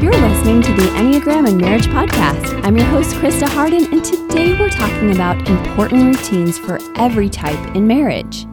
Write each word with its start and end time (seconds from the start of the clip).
You're 0.00 0.16
listening 0.16 0.62
to 0.62 0.72
the 0.72 0.88
Enneagram 0.96 1.46
and 1.46 1.60
Marriage 1.60 1.86
Podcast. 1.88 2.64
I'm 2.64 2.74
your 2.74 2.86
host, 2.86 3.14
Krista 3.16 3.46
Harden, 3.46 3.84
and 3.92 4.02
today 4.02 4.58
we're 4.58 4.70
talking 4.70 5.10
about 5.10 5.46
important 5.46 6.16
routines 6.16 6.58
for 6.58 6.78
every 6.96 7.28
type 7.28 7.76
in 7.76 7.86
marriage. 7.86 8.46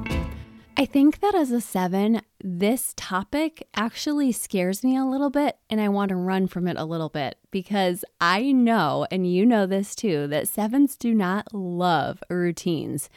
I 0.75 0.83
think 0.83 1.21
that 1.21 1.36
as 1.36 1.52
a 1.52 1.62
seven, 1.62 2.21
this 2.44 2.94
topic 2.97 3.65
actually 3.75 4.33
scares 4.33 4.83
me 4.83 4.97
a 4.97 5.05
little 5.05 5.29
bit, 5.29 5.57
and 5.70 5.79
I 5.79 5.88
want 5.88 6.10
to 6.10 6.18
run 6.18 6.47
from 6.47 6.68
it 6.68 6.76
a 6.76 6.83
little 6.83 7.08
bit 7.08 7.38
because 7.50 8.04
I 8.20 8.52
know, 8.52 9.08
and 9.10 9.26
you 9.26 9.46
know 9.46 9.66
this 9.66 9.96
too, 9.96 10.28
that 10.28 10.50
sevens 10.50 10.98
do 10.98 11.14
not 11.14 11.54
love 11.54 12.22
routines 12.29 13.10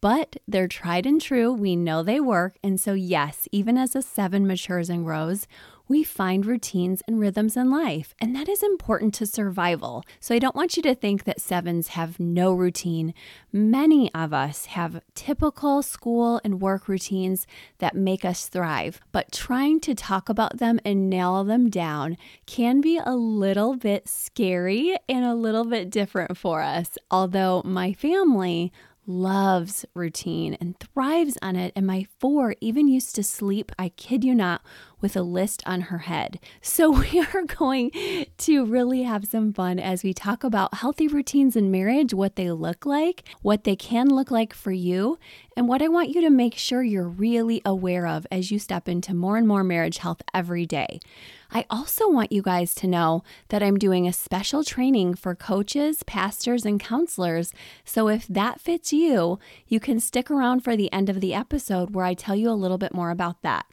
but 0.00 0.36
they're 0.46 0.68
tried 0.68 1.06
and 1.06 1.20
true. 1.20 1.52
We 1.52 1.74
know 1.74 2.02
they 2.02 2.20
work. 2.20 2.56
And 2.62 2.80
so, 2.80 2.92
yes, 2.92 3.48
even 3.50 3.76
as 3.76 3.96
a 3.96 4.02
seven 4.02 4.46
matures 4.46 4.88
and 4.90 5.04
grows, 5.04 5.46
we 5.88 6.04
find 6.04 6.44
routines 6.46 7.02
and 7.08 7.18
rhythms 7.18 7.56
in 7.56 7.70
life, 7.70 8.14
and 8.20 8.36
that 8.36 8.48
is 8.48 8.62
important 8.62 9.14
to 9.14 9.26
survival. 9.26 10.04
So, 10.20 10.34
I 10.34 10.38
don't 10.38 10.54
want 10.54 10.76
you 10.76 10.82
to 10.84 10.94
think 10.94 11.24
that 11.24 11.40
sevens 11.40 11.88
have 11.88 12.20
no 12.20 12.52
routine. 12.52 13.14
Many 13.52 14.12
of 14.14 14.32
us 14.32 14.66
have 14.66 15.02
typical 15.14 15.82
school 15.82 16.40
and 16.44 16.60
work 16.60 16.88
routines 16.88 17.46
that 17.78 17.96
make 17.96 18.24
us 18.24 18.48
thrive, 18.48 19.00
but 19.12 19.32
trying 19.32 19.80
to 19.80 19.94
talk 19.94 20.28
about 20.28 20.58
them 20.58 20.78
and 20.84 21.08
nail 21.08 21.42
them 21.44 21.70
down 21.70 22.16
can 22.46 22.80
be 22.80 22.98
a 22.98 23.16
little 23.16 23.76
bit 23.76 24.08
scary 24.08 24.96
and 25.08 25.24
a 25.24 25.34
little 25.34 25.64
bit 25.64 25.90
different 25.90 26.36
for 26.36 26.60
us. 26.60 26.98
Although 27.10 27.62
my 27.64 27.92
family 27.92 28.72
loves 29.08 29.86
routine 29.94 30.56
and 30.60 30.78
thrives 30.78 31.38
on 31.40 31.56
it. 31.56 31.72
And 31.74 31.86
my 31.86 32.06
four 32.20 32.54
even 32.60 32.86
used 32.86 33.14
to 33.16 33.22
sleep, 33.22 33.72
I 33.78 33.88
kid 33.88 34.22
you 34.22 34.34
not, 34.34 34.60
with 35.00 35.16
a 35.16 35.22
list 35.22 35.62
on 35.66 35.82
her 35.82 35.98
head. 35.98 36.38
So 36.60 36.90
we 37.00 37.20
are 37.20 37.42
going 37.42 37.90
to 38.38 38.64
really 38.64 39.02
have 39.02 39.26
some 39.26 39.52
fun 39.52 39.78
as 39.78 40.02
we 40.02 40.12
talk 40.12 40.44
about 40.44 40.74
healthy 40.74 41.08
routines 41.08 41.56
in 41.56 41.70
marriage, 41.70 42.14
what 42.14 42.36
they 42.36 42.50
look 42.50 42.86
like, 42.86 43.24
what 43.42 43.64
they 43.64 43.76
can 43.76 44.08
look 44.08 44.30
like 44.30 44.54
for 44.54 44.72
you, 44.72 45.18
and 45.56 45.68
what 45.68 45.82
I 45.82 45.88
want 45.88 46.10
you 46.10 46.20
to 46.20 46.30
make 46.30 46.54
sure 46.54 46.82
you're 46.82 47.08
really 47.08 47.60
aware 47.64 48.06
of 48.06 48.26
as 48.30 48.50
you 48.50 48.58
step 48.58 48.88
into 48.88 49.14
more 49.14 49.36
and 49.36 49.48
more 49.48 49.64
marriage 49.64 49.98
health 49.98 50.22
every 50.32 50.66
day. 50.66 51.00
I 51.50 51.64
also 51.70 52.10
want 52.10 52.30
you 52.30 52.42
guys 52.42 52.74
to 52.76 52.86
know 52.86 53.24
that 53.48 53.62
I'm 53.62 53.78
doing 53.78 54.06
a 54.06 54.12
special 54.12 54.62
training 54.62 55.14
for 55.14 55.34
coaches, 55.34 56.02
pastors, 56.02 56.66
and 56.66 56.78
counselors. 56.78 57.54
So 57.84 58.08
if 58.08 58.26
that 58.28 58.60
fits 58.60 58.92
you, 58.92 59.38
you 59.66 59.80
can 59.80 59.98
stick 59.98 60.30
around 60.30 60.60
for 60.60 60.76
the 60.76 60.92
end 60.92 61.08
of 61.08 61.20
the 61.20 61.32
episode 61.32 61.94
where 61.94 62.04
I 62.04 62.14
tell 62.14 62.36
you 62.36 62.50
a 62.50 62.52
little 62.52 62.78
bit 62.78 62.92
more 62.92 63.10
about 63.10 63.40
that. 63.42 63.64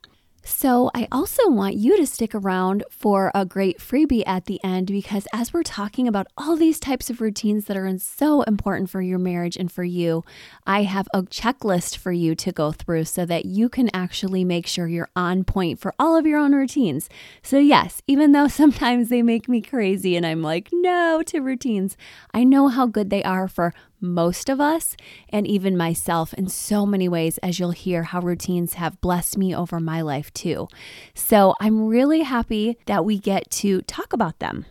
So, 0.47 0.91
I 0.93 1.07
also 1.11 1.49
want 1.49 1.73
you 1.73 1.97
to 1.97 2.05
stick 2.05 2.35
around 2.35 2.83
for 2.91 3.31
a 3.33 3.45
great 3.45 3.79
freebie 3.79 4.21
at 4.27 4.45
the 4.45 4.63
end 4.63 4.85
because 4.85 5.27
as 5.33 5.51
we're 5.51 5.63
talking 5.63 6.07
about 6.07 6.27
all 6.37 6.55
these 6.55 6.79
types 6.79 7.09
of 7.09 7.19
routines 7.19 7.65
that 7.65 7.75
are 7.75 7.97
so 7.97 8.43
important 8.43 8.91
for 8.91 9.01
your 9.01 9.17
marriage 9.17 9.57
and 9.57 9.71
for 9.71 9.83
you, 9.83 10.23
I 10.67 10.83
have 10.83 11.07
a 11.15 11.23
checklist 11.23 11.97
for 11.97 12.11
you 12.11 12.35
to 12.35 12.51
go 12.51 12.71
through 12.71 13.05
so 13.05 13.25
that 13.25 13.45
you 13.45 13.69
can 13.69 13.89
actually 13.91 14.45
make 14.45 14.67
sure 14.67 14.87
you're 14.87 15.09
on 15.15 15.45
point 15.45 15.79
for 15.79 15.95
all 15.97 16.15
of 16.15 16.27
your 16.27 16.37
own 16.37 16.53
routines. 16.53 17.09
So, 17.41 17.57
yes, 17.57 18.03
even 18.05 18.31
though 18.31 18.47
sometimes 18.61 19.09
they 19.09 19.23
make 19.23 19.49
me 19.49 19.61
crazy 19.61 20.15
and 20.15 20.27
I'm 20.27 20.43
like, 20.43 20.69
no 20.71 21.23
to 21.25 21.39
routines, 21.39 21.97
I 22.35 22.43
know 22.43 22.67
how 22.67 22.85
good 22.85 23.09
they 23.09 23.23
are 23.23 23.47
for 23.47 23.73
most 23.99 24.49
of 24.49 24.59
us, 24.59 24.95
and 25.29 25.47
even 25.47 25.77
myself 25.77 26.33
in 26.33 26.47
so 26.47 26.85
many 26.85 27.07
ways, 27.07 27.37
as 27.39 27.59
you'll 27.59 27.71
hear 27.71 28.03
how 28.03 28.19
routines 28.19 28.75
have 28.75 29.01
blessed 29.01 29.37
me 29.37 29.55
over 29.55 29.79
my 29.79 30.01
life 30.01 30.33
too. 30.33 30.67
So 31.13 31.55
I'm 31.59 31.87
really 31.87 32.21
happy 32.21 32.77
that 32.85 33.05
we 33.05 33.19
get 33.19 33.49
to 33.51 33.81
talk 33.83 34.13
about 34.13 34.39
them. 34.39 34.65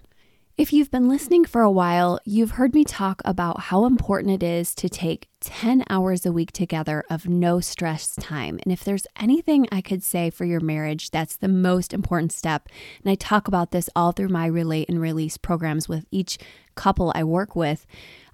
If 0.56 0.72
you've 0.72 0.92
been 0.92 1.08
listening 1.08 1.46
for 1.46 1.62
a 1.62 1.70
while, 1.70 2.20
you've 2.24 2.52
heard 2.52 2.74
me 2.74 2.84
talk 2.84 3.20
about 3.24 3.58
how 3.58 3.86
important 3.86 4.40
it 4.40 4.46
is 4.46 4.72
to 4.76 4.88
take 4.88 5.26
10 5.40 5.82
hours 5.90 6.24
a 6.24 6.30
week 6.30 6.52
together 6.52 7.02
of 7.10 7.28
no 7.28 7.58
stress 7.58 8.14
time. 8.14 8.60
And 8.62 8.72
if 8.72 8.84
there's 8.84 9.08
anything 9.18 9.66
I 9.72 9.80
could 9.80 10.04
say 10.04 10.30
for 10.30 10.44
your 10.44 10.60
marriage, 10.60 11.10
that's 11.10 11.34
the 11.34 11.48
most 11.48 11.92
important 11.92 12.30
step. 12.30 12.68
And 13.02 13.10
I 13.10 13.16
talk 13.16 13.48
about 13.48 13.72
this 13.72 13.90
all 13.96 14.12
through 14.12 14.28
my 14.28 14.46
Relate 14.46 14.88
and 14.88 15.00
Release 15.00 15.36
programs 15.36 15.88
with 15.88 16.06
each 16.12 16.38
couple 16.76 17.10
I 17.16 17.24
work 17.24 17.56
with. 17.56 17.84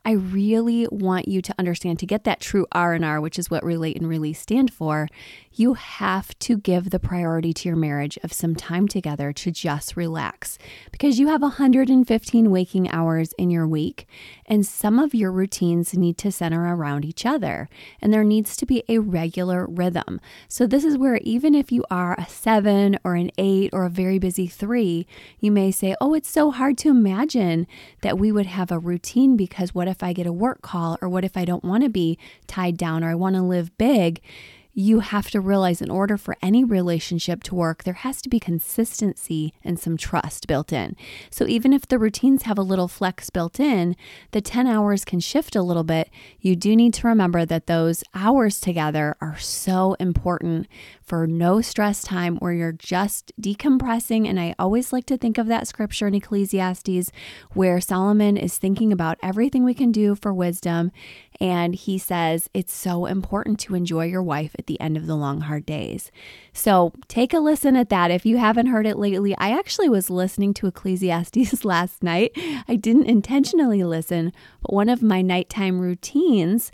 I 0.05 0.13
really 0.13 0.87
want 0.91 1.29
you 1.29 1.43
to 1.43 1.55
understand 1.59 1.99
to 1.99 2.07
get 2.07 2.25
that 2.25 2.41
true 2.41 2.67
R&R, 2.73 3.21
which 3.21 3.39
is 3.39 3.51
what 3.51 3.65
relate 3.65 3.97
and 3.97 4.09
release 4.09 4.41
stand 4.41 4.73
for, 4.73 5.09
you 5.53 5.75
have 5.75 6.39
to 6.39 6.57
give 6.57 6.91
the 6.91 6.99
priority 6.99 7.53
to 7.53 7.69
your 7.69 7.77
marriage 7.77 8.19
of 8.23 8.33
some 8.33 8.55
time 8.55 8.89
together 8.89 9.33
to 9.33 9.51
just 9.51 9.97
relax 9.97 10.59
because 10.93 11.19
you 11.19 11.27
have 11.27 11.43
115 11.43 12.51
waking 12.51 12.89
hours 12.91 13.35
in 13.37 13.51
your 13.51 13.67
week 13.67 14.07
and 14.47 14.65
some 14.65 14.99
of 14.99 15.15
your 15.15 15.33
routines 15.33 15.97
need 15.97 16.17
to 16.17 16.31
center 16.31 16.75
around 16.75 17.05
each 17.05 17.27
other 17.27 17.69
and 18.01 18.13
there 18.13 18.25
needs 18.25 18.57
to 18.57 18.65
be 18.65 18.85
a 18.89 18.99
regular 18.99 19.67
rhythm. 19.67 20.21
So 20.49 20.67
this 20.67 20.85
is 20.85 20.97
where 20.97 21.17
even 21.19 21.55
if 21.55 21.73
you 21.73 21.85
are 21.91 22.15
a 22.17 22.27
7 22.27 22.99
or 23.05 23.17
an 23.17 23.31
8 23.37 23.71
or 23.73 23.85
a 23.85 23.91
very 23.91 24.19
busy 24.19 24.47
3, 24.47 25.07
you 25.41 25.51
may 25.51 25.71
say, 25.71 25.95
"Oh, 26.01 26.15
it's 26.15 26.31
so 26.31 26.53
hard 26.53 26.79
to 26.79 26.91
imagine 26.91 27.67
that 28.03 28.19
we 28.19 28.31
would 28.33 28.47
have 28.47 28.71
a 28.71 28.79
routine 28.79 29.37
because 29.37 29.75
what 29.75 29.89
if 29.91 30.03
I 30.03 30.13
get 30.13 30.27
a 30.27 30.33
work 30.33 30.63
call 30.63 30.97
or 31.03 31.09
what 31.09 31.25
if 31.25 31.37
I 31.37 31.45
don't 31.45 31.65
want 31.65 31.85
to 31.85 31.91
be 31.91 32.19
tied 32.47 32.77
down 32.77 33.05
or 33.05 33.11
I 33.11 33.15
want 33.15 33.37
to 33.37 33.43
live 33.43 33.77
big?" 33.77 34.21
You 34.81 35.01
have 35.01 35.31
to 35.31 35.41
realize 35.41 35.83
in 35.83 35.91
order 35.91 36.17
for 36.17 36.37
any 36.41 36.65
relationship 36.65 37.43
to 37.45 37.55
work, 37.55 37.85
there 37.85 37.95
has 37.95 38.23
to 38.23 38.29
be 38.29 38.41
consistency 38.41 39.53
and 39.63 39.79
some 39.79 39.97
trust 39.97 40.47
built 40.47 40.73
in. 40.73 40.97
So 41.31 41.47
even 41.47 41.73
if 41.73 41.87
the 41.87 41.99
routines 41.99 42.45
have 42.45 42.59
a 42.59 42.63
little 42.63 42.89
flex 42.89 43.29
built 43.31 43.61
in, 43.61 43.95
the 44.31 44.41
10 44.41 44.67
hours 44.67 45.05
can 45.05 45.21
shift 45.21 45.55
a 45.55 45.63
little 45.63 45.85
bit. 45.85 46.09
You 46.41 46.57
do 46.57 46.75
need 46.75 46.95
to 46.95 47.07
remember 47.07 47.45
that 47.45 47.67
those 47.67 48.03
hours 48.15 48.59
together 48.59 49.17
are 49.21 49.39
so 49.39 49.95
important 50.01 50.67
for 51.03 51.27
no 51.27 51.61
stress 51.61 52.03
time 52.03 52.37
where 52.37 52.53
you're 52.53 52.73
just 52.73 53.33
decompressing. 53.41 54.29
And 54.29 54.41
I 54.41 54.55
always 54.59 54.93
like 54.93 55.07
to 55.07 55.19
think 55.19 55.39
of 55.39 55.49
that 55.49 55.69
scripture 55.69 56.07
in 56.07 56.15
Ecclesiastes 56.15 57.11
where 57.53 57.81
Solomon 57.81 58.37
is 58.37 58.57
thinking 58.57 58.93
about 58.93 59.19
everything 59.23 59.65
we 59.65 59.75
can 59.75 59.93
do 59.93 60.15
for 60.15 60.33
wisdom. 60.33 60.93
And 61.41 61.75
he 61.75 61.97
says 61.97 62.51
it's 62.53 62.73
so 62.73 63.07
important 63.07 63.59
to 63.61 63.75
enjoy 63.75 64.05
your 64.05 64.23
wife 64.23 64.55
at 64.59 64.67
the 64.67 64.79
end 64.81 64.99
of 64.99 65.07
the 65.07 65.17
long, 65.17 65.41
hard 65.43 65.65
days. 65.65 66.11
So 66.53 66.93
take 67.09 67.33
a 67.33 67.39
listen 67.39 67.77
at 67.77 67.89
that. 67.89 68.11
If 68.11 68.27
you 68.27 68.37
haven't 68.37 68.67
heard 68.67 68.87
it 68.87 68.99
lately, 68.99 69.35
I 69.39 69.57
actually 69.57 69.89
was 69.89 70.11
listening 70.11 70.53
to 70.55 70.67
Ecclesiastes 70.67 71.65
last 71.65 72.03
night. 72.03 72.33
I 72.69 72.77
didn't 72.77 73.07
intentionally 73.07 73.83
listen, 73.85 74.33
but 74.61 74.75
one 74.75 74.91
of 74.91 75.03
my 75.03 75.23
nighttime 75.23 75.81
routines 75.81 76.71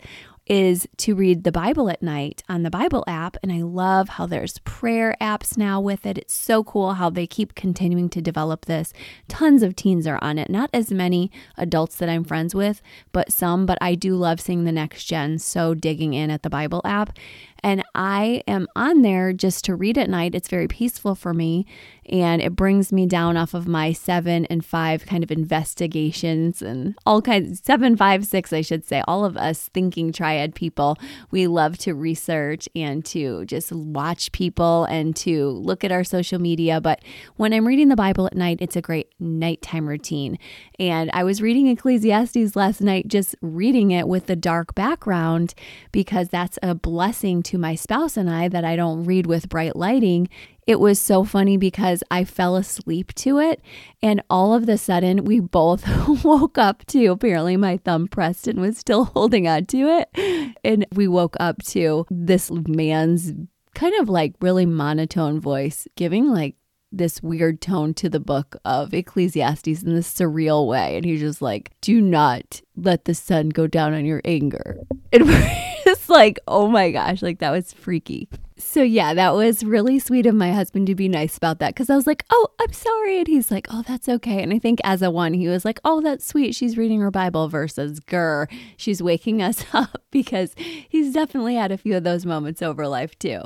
is 0.49 0.87
to 0.97 1.15
read 1.15 1.43
the 1.43 1.51
Bible 1.51 1.89
at 1.89 2.01
night 2.01 2.43
on 2.49 2.63
the 2.63 2.69
Bible 2.69 3.03
app. 3.07 3.37
And 3.43 3.51
I 3.51 3.61
love 3.61 4.09
how 4.09 4.25
there's 4.25 4.59
prayer 4.59 5.15
apps 5.21 5.57
now 5.57 5.79
with 5.79 6.05
it. 6.05 6.17
It's 6.17 6.33
so 6.33 6.63
cool 6.63 6.93
how 6.93 7.09
they 7.09 7.27
keep 7.27 7.55
continuing 7.55 8.09
to 8.09 8.21
develop 8.21 8.65
this. 8.65 8.93
Tons 9.27 9.63
of 9.63 9.75
teens 9.75 10.07
are 10.07 10.19
on 10.21 10.37
it, 10.37 10.49
not 10.49 10.69
as 10.73 10.91
many 10.91 11.31
adults 11.57 11.95
that 11.97 12.09
I'm 12.09 12.23
friends 12.23 12.55
with, 12.55 12.81
but 13.11 13.31
some. 13.31 13.65
But 13.65 13.77
I 13.81 13.95
do 13.95 14.15
love 14.15 14.39
seeing 14.39 14.63
the 14.63 14.71
next 14.71 15.05
gen 15.05 15.39
so 15.39 15.73
digging 15.73 16.13
in 16.13 16.31
at 16.31 16.43
the 16.43 16.49
Bible 16.49 16.81
app. 16.85 17.17
And 17.63 17.83
I 17.95 18.43
am 18.47 18.67
on 18.75 19.01
there 19.01 19.33
just 19.33 19.65
to 19.65 19.75
read 19.75 19.97
at 19.97 20.09
night. 20.09 20.35
It's 20.35 20.47
very 20.47 20.67
peaceful 20.67 21.15
for 21.15 21.33
me 21.33 21.65
and 22.09 22.41
it 22.41 22.55
brings 22.55 22.93
me 22.93 23.05
down 23.05 23.35
off 23.35 23.53
of 23.53 23.67
my 23.67 23.91
seven 23.91 24.45
and 24.45 24.63
five 24.63 25.05
kind 25.05 25.23
of 25.23 25.31
investigations 25.31 26.61
and 26.61 26.95
all 27.05 27.21
kinds 27.21 27.61
seven, 27.63 27.97
five, 27.97 28.25
six, 28.25 28.53
I 28.53 28.61
should 28.61 28.85
say. 28.85 29.03
All 29.07 29.25
of 29.25 29.35
us 29.35 29.69
thinking 29.73 30.11
triad 30.11 30.55
people, 30.55 30.97
we 31.31 31.47
love 31.47 31.77
to 31.79 31.93
research 31.93 32.69
and 32.75 33.03
to 33.05 33.45
just 33.45 33.71
watch 33.71 34.31
people 34.31 34.85
and 34.85 35.15
to 35.17 35.49
look 35.49 35.83
at 35.83 35.91
our 35.91 36.03
social 36.03 36.39
media. 36.39 36.79
But 36.79 37.03
when 37.35 37.53
I'm 37.53 37.67
reading 37.67 37.89
the 37.89 37.95
Bible 37.95 38.25
at 38.27 38.35
night, 38.35 38.59
it's 38.61 38.75
a 38.75 38.81
great 38.81 39.11
nighttime 39.19 39.87
routine. 39.87 40.39
And 40.79 41.09
I 41.13 41.23
was 41.23 41.41
reading 41.41 41.67
Ecclesiastes 41.67 42.55
last 42.55 42.79
night, 42.79 43.07
just 43.07 43.35
reading 43.41 43.91
it 43.91 44.07
with 44.07 44.27
the 44.27 44.35
dark 44.35 44.75
background 44.75 45.53
because 45.91 46.29
that's 46.29 46.57
a 46.63 46.73
blessing 46.73 47.43
to 47.47 47.57
my 47.57 47.75
spouse 47.75 48.17
and 48.17 48.29
I 48.29 48.47
that 48.47 48.63
I 48.63 48.75
don't 48.75 49.03
read 49.03 49.25
with 49.25 49.49
bright 49.49 49.75
lighting, 49.75 50.29
it 50.65 50.79
was 50.79 50.99
so 50.99 51.23
funny 51.23 51.57
because 51.57 52.03
I 52.11 52.25
fell 52.25 52.55
asleep 52.55 53.13
to 53.15 53.39
it. 53.39 53.61
And 54.01 54.21
all 54.29 54.53
of 54.53 54.65
the 54.65 54.77
sudden, 54.77 55.23
we 55.23 55.39
both 55.39 55.87
woke 56.23 56.57
up 56.57 56.85
to 56.87 57.05
apparently 57.07 57.55
my 57.55 57.77
thumb 57.77 58.07
pressed 58.07 58.47
and 58.47 58.59
was 58.59 58.77
still 58.77 59.05
holding 59.15 59.47
on 59.47 59.65
to 59.67 59.77
it. 59.77 60.55
And 60.63 60.85
we 60.93 61.07
woke 61.07 61.37
up 61.39 61.63
to 61.67 62.05
this 62.09 62.51
man's 62.51 63.33
kind 63.75 63.95
of 64.01 64.09
like 64.09 64.33
really 64.41 64.65
monotone 64.65 65.39
voice 65.39 65.87
giving 65.95 66.29
like 66.29 66.55
this 66.91 67.21
weird 67.21 67.61
tone 67.61 67.93
to 67.95 68.09
the 68.09 68.19
book 68.19 68.55
of 68.65 68.93
Ecclesiastes 68.93 69.83
in 69.83 69.93
this 69.93 70.13
surreal 70.13 70.67
way. 70.67 70.95
And 70.95 71.05
he's 71.05 71.19
just 71.19 71.41
like, 71.41 71.71
do 71.81 72.01
not 72.01 72.61
let 72.75 73.05
the 73.05 73.13
sun 73.13 73.49
go 73.49 73.67
down 73.67 73.93
on 73.93 74.05
your 74.05 74.21
anger. 74.25 74.77
And 75.11 75.23
it's 75.27 76.09
like, 76.09 76.39
oh 76.47 76.67
my 76.67 76.91
gosh, 76.91 77.21
like 77.21 77.39
that 77.39 77.51
was 77.51 77.73
freaky. 77.73 78.29
So, 78.59 78.81
yeah, 78.81 79.13
that 79.13 79.35
was 79.35 79.63
really 79.63 79.99
sweet 79.99 80.25
of 80.25 80.33
my 80.33 80.51
husband 80.51 80.87
to 80.87 80.95
be 80.95 81.07
nice 81.07 81.37
about 81.37 81.59
that 81.59 81.75
because 81.75 81.91
I 81.91 81.95
was 81.95 82.07
like, 82.07 82.25
oh, 82.31 82.47
I'm 82.59 82.73
sorry. 82.73 83.19
And 83.19 83.27
he's 83.27 83.51
like, 83.51 83.67
oh, 83.69 83.83
that's 83.87 84.09
okay. 84.09 84.41
And 84.41 84.51
I 84.51 84.57
think 84.57 84.79
as 84.83 85.03
a 85.03 85.11
one, 85.11 85.35
he 85.35 85.47
was 85.47 85.63
like, 85.63 85.79
oh, 85.83 86.01
that's 86.01 86.25
sweet. 86.25 86.55
She's 86.55 86.75
reading 86.75 86.99
her 87.01 87.11
Bible 87.11 87.49
versus 87.49 87.99
grr. 87.99 88.51
She's 88.75 89.01
waking 89.01 89.43
us 89.43 89.63
up 89.73 90.01
because 90.09 90.55
he's 90.57 91.13
definitely 91.13 91.53
had 91.53 91.71
a 91.71 91.77
few 91.77 91.95
of 91.95 92.03
those 92.03 92.25
moments 92.25 92.63
over 92.63 92.87
life 92.87 93.17
too. 93.19 93.41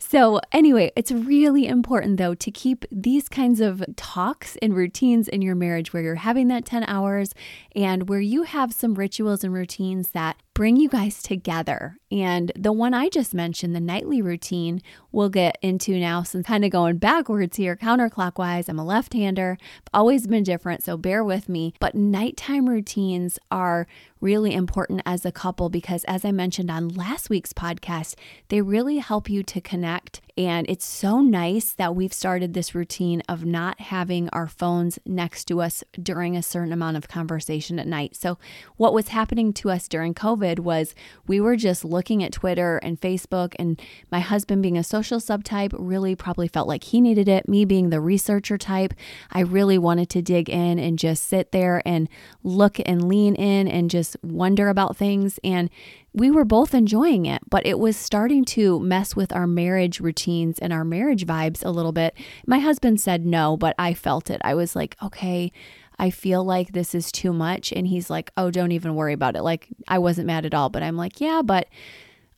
So, 0.00 0.40
anyway, 0.50 0.90
it's 0.96 1.12
really 1.12 1.66
important 1.68 2.16
though 2.16 2.34
to 2.34 2.50
keep 2.50 2.84
these 2.90 3.28
kinds 3.28 3.60
of 3.60 3.84
talks 3.94 4.56
and 4.56 4.74
routines 4.74 5.28
in 5.28 5.42
your 5.42 5.54
marriage 5.54 5.92
where 5.92 6.02
you're 6.02 6.16
having 6.16 6.48
that 6.48 6.64
10 6.64 6.84
hours 6.88 7.34
and 7.76 8.08
where 8.08 8.20
you 8.20 8.42
have 8.42 8.74
some 8.74 8.94
rituals 8.94 9.44
and 9.44 9.54
routines 9.54 10.10
that 10.10 10.36
bring 10.56 10.76
you 10.76 10.88
guys 10.88 11.22
together. 11.22 11.98
And 12.10 12.50
the 12.56 12.72
one 12.72 12.94
I 12.94 13.10
just 13.10 13.34
mentioned, 13.34 13.76
the 13.76 13.80
nightly 13.80 14.22
routine, 14.22 14.80
we'll 15.12 15.28
get 15.28 15.58
into 15.60 15.98
now. 15.98 16.22
Since 16.22 16.46
kind 16.46 16.64
of 16.64 16.70
going 16.70 16.96
backwards 16.96 17.58
here, 17.58 17.76
counterclockwise. 17.76 18.66
I'm 18.70 18.78
a 18.78 18.84
left 18.84 19.12
hander, 19.12 19.58
always 19.92 20.26
been 20.26 20.44
different, 20.44 20.82
so 20.82 20.96
bear 20.96 21.22
with 21.22 21.50
me. 21.50 21.74
But 21.78 21.94
nighttime 21.94 22.70
routines 22.70 23.38
are 23.50 23.86
really 24.26 24.54
important 24.54 25.00
as 25.06 25.24
a 25.24 25.30
couple 25.30 25.68
because, 25.68 26.02
as 26.06 26.24
I 26.24 26.32
mentioned 26.32 26.68
on 26.68 26.88
last 26.88 27.30
week's 27.30 27.52
podcast, 27.52 28.16
they 28.48 28.60
really 28.60 28.98
help 28.98 29.30
you 29.30 29.44
to 29.44 29.60
connect. 29.60 30.20
And 30.36 30.68
it's 30.68 30.84
so 30.84 31.20
nice 31.20 31.72
that 31.74 31.94
we've 31.94 32.12
started 32.12 32.52
this 32.52 32.74
routine 32.74 33.22
of 33.28 33.44
not 33.44 33.80
having 33.80 34.28
our 34.30 34.48
phones 34.48 34.98
next 35.06 35.44
to 35.44 35.62
us 35.62 35.84
during 36.02 36.36
a 36.36 36.42
certain 36.42 36.72
amount 36.72 36.96
of 36.96 37.08
conversation 37.08 37.78
at 37.78 37.86
night. 37.86 38.16
So, 38.16 38.36
what 38.76 38.92
was 38.92 39.08
happening 39.08 39.52
to 39.54 39.70
us 39.70 39.86
during 39.86 40.12
COVID 40.12 40.58
was 40.58 40.96
we 41.28 41.40
were 41.40 41.56
just 41.56 41.84
looking 41.84 42.24
at 42.24 42.32
Twitter 42.32 42.78
and 42.78 43.00
Facebook, 43.00 43.54
and 43.60 43.80
my 44.10 44.18
husband, 44.18 44.60
being 44.60 44.76
a 44.76 44.82
social 44.82 45.20
subtype, 45.20 45.72
really 45.78 46.16
probably 46.16 46.48
felt 46.48 46.66
like 46.66 46.82
he 46.82 47.00
needed 47.00 47.28
it. 47.28 47.48
Me 47.48 47.64
being 47.64 47.90
the 47.90 48.00
researcher 48.00 48.58
type, 48.58 48.92
I 49.30 49.40
really 49.40 49.78
wanted 49.78 50.10
to 50.10 50.20
dig 50.20 50.50
in 50.50 50.80
and 50.80 50.98
just 50.98 51.28
sit 51.28 51.52
there 51.52 51.80
and 51.86 52.08
look 52.42 52.80
and 52.84 53.08
lean 53.08 53.36
in 53.36 53.68
and 53.68 53.88
just 53.88 54.15
wonder 54.22 54.68
about 54.68 54.96
things. 54.96 55.38
And 55.42 55.70
we 56.12 56.30
were 56.30 56.44
both 56.44 56.74
enjoying 56.74 57.26
it, 57.26 57.42
but 57.48 57.66
it 57.66 57.78
was 57.78 57.96
starting 57.96 58.44
to 58.46 58.80
mess 58.80 59.14
with 59.14 59.32
our 59.32 59.46
marriage 59.46 60.00
routines 60.00 60.58
and 60.58 60.72
our 60.72 60.84
marriage 60.84 61.26
vibes 61.26 61.64
a 61.64 61.70
little 61.70 61.92
bit. 61.92 62.16
My 62.46 62.58
husband 62.58 63.00
said 63.00 63.26
no, 63.26 63.56
but 63.56 63.74
I 63.78 63.94
felt 63.94 64.30
it. 64.30 64.40
I 64.44 64.54
was 64.54 64.74
like, 64.74 64.96
okay. 65.02 65.52
I 65.98 66.10
feel 66.10 66.44
like 66.44 66.72
this 66.72 66.94
is 66.94 67.10
too 67.10 67.32
much. 67.32 67.72
And 67.72 67.86
he's 67.86 68.10
like, 68.10 68.30
oh, 68.36 68.50
don't 68.50 68.72
even 68.72 68.94
worry 68.94 69.14
about 69.14 69.34
it. 69.34 69.42
Like, 69.42 69.68
I 69.88 69.98
wasn't 69.98 70.26
mad 70.26 70.44
at 70.44 70.52
all. 70.52 70.68
But 70.68 70.82
I'm 70.82 70.96
like, 70.96 71.22
yeah, 71.22 71.40
but 71.42 71.68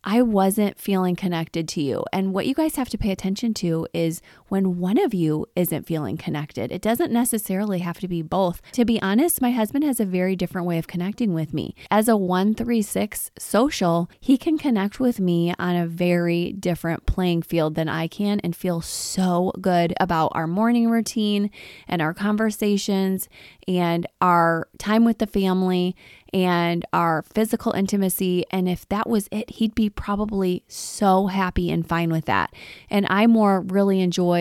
I 0.05 0.23
wasn't 0.23 0.79
feeling 0.79 1.17
connected 1.17 1.69
to 1.71 1.83
you. 1.83 2.05
And 2.13 2.33
what 2.33 2.47
you 2.47 2.55
guys 2.55 2.77
have 2.77 2.89
to 2.91 2.99
pay 2.99 3.11
attention 3.11 3.55
to 3.55 3.87
is 3.93 4.23
when 4.49 4.79
one 4.79 4.99
of 4.99 5.15
you 5.15 5.47
isn't 5.56 5.87
feeling 5.87 6.17
connected. 6.17 6.73
It 6.73 6.83
doesn't 6.83 7.12
necessarily 7.12 7.81
have 7.81 7.99
to 8.00 8.09
be 8.09 8.23
both. 8.23 8.61
To 8.73 8.85
be 8.85 9.00
honest, 9.00 9.41
my 9.41 9.50
husband 9.50 9.85
has 9.85 10.00
a 10.00 10.05
very 10.05 10.37
different 10.37 10.67
way 10.67 10.79
of 10.79 10.87
connecting 10.87 11.35
with 11.35 11.53
me. 11.55 11.75
As 11.91 12.09
a 12.09 12.17
136 12.17 13.31
social, 13.39 14.11
he 14.21 14.37
can 14.37 14.59
connect 14.59 15.00
with 15.00 15.21
me 15.21 15.55
on 15.59 15.77
a 15.77 15.87
very 15.87 16.53
different 16.53 17.06
playing 17.06 17.43
field 17.43 17.75
than 17.75 17.89
I 17.89 18.06
can 18.06 18.41
and 18.41 18.55
feel 18.55 18.81
so 18.81 19.53
good 19.61 19.95
about 20.00 20.33
our 20.35 20.47
morning 20.47 20.91
routine 20.91 21.50
and 21.87 22.00
our 22.00 22.15
conversations 22.15 23.29
and 23.67 24.06
our 24.21 24.69
time 24.79 25.05
with 25.05 25.19
the 25.19 25.27
family 25.27 25.95
and 26.33 26.85
our 26.93 27.23
physical 27.23 27.73
intimacy. 27.73 28.45
And 28.50 28.69
if 28.69 28.89
that 28.89 29.09
was 29.09 29.29
it, 29.31 29.50
he'd 29.50 29.75
be 29.75 29.89
probably 29.89 30.62
so 30.69 31.27
happy 31.27 31.71
and 31.71 31.87
fine 31.87 32.11
with 32.11 32.27
that. 32.27 32.53
And 32.91 33.06
I 33.09 33.27
more 33.27 33.61
really 33.61 34.00
enjoy 34.00 34.38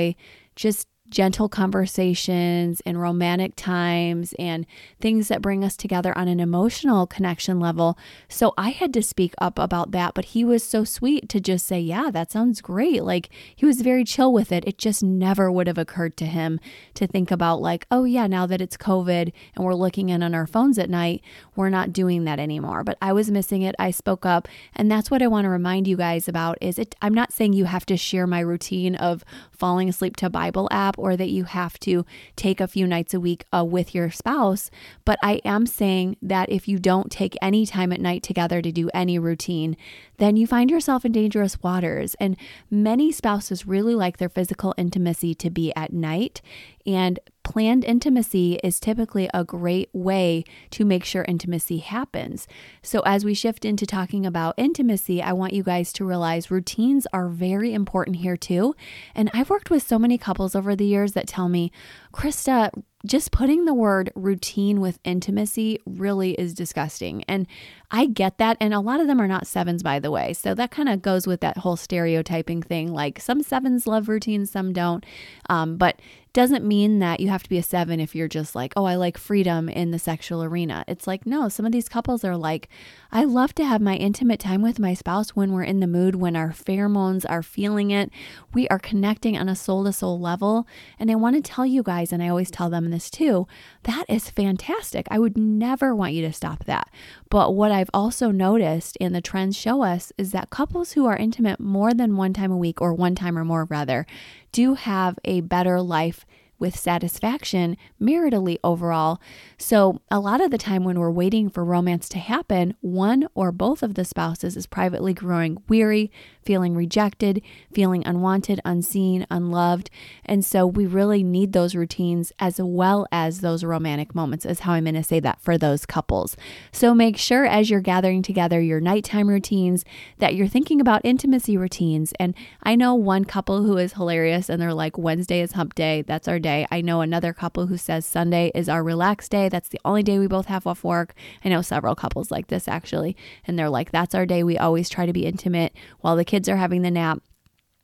just 0.55 0.88
gentle 1.09 1.50
conversations 1.50 2.81
and 2.86 3.01
romantic 3.01 3.56
times 3.56 4.33
and 4.38 4.65
things 5.00 5.27
that 5.27 5.42
bring 5.42 5.63
us 5.63 5.77
together 5.77 6.18
on 6.18 6.27
an 6.27 6.39
emotional 6.39 7.07
connection 7.07 7.59
level. 7.59 7.98
So 8.27 8.54
I 8.57 8.69
had 8.69 8.94
to 8.94 9.01
speak 9.01 9.33
up 9.39 9.57
about 9.59 9.92
that, 9.92 10.13
but 10.13 10.25
he 10.25 10.44
was 10.44 10.63
so 10.63 10.83
sweet 10.83 11.30
to 11.30 11.39
just 11.39 11.65
say, 11.65 11.80
Yeah, 11.80 12.09
that 12.12 12.31
sounds 12.31 12.62
great. 12.62 13.04
Like 13.04 13.30
he 13.56 13.65
was 13.65 13.81
very 13.81 14.04
chill 14.04 14.33
with 14.33 14.51
it. 14.51 14.68
It 14.68 14.77
just 14.77 15.04
never 15.04 15.51
would 15.51 15.68
have 15.68 15.77
occurred 15.77 16.18
to 16.18 16.25
him 16.25 16.59
to 16.95 17.07
think 17.07 17.31
about, 17.31 17.62
like, 17.62 17.86
oh, 17.92 18.04
yeah, 18.04 18.27
now 18.27 18.45
that 18.45 18.62
it's 18.62 18.77
COVID 18.77 19.31
and 19.56 19.65
we're 19.65 19.74
looking 19.74 20.09
in 20.09 20.24
on 20.24 20.36
our 20.36 20.48
phones 20.48 20.77
at 20.77 20.89
night, 20.89 21.21
we're 21.56 21.69
not 21.69 21.94
doing 21.94 22.25
that 22.25 22.39
anymore. 22.39 22.83
But 22.83 22.98
I 23.01 23.13
was 23.13 23.31
missing 23.31 23.62
it. 23.62 23.75
I 23.80 23.92
spoke 23.92 24.25
up. 24.25 24.48
And 24.75 24.92
that's 24.92 25.09
what 25.09 25.21
I 25.21 25.27
want 25.27 25.45
to 25.45 25.50
remind 25.50 25.88
you 25.88 25.98
guys 25.98 26.27
about 26.27 26.57
is 26.62 26.77
it 26.80 26.95
I'm 27.01 27.13
not 27.13 27.33
saying 27.33 27.54
you 27.54 27.65
have 27.65 27.86
to 27.88 27.98
share 27.98 28.27
my 28.27 28.39
routine 28.39 28.95
of 28.95 29.24
falling 29.51 29.89
asleep 29.89 30.15
to 30.18 30.30
Bible 30.30 30.68
app 30.71 30.96
or 30.97 31.15
that 31.15 31.29
you 31.29 31.45
have 31.45 31.79
to 31.79 32.05
take 32.35 32.59
a 32.59 32.67
few 32.67 32.88
nights 32.88 33.13
a 33.13 33.19
week 33.19 33.45
uh, 33.53 33.63
with 33.63 33.95
your 33.95 34.09
spouse. 34.11 34.69
But 35.05 35.19
I 35.21 35.41
am 35.45 35.65
saying 35.65 36.17
that 36.21 36.49
if 36.49 36.67
you 36.67 36.79
don't 36.79 37.11
take 37.11 37.38
any 37.41 37.65
time 37.65 37.91
at 37.91 38.01
night 38.01 38.23
together 38.23 38.61
to 38.61 38.71
do 38.71 38.89
any 38.94 39.19
routine, 39.19 39.77
then 40.17 40.35
you 40.35 40.47
find 40.47 40.69
yourself 40.69 41.05
in 41.05 41.11
dangerous 41.11 41.61
waters. 41.61 42.15
And 42.19 42.35
many 42.69 43.11
spouses 43.11 43.67
really 43.67 43.95
like 43.95 44.17
their 44.17 44.29
physical 44.29 44.73
intimacy 44.77 45.35
to 45.35 45.49
be 45.49 45.73
at 45.75 45.94
night. 45.94 46.41
And 46.85 47.19
planned 47.47 47.85
intimacy 47.85 48.59
is 48.61 48.77
typically 48.77 49.29
a 49.33 49.45
great 49.45 49.89
way 49.94 50.44
to 50.69 50.83
make 50.83 51.05
sure 51.05 51.23
intimacy 51.29 51.77
happens. 51.77 52.45
So, 52.81 52.99
as 53.05 53.23
we 53.23 53.33
shift 53.33 53.63
into 53.63 53.85
talking 53.85 54.25
about 54.25 54.55
intimacy, 54.57 55.21
I 55.21 55.31
want 55.31 55.53
you 55.53 55.63
guys 55.63 55.94
to 55.94 56.03
realize 56.03 56.51
routines 56.51 57.07
are 57.13 57.29
very 57.29 57.73
important 57.73 58.17
here 58.17 58.35
too. 58.35 58.75
And 59.15 59.31
I've 59.33 59.49
worked 59.49 59.69
with 59.69 59.81
so 59.81 59.97
many 59.97 60.17
couples 60.17 60.55
over 60.55 60.75
the 60.75 60.85
years 60.85 61.13
that 61.13 61.25
tell 61.25 61.47
me, 61.47 61.71
Krista, 62.13 62.69
just 63.05 63.31
putting 63.31 63.63
the 63.63 63.73
word 63.73 64.11
routine 64.13 64.81
with 64.81 64.99
intimacy 65.05 65.79
really 65.85 66.31
is 66.33 66.53
disgusting. 66.53 67.23
And 67.29 67.47
I 67.89 68.06
get 68.06 68.38
that. 68.38 68.57
And 68.60 68.74
a 68.74 68.80
lot 68.80 69.00
of 69.00 69.07
them 69.07 69.22
are 69.22 69.28
not 69.28 69.48
sevens, 69.48 69.81
by 69.81 70.00
the 70.00 70.12
way. 70.12 70.34
So 70.34 70.54
that 70.54 70.72
kind 70.72 70.89
of 70.89 71.01
goes 71.01 71.25
with 71.25 71.39
that 71.42 71.60
whole 71.60 71.78
stereotyping 71.78 72.62
thing. 72.62 72.92
Like 72.92 73.19
some 73.19 73.42
sevens 73.42 73.88
love 73.88 74.10
routines, 74.10 74.51
some 74.51 74.74
don't. 74.74 75.06
Um, 75.50 75.78
but 75.78 76.01
doesn't 76.38 76.63
mean 76.63 77.00
that 77.00 77.19
you 77.19 77.30
have 77.30 77.42
to 77.42 77.50
be 77.50 77.57
a 77.57 77.63
seven 77.63 78.00
if 78.00 78.13
you're 78.13 78.28
just 78.28 78.54
like, 78.54 78.72
oh, 78.75 78.86
I 78.86 78.95
like 78.95 79.18
freedom 79.18 79.68
in 79.69 79.89
the 79.89 79.98
sexual 79.98 80.44
arena. 80.44 80.86
It's 80.88 81.07
like, 81.07 81.25
no, 81.25 81.50
some 81.50 81.66
of 81.66 81.72
these 81.72 81.89
couples 81.89 82.24
are 82.24 82.38
like, 82.38 82.69
I 83.12 83.24
love 83.24 83.56
to 83.56 83.66
have 83.66 83.81
my 83.81 83.95
intimate 83.95 84.40
time 84.40 84.62
with 84.62 84.78
my 84.78 84.94
spouse 84.94 85.31
when 85.31 85.51
we're 85.51 85.63
in 85.63 85.80
the 85.80 85.88
mood, 85.88 86.13
when 86.13 86.36
our 86.36 86.50
pheromones 86.50 87.25
are 87.28 87.42
feeling 87.42 87.90
it. 87.90 88.12
We 88.54 88.68
are 88.68 88.78
connecting 88.78 89.36
on 89.36 89.50
a 89.50 89.56
soul 89.56 89.83
to 89.86 89.94
soul 89.94 90.19
level. 90.19 90.68
And 91.00 91.10
I 91.10 91.16
want 91.16 91.36
to 91.38 91.42
tell 91.42 91.66
you 91.66 91.81
guys, 91.81 92.13
and 92.13 92.22
I 92.22 92.30
always 92.30 92.51
tell 92.51 92.69
them 92.69 92.92
this 92.92 93.10
too, 93.10 93.48
that 93.88 94.06
is 94.10 94.30
fantastic. 94.30 95.07
I 95.09 95.18
would 95.18 95.38
never 95.38 95.95
want 95.95 96.14
you 96.14 96.21
to 96.23 96.33
stop 96.33 96.66
that. 96.66 96.90
But 97.30 97.56
what 97.56 97.71
I've 97.71 97.90
also 97.94 98.31
noticed, 98.31 98.97
and 99.00 99.16
the 99.16 99.21
trends 99.21 99.56
show 99.56 99.81
us, 99.81 100.11
is 100.18 100.31
that 100.33 100.50
couples 100.50 100.92
who 100.92 101.06
are 101.06 101.16
intimate 101.16 101.61
more 101.61 101.94
than 101.94 102.18
one 102.18 102.33
time 102.33 102.52
a 102.52 102.57
week, 102.57 102.81
or 102.81 102.94
one 102.94 103.16
time 103.16 103.38
or 103.38 103.45
more 103.45 103.64
rather, 103.64 104.06
do 104.52 104.73
have 104.73 105.18
a 105.23 105.40
better 105.40 105.81
life 105.81 106.26
with 106.59 106.76
satisfaction 106.76 107.78
maritally 108.02 108.57
overall. 108.64 109.21
So, 109.57 110.02
a 110.09 110.19
lot 110.19 110.42
of 110.42 110.52
the 110.52 110.57
time 110.57 110.83
when 110.83 110.99
we're 110.99 111.11
waiting 111.11 111.49
for 111.49 111.64
romance 111.64 112.09
to 112.09 112.18
happen, 112.18 112.76
one 112.81 113.28
or 113.35 113.52
both 113.52 113.83
of 113.83 113.95
the 113.95 114.06
spouses 114.06 114.57
is 114.57 114.66
privately 114.66 115.14
growing 115.14 115.61
weary, 115.68 116.11
feeling 116.44 116.76
rejected, 116.76 117.42
feeling 117.73 118.06
unwanted, 118.06 118.59
unseen, 118.66 119.28
unloved. 119.30 119.90
And 120.26 120.44
so 120.44 120.66
we 120.66 120.85
really 120.85 121.23
need 121.23 121.54
those 121.54 121.76
routines 121.76 122.31
as 122.40 122.59
well 122.61 123.06
as 123.11 123.42
those 123.42 123.64
romantic 123.64 124.16
moments, 124.16 124.45
is 124.45 124.61
how 124.61 124.73
I'm 124.73 124.85
going 124.85 124.95
to 124.95 125.04
say 125.04 125.19
that 125.19 125.42
for 125.42 125.57
those 125.57 125.85
couples. 125.85 126.37
So 126.71 126.94
make 126.94 127.18
sure 127.18 127.45
as 127.45 127.69
you're 127.69 127.81
gathering 127.81 128.21
together 128.21 128.61
your 128.61 128.80
nighttime 128.80 129.28
routines 129.28 129.83
that 130.19 130.35
you're 130.35 130.47
thinking 130.47 130.81
about 130.81 131.02
intimacy 131.04 131.57
routines. 131.57 132.14
And 132.19 132.33
I 132.64 132.76
know 132.76 132.95
one 132.95 133.26
couple 133.26 133.64
who 133.64 133.78
is 133.78 133.94
hilarious 133.94 134.49
and 134.49 134.61
they're 134.61 134.73
like, 134.73 134.97
Wednesday 134.97 135.42
is 135.42 135.52
hump 135.52 135.76
day. 135.76 136.02
That's 136.02 136.28
our 136.28 136.40
day. 136.40 136.46
I 136.47 136.81
know 136.81 137.01
another 137.01 137.33
couple 137.33 137.68
who 137.68 137.77
says 137.77 138.06
Sunday 138.06 138.51
is 138.56 138.69
our 138.69 138.83
relaxed 138.83 139.31
day. 139.31 139.49
That's 139.49 139.69
the 139.69 139.81
only 139.83 140.04
day 140.04 140.19
we 140.19 140.27
both 140.27 140.47
have 140.47 140.66
off 140.66 140.83
work. 140.83 141.13
I 141.44 141.49
know 141.49 141.61
several 141.61 141.95
couples 141.95 142.31
like 142.31 142.47
this 142.47 142.68
actually. 142.68 143.16
And 143.45 143.57
they're 143.57 143.69
like, 143.69 143.92
that's 143.92 144.16
our 144.16 144.25
day. 144.25 144.44
We 144.44 144.57
always 144.57 144.89
try 144.89 145.06
to 145.06 145.13
be 145.13 145.25
intimate 145.25 145.73
while 146.01 146.16
the 146.16 146.25
kids 146.25 146.47
are 146.49 146.57
having 146.57 146.81
the 146.81 146.92
nap, 146.92 147.21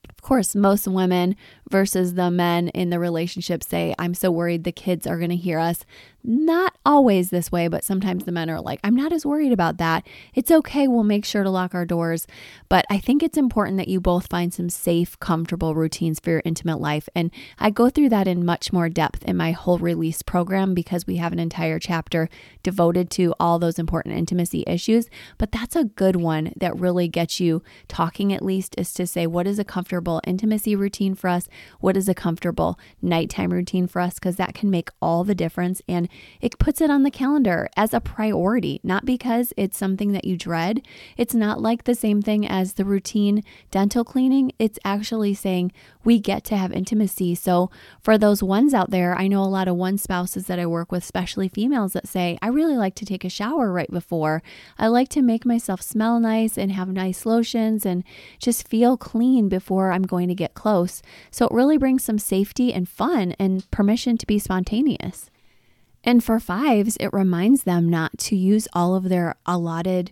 of 0.09 0.21
course, 0.21 0.55
most 0.55 0.87
women 0.87 1.35
versus 1.69 2.13
the 2.13 2.31
men 2.31 2.69
in 2.69 2.89
the 2.89 2.99
relationship 2.99 3.63
say, 3.63 3.93
I'm 3.99 4.13
so 4.13 4.31
worried 4.31 4.63
the 4.63 4.71
kids 4.71 5.05
are 5.07 5.17
going 5.17 5.29
to 5.29 5.35
hear 5.35 5.59
us. 5.59 5.85
Not 6.25 6.77
always 6.85 7.31
this 7.31 7.51
way, 7.51 7.67
but 7.67 7.83
sometimes 7.83 8.23
the 8.23 8.31
men 8.31 8.49
are 8.49 8.61
like, 8.61 8.79
I'm 8.81 8.95
not 8.95 9.11
as 9.11 9.25
worried 9.25 9.51
about 9.51 9.75
that. 9.77 10.07
It's 10.33 10.51
okay. 10.51 10.87
We'll 10.87 11.03
make 11.03 11.25
sure 11.25 11.43
to 11.43 11.49
lock 11.49 11.75
our 11.75 11.85
doors. 11.85 12.25
But 12.69 12.85
I 12.89 12.97
think 12.97 13.21
it's 13.21 13.37
important 13.37 13.75
that 13.77 13.89
you 13.89 13.99
both 13.99 14.27
find 14.27 14.53
some 14.53 14.69
safe, 14.69 15.19
comfortable 15.19 15.75
routines 15.75 16.21
for 16.21 16.29
your 16.29 16.41
intimate 16.45 16.79
life. 16.79 17.09
And 17.13 17.29
I 17.59 17.71
go 17.71 17.89
through 17.89 18.07
that 18.09 18.25
in 18.25 18.45
much 18.45 18.71
more 18.71 18.87
depth 18.87 19.23
in 19.23 19.35
my 19.35 19.51
whole 19.51 19.77
release 19.77 20.21
program 20.21 20.73
because 20.73 21.05
we 21.05 21.17
have 21.17 21.33
an 21.33 21.39
entire 21.39 21.77
chapter 21.77 22.29
devoted 22.63 23.09
to 23.11 23.33
all 23.37 23.59
those 23.59 23.77
important 23.77 24.15
intimacy 24.15 24.63
issues. 24.65 25.09
But 25.37 25.51
that's 25.51 25.75
a 25.75 25.83
good 25.83 26.15
one 26.15 26.53
that 26.55 26.79
really 26.79 27.09
gets 27.09 27.41
you 27.41 27.63
talking, 27.89 28.31
at 28.31 28.41
least, 28.41 28.75
is 28.77 28.93
to 28.93 29.05
say, 29.05 29.27
what 29.27 29.45
is 29.45 29.59
a 29.59 29.65
comfortable 29.65 30.21
intimacy 30.25 30.73
routine 30.73 31.15
for 31.15 31.29
us? 31.29 31.49
What 31.81 31.97
is 31.97 32.07
a 32.07 32.13
comfortable 32.13 32.79
nighttime 33.01 33.51
routine 33.51 33.87
for 33.87 33.99
us? 33.99 34.15
Because 34.15 34.37
that 34.37 34.53
can 34.53 34.69
make 34.69 34.89
all 35.01 35.25
the 35.25 35.35
difference. 35.35 35.81
And 35.89 36.07
it 36.41 36.59
puts 36.59 36.81
it 36.81 36.89
on 36.89 37.03
the 37.03 37.11
calendar 37.11 37.69
as 37.75 37.93
a 37.93 38.01
priority, 38.01 38.79
not 38.83 39.05
because 39.05 39.53
it's 39.57 39.77
something 39.77 40.11
that 40.11 40.25
you 40.25 40.37
dread. 40.37 40.81
It's 41.17 41.33
not 41.33 41.61
like 41.61 41.83
the 41.83 41.95
same 41.95 42.21
thing 42.21 42.47
as 42.47 42.73
the 42.73 42.85
routine 42.85 43.43
dental 43.71 44.03
cleaning. 44.03 44.51
It's 44.59 44.79
actually 44.83 45.33
saying 45.33 45.71
we 46.03 46.19
get 46.19 46.43
to 46.45 46.57
have 46.57 46.71
intimacy. 46.71 47.35
So, 47.35 47.71
for 48.01 48.17
those 48.17 48.43
ones 48.43 48.73
out 48.73 48.91
there, 48.91 49.15
I 49.15 49.27
know 49.27 49.43
a 49.43 49.45
lot 49.45 49.67
of 49.67 49.75
one 49.75 49.97
spouses 49.97 50.47
that 50.47 50.59
I 50.59 50.65
work 50.65 50.91
with, 50.91 51.03
especially 51.03 51.47
females, 51.47 51.93
that 51.93 52.07
say, 52.07 52.37
I 52.41 52.47
really 52.47 52.75
like 52.75 52.95
to 52.95 53.05
take 53.05 53.23
a 53.23 53.29
shower 53.29 53.71
right 53.71 53.89
before. 53.89 54.43
I 54.77 54.87
like 54.87 55.09
to 55.09 55.21
make 55.21 55.45
myself 55.45 55.81
smell 55.81 56.19
nice 56.19 56.57
and 56.57 56.71
have 56.71 56.89
nice 56.89 57.25
lotions 57.25 57.85
and 57.85 58.03
just 58.39 58.67
feel 58.67 58.97
clean 58.97 59.49
before 59.49 59.91
I'm 59.91 60.03
going 60.03 60.27
to 60.27 60.35
get 60.35 60.53
close. 60.53 61.01
So, 61.31 61.47
it 61.47 61.53
really 61.53 61.77
brings 61.77 62.03
some 62.03 62.19
safety 62.19 62.73
and 62.73 62.87
fun 62.87 63.33
and 63.39 63.69
permission 63.71 64.17
to 64.17 64.25
be 64.25 64.39
spontaneous. 64.39 65.29
And 66.03 66.23
for 66.23 66.39
fives, 66.39 66.97
it 66.97 67.13
reminds 67.13 67.63
them 67.63 67.89
not 67.89 68.17
to 68.19 68.35
use 68.35 68.67
all 68.73 68.95
of 68.95 69.09
their 69.09 69.35
allotted 69.45 70.11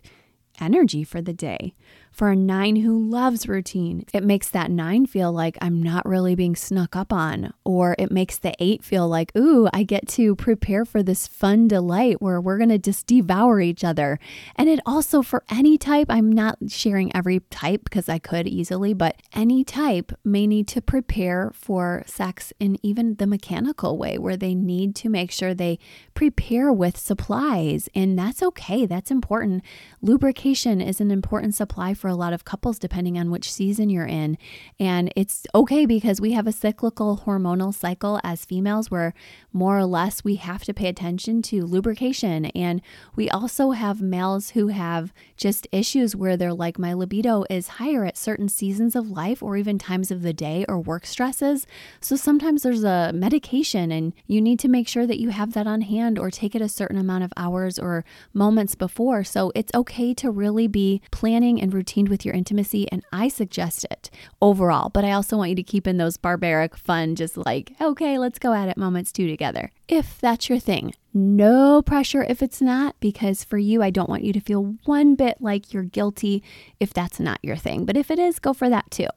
energy 0.60 1.04
for 1.04 1.20
the 1.20 1.34
day. 1.34 1.74
For 2.12 2.30
a 2.30 2.36
nine 2.36 2.76
who 2.76 3.08
loves 3.08 3.48
routine, 3.48 4.04
it 4.12 4.22
makes 4.22 4.50
that 4.50 4.70
nine 4.70 5.06
feel 5.06 5.32
like 5.32 5.56
I'm 5.62 5.82
not 5.82 6.04
really 6.04 6.34
being 6.34 6.54
snuck 6.54 6.94
up 6.94 7.10
on. 7.10 7.54
Or 7.64 7.96
it 7.98 8.10
makes 8.10 8.36
the 8.36 8.52
eight 8.58 8.84
feel 8.84 9.08
like, 9.08 9.34
ooh, 9.34 9.66
I 9.72 9.82
get 9.82 10.08
to 10.08 10.36
prepare 10.36 10.84
for 10.84 11.02
this 11.02 11.26
fun 11.26 11.68
delight 11.68 12.20
where 12.20 12.38
we're 12.38 12.58
going 12.58 12.68
to 12.68 12.78
just 12.78 13.06
devour 13.06 13.62
each 13.62 13.82
other. 13.82 14.18
And 14.56 14.68
it 14.68 14.80
also, 14.84 15.22
for 15.22 15.42
any 15.50 15.78
type, 15.78 16.08
I'm 16.10 16.30
not 16.30 16.58
sharing 16.68 17.16
every 17.16 17.40
type 17.48 17.84
because 17.84 18.10
I 18.10 18.18
could 18.18 18.46
easily, 18.46 18.92
but 18.92 19.16
any 19.32 19.64
type 19.64 20.12
may 20.22 20.46
need 20.46 20.68
to 20.68 20.82
prepare 20.82 21.50
for 21.54 22.04
sex 22.06 22.52
in 22.60 22.76
even 22.82 23.14
the 23.14 23.26
mechanical 23.26 23.96
way 23.96 24.18
where 24.18 24.36
they 24.36 24.54
need 24.54 24.94
to 24.96 25.08
make 25.08 25.30
sure 25.30 25.54
they 25.54 25.78
prepare 26.12 26.70
with 26.70 26.98
supplies. 26.98 27.88
And 27.94 28.18
that's 28.18 28.42
okay, 28.42 28.84
that's 28.84 29.10
important. 29.10 29.64
Lubrication 30.02 30.82
is 30.82 31.00
an 31.00 31.10
important 31.10 31.54
supply 31.54 31.94
for 32.02 32.08
a 32.08 32.16
lot 32.16 32.32
of 32.32 32.44
couples, 32.44 32.80
depending 32.80 33.16
on 33.16 33.30
which 33.30 33.50
season 33.50 33.88
you're 33.88 34.04
in. 34.04 34.36
And 34.80 35.12
it's 35.14 35.46
okay 35.54 35.86
because 35.86 36.20
we 36.20 36.32
have 36.32 36.48
a 36.48 36.52
cyclical 36.52 37.22
hormonal 37.24 37.72
cycle 37.72 38.20
as 38.24 38.44
females 38.44 38.90
where 38.90 39.14
more 39.52 39.78
or 39.78 39.84
less 39.84 40.24
we 40.24 40.34
have 40.34 40.64
to 40.64 40.74
pay 40.74 40.88
attention 40.88 41.42
to 41.42 41.62
lubrication. 41.64 42.46
And 42.46 42.82
we 43.14 43.30
also 43.30 43.70
have 43.70 44.02
males 44.02 44.50
who 44.50 44.68
have 44.68 45.12
just 45.36 45.68
issues 45.70 46.16
where 46.16 46.36
they're 46.36 46.52
like, 46.52 46.76
my 46.76 46.92
libido 46.92 47.44
is 47.48 47.68
higher 47.78 48.04
at 48.04 48.18
certain 48.18 48.48
seasons 48.48 48.96
of 48.96 49.08
life 49.08 49.40
or 49.40 49.56
even 49.56 49.78
times 49.78 50.10
of 50.10 50.22
the 50.22 50.32
day 50.32 50.64
or 50.68 50.80
work 50.80 51.06
stresses. 51.06 51.68
So 52.00 52.16
sometimes 52.16 52.64
there's 52.64 52.82
a 52.82 53.12
medication 53.14 53.92
and 53.92 54.12
you 54.26 54.40
need 54.40 54.58
to 54.58 54.68
make 54.68 54.88
sure 54.88 55.06
that 55.06 55.20
you 55.20 55.28
have 55.28 55.52
that 55.52 55.68
on 55.68 55.82
hand 55.82 56.18
or 56.18 56.32
take 56.32 56.56
it 56.56 56.62
a 56.62 56.68
certain 56.68 56.98
amount 56.98 57.22
of 57.22 57.32
hours 57.36 57.78
or 57.78 58.04
moments 58.34 58.74
before. 58.74 59.22
So 59.22 59.52
it's 59.54 59.70
okay 59.72 60.12
to 60.14 60.32
really 60.32 60.66
be 60.66 61.00
planning 61.12 61.62
and 61.62 61.72
routine 61.72 61.91
with 61.96 62.24
your 62.24 62.34
intimacy, 62.34 62.90
and 62.90 63.04
I 63.12 63.28
suggest 63.28 63.84
it 63.90 64.10
overall. 64.40 64.88
But 64.88 65.04
I 65.04 65.12
also 65.12 65.36
want 65.36 65.50
you 65.50 65.56
to 65.56 65.62
keep 65.62 65.86
in 65.86 65.98
those 65.98 66.16
barbaric, 66.16 66.76
fun, 66.76 67.14
just 67.14 67.36
like, 67.36 67.72
okay, 67.80 68.18
let's 68.18 68.38
go 68.38 68.52
at 68.54 68.68
it 68.68 68.76
moments 68.76 69.12
too 69.12 69.28
together. 69.28 69.70
If 69.88 70.18
that's 70.18 70.48
your 70.48 70.58
thing, 70.58 70.94
no 71.12 71.82
pressure 71.82 72.24
if 72.24 72.42
it's 72.42 72.62
not, 72.62 72.96
because 73.00 73.44
for 73.44 73.58
you, 73.58 73.82
I 73.82 73.90
don't 73.90 74.08
want 74.08 74.24
you 74.24 74.32
to 74.32 74.40
feel 74.40 74.76
one 74.84 75.14
bit 75.14 75.36
like 75.40 75.72
you're 75.72 75.82
guilty 75.82 76.42
if 76.80 76.94
that's 76.94 77.20
not 77.20 77.38
your 77.42 77.56
thing. 77.56 77.84
But 77.84 77.96
if 77.96 78.10
it 78.10 78.18
is, 78.18 78.38
go 78.38 78.54
for 78.54 78.70
that 78.70 78.90
too. 78.90 79.08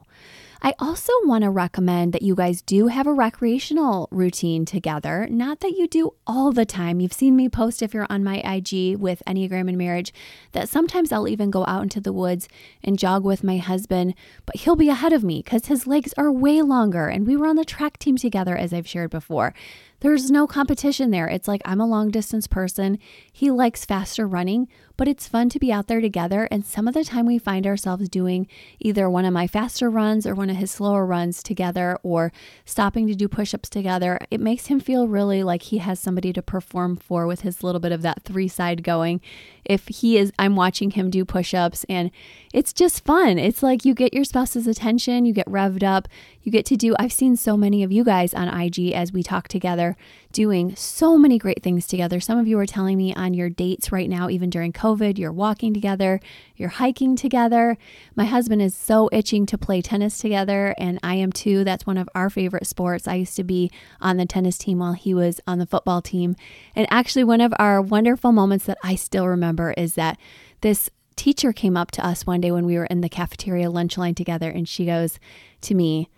I 0.62 0.74
also 0.80 1.12
want 1.24 1.44
to 1.44 1.50
recommend 1.50 2.14
that 2.14 2.22
you 2.22 2.36
guys 2.36 2.62
do 2.62 2.88
have 2.88 3.08
a 3.08 3.14
recreational 3.14 4.08
routine 4.12 4.66
together. 4.66 5.28
Not 5.30 5.60
that 5.60 5.72
you 5.72 5.88
do 5.88 6.14
all 6.26 6.52
the 6.52 6.66
time. 6.66 7.00
You've 7.00 7.14
seen 7.14 7.36
me 7.36 7.50
post 7.50 7.82
if 7.82 7.94
you're 7.94 8.08
on 8.10 8.24
my 8.24 8.38
IG 8.38 8.98
with 8.98 9.22
Enneagram 9.28 9.68
and 9.68 9.78
Marriage 9.78 10.14
that 10.54 10.70
sometimes 10.70 11.12
I'll 11.12 11.28
even 11.28 11.52
go 11.52 11.66
out 11.66 11.84
into 11.84 12.00
the 12.00 12.14
woods 12.14 12.48
and 12.84 13.00
jog 13.00 13.24
with 13.24 13.44
my 13.44 13.58
husband, 13.58 14.16
but 14.46 14.58
he'll 14.58 14.76
be 14.76 14.90
ahead 14.90 15.14
of 15.14 15.24
me 15.24 15.42
because 15.44 15.68
his 15.68 15.88
legs 15.88 16.14
are 16.18 16.32
way 16.32 16.62
longer. 16.62 17.08
And 17.08 17.28
we 17.28 17.36
were 17.36 17.48
on 17.48 17.56
the 17.56 17.66
track 17.66 17.98
team 17.98 18.18
together, 18.18 18.56
as 18.56 18.74
I've 18.74 18.88
shared 18.88 19.12
before. 19.12 19.54
There's 20.02 20.30
no 20.30 20.46
competition 20.46 21.12
there. 21.12 21.28
It's 21.28 21.48
like 21.48 21.62
I'm 21.66 21.80
a 21.80 21.88
long 21.88 22.12
distance 22.12 22.48
person. 22.48 23.00
He 23.32 23.50
likes 23.50 23.86
faster 23.86 24.28
running, 24.28 24.68
but 24.98 25.08
it's 25.08 25.28
fun 25.28 25.50
to 25.50 25.60
be 25.60 25.72
out 25.72 25.88
there 25.88 26.02
together. 26.02 26.48
And 26.52 26.66
some 26.66 26.88
of 26.88 26.94
the 26.94 27.04
time 27.04 27.25
we 27.25 27.38
find 27.38 27.68
ourselves 27.68 28.10
doing 28.10 28.48
either 28.80 29.10
one 29.10 29.25
of 29.25 29.34
my 29.34 29.48
faster 29.48 29.90
runs 29.90 30.25
or 30.25 30.36
one 30.36 30.50
of 30.50 30.58
his 30.58 30.72
slower 30.72 31.06
runs 31.06 31.44
together 31.44 31.98
or 32.04 32.32
stopping 32.66 33.08
to 33.08 33.16
do 33.16 33.28
push 33.28 33.54
ups 33.54 33.70
together. 33.70 34.20
It 34.32 34.40
makes 34.40 34.68
him 34.68 34.80
feel 34.80 35.08
really 35.08 35.44
like 35.44 35.64
he 35.64 35.80
has 35.80 36.00
somebody 36.00 36.34
to 36.34 36.42
perform 36.42 36.96
for 36.96 37.28
with 37.28 37.42
his 37.42 37.64
little 37.64 37.82
bit 37.82 37.92
of 37.92 38.02
that 38.04 38.24
three 38.24 38.48
side 38.48 38.84
going. 38.84 39.22
If 39.66 39.88
he 39.88 40.18
is, 40.18 40.32
I'm 40.38 40.56
watching 40.56 40.92
him 40.92 41.10
do 41.10 41.25
push 41.25 41.54
ups 41.54 41.86
and 41.90 42.12
it's 42.54 42.72
just 42.72 43.04
fun. 43.04 43.40
It's 43.40 43.64
like 43.64 43.84
you 43.84 43.94
get 43.94 44.14
your 44.14 44.24
spouse's 44.24 44.68
attention, 44.68 45.25
you 45.25 45.34
get 45.34 45.48
revved 45.48 45.84
up, 45.84 46.08
you 46.42 46.52
get 46.52 46.66
to 46.68 46.78
do. 46.78 46.96
I've 47.00 47.12
seen 47.12 47.36
so 47.36 47.58
many 47.58 47.84
of 47.84 47.92
you 47.92 48.04
guys 48.04 48.34
on 48.34 48.48
IG 48.48 48.92
as 48.92 49.12
we 49.12 49.24
talk 49.24 49.48
together 49.48 49.98
doing 50.32 50.75
so 50.75 51.18
many 51.18 51.38
great 51.38 51.64
things 51.64 51.88
together. 51.88 52.20
Some 52.20 52.38
of 52.38 52.48
you 52.48 52.60
are 52.60 52.66
telling 52.66 52.98
me 52.98 53.14
on 53.16 53.34
your 53.34 53.50
dates 53.50 53.92
right 53.92 54.10
now, 54.10 54.30
even 54.30 54.50
during 54.50 54.74
COVID, 54.74 54.85
you're 55.18 55.32
walking 55.32 55.74
together, 55.74 56.20
you're 56.56 56.70
hiking 56.70 57.15
together. 57.15 57.77
My 58.15 58.25
husband 58.25 58.62
is 58.62 58.75
so 58.75 59.10
itching 59.12 59.46
to 59.48 59.58
play 59.58 59.82
tennis 59.82 60.18
together, 60.18 60.75
and 60.77 61.00
I 61.01 61.15
am 61.15 61.32
too. 61.32 61.63
That's 61.63 61.88
one 61.88 61.98
of 61.98 62.08
our 62.13 62.30
favorite 62.30 62.68
sports. 62.68 63.08
I 63.08 63.15
used 63.15 63.36
to 63.38 63.44
be 63.44 63.72
on 64.00 64.18
the 64.18 64.25
tennis 64.25 64.58
team 64.58 64.80
while 64.80 64.94
he 64.94 65.13
was 65.13 65.42
on 65.48 65.60
the 65.60 65.65
football 65.65 66.01
team. 66.01 66.36
And 66.75 66.88
actually, 66.92 67.24
one 67.24 67.42
of 67.42 67.54
our 67.58 67.82
wonderful 67.82 68.32
moments 68.32 68.65
that 68.65 68.77
I 68.84 68.96
still 68.96 69.27
remember 69.27 69.74
is 69.75 69.96
that 69.96 70.20
this 70.62 70.89
teacher 71.15 71.51
came 71.51 71.77
up 71.77 71.92
to 71.92 72.06
us 72.06 72.25
one 72.25 72.42
day 72.42 72.51
when 72.51 72.65
we 72.65 72.77
were 72.77 72.86
in 72.86 73.01
the 73.01 73.10
cafeteria 73.10 73.70
lunch 73.70 73.98
line 73.98 74.15
together, 74.15 74.50
and 74.50 74.68
she 74.68 74.86
goes 74.86 75.20
to 75.62 75.74
me, 75.74 76.10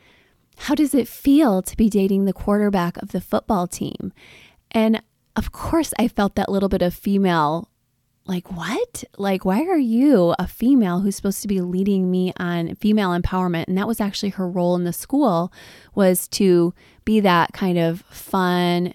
how 0.58 0.76
does 0.76 0.94
it 0.94 1.08
feel 1.08 1.62
to 1.62 1.78
be 1.78 1.90
dating 1.90 2.26
the 2.26 2.34
quarterback 2.34 2.98
of 2.98 3.12
the 3.12 3.22
football 3.22 3.68
team? 3.68 4.12
And 4.72 5.02
of 5.36 5.52
course, 5.52 5.94
I 6.00 6.08
felt 6.08 6.36
that 6.36 6.50
little 6.50 6.68
bit 6.68 6.82
of 6.82 6.96
female 6.96 7.70
like 8.28 8.52
what? 8.52 9.04
Like 9.18 9.46
why 9.46 9.64
are 9.64 9.78
you 9.78 10.36
a 10.38 10.48
female 10.48 11.00
who's 11.00 11.16
supposed 11.16 11.42
to 11.42 11.48
be 11.48 11.62
leading 11.62 12.12
me 12.12 12.34
on 12.38 12.76
female 12.76 13.18
empowerment? 13.18 13.68
And 13.68 13.78
that 13.78 13.88
was 13.88 14.02
actually 14.02 14.30
her 14.30 14.48
role 14.48 14.76
in 14.76 14.84
the 14.84 14.94
school 14.94 15.52
was 15.96 16.28
to 16.30 16.74
be 17.06 17.20
that 17.22 17.54
kind 17.54 17.78
of 17.78 18.02
fun 18.10 18.94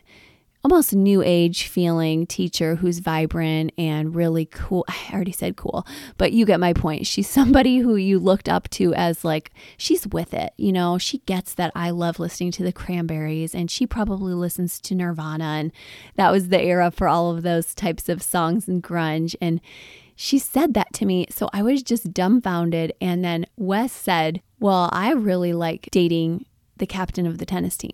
almost 0.65 0.95
new 0.95 1.23
age 1.23 1.67
feeling 1.67 2.27
teacher 2.27 2.77
who's 2.77 3.01
vibrant 3.01 3.73
and 3.77 4.15
really 4.15 4.47
cool. 4.47 4.85
I 4.89 5.13
already 5.13 5.33
said 5.33 5.57
cool, 5.57 5.87
but 6.19 6.33
you 6.33 6.47
get 6.47 6.61
my 6.61 6.73
point. 6.73 7.07
She's 7.07 7.29
somebody 7.29 7.79
who 7.79 7.97
you 7.97 8.19
looked 8.19 8.49
up 8.49 8.69
to 8.71 8.95
as 8.95 9.25
like, 9.25 9.53
she's 9.77 10.07
with 10.07 10.35
it. 10.35 10.53
You 10.57 10.73
know, 10.73 10.99
she 10.99 11.19
gets 11.19 11.55
that 11.55 11.73
I 11.75 11.91
love 11.91 12.19
listening 12.19 12.53
to 12.53 12.63
the 12.63 12.73
cranberries 12.73 13.55
and 13.55 13.71
she 13.71 13.87
probably 13.87 14.35
listens 14.35 14.81
to 14.83 14.95
Nirvana. 14.95 15.45
And 15.45 15.73
that 16.17 16.31
was 16.31 16.49
the 16.49 16.63
era 16.63 16.91
for 16.91 17.09
all 17.09 17.31
of 17.31 17.43
those 17.43 17.75
types 17.75 18.09
of 18.09 18.23
songs 18.23 18.69
and 18.69 18.83
grunge. 18.83 19.35
And 19.41 19.61
she 20.15 20.39
said 20.39 20.75
that 20.75 20.93
to 20.95 21.07
me. 21.07 21.27
So 21.31 21.49
I 21.53 21.63
was 21.63 21.83
just 21.83 22.13
dumbfounded. 22.13 22.93
And 23.01 23.25
then 23.25 23.47
Wes 23.57 23.93
said, 23.93 24.43
Well, 24.61 24.89
I 24.93 25.13
really 25.13 25.53
like 25.53 25.89
dating 25.91 26.47
the 26.77 26.87
captain 26.87 27.27
of 27.27 27.39
the 27.39 27.47
tennis 27.47 27.77
team. 27.77 27.93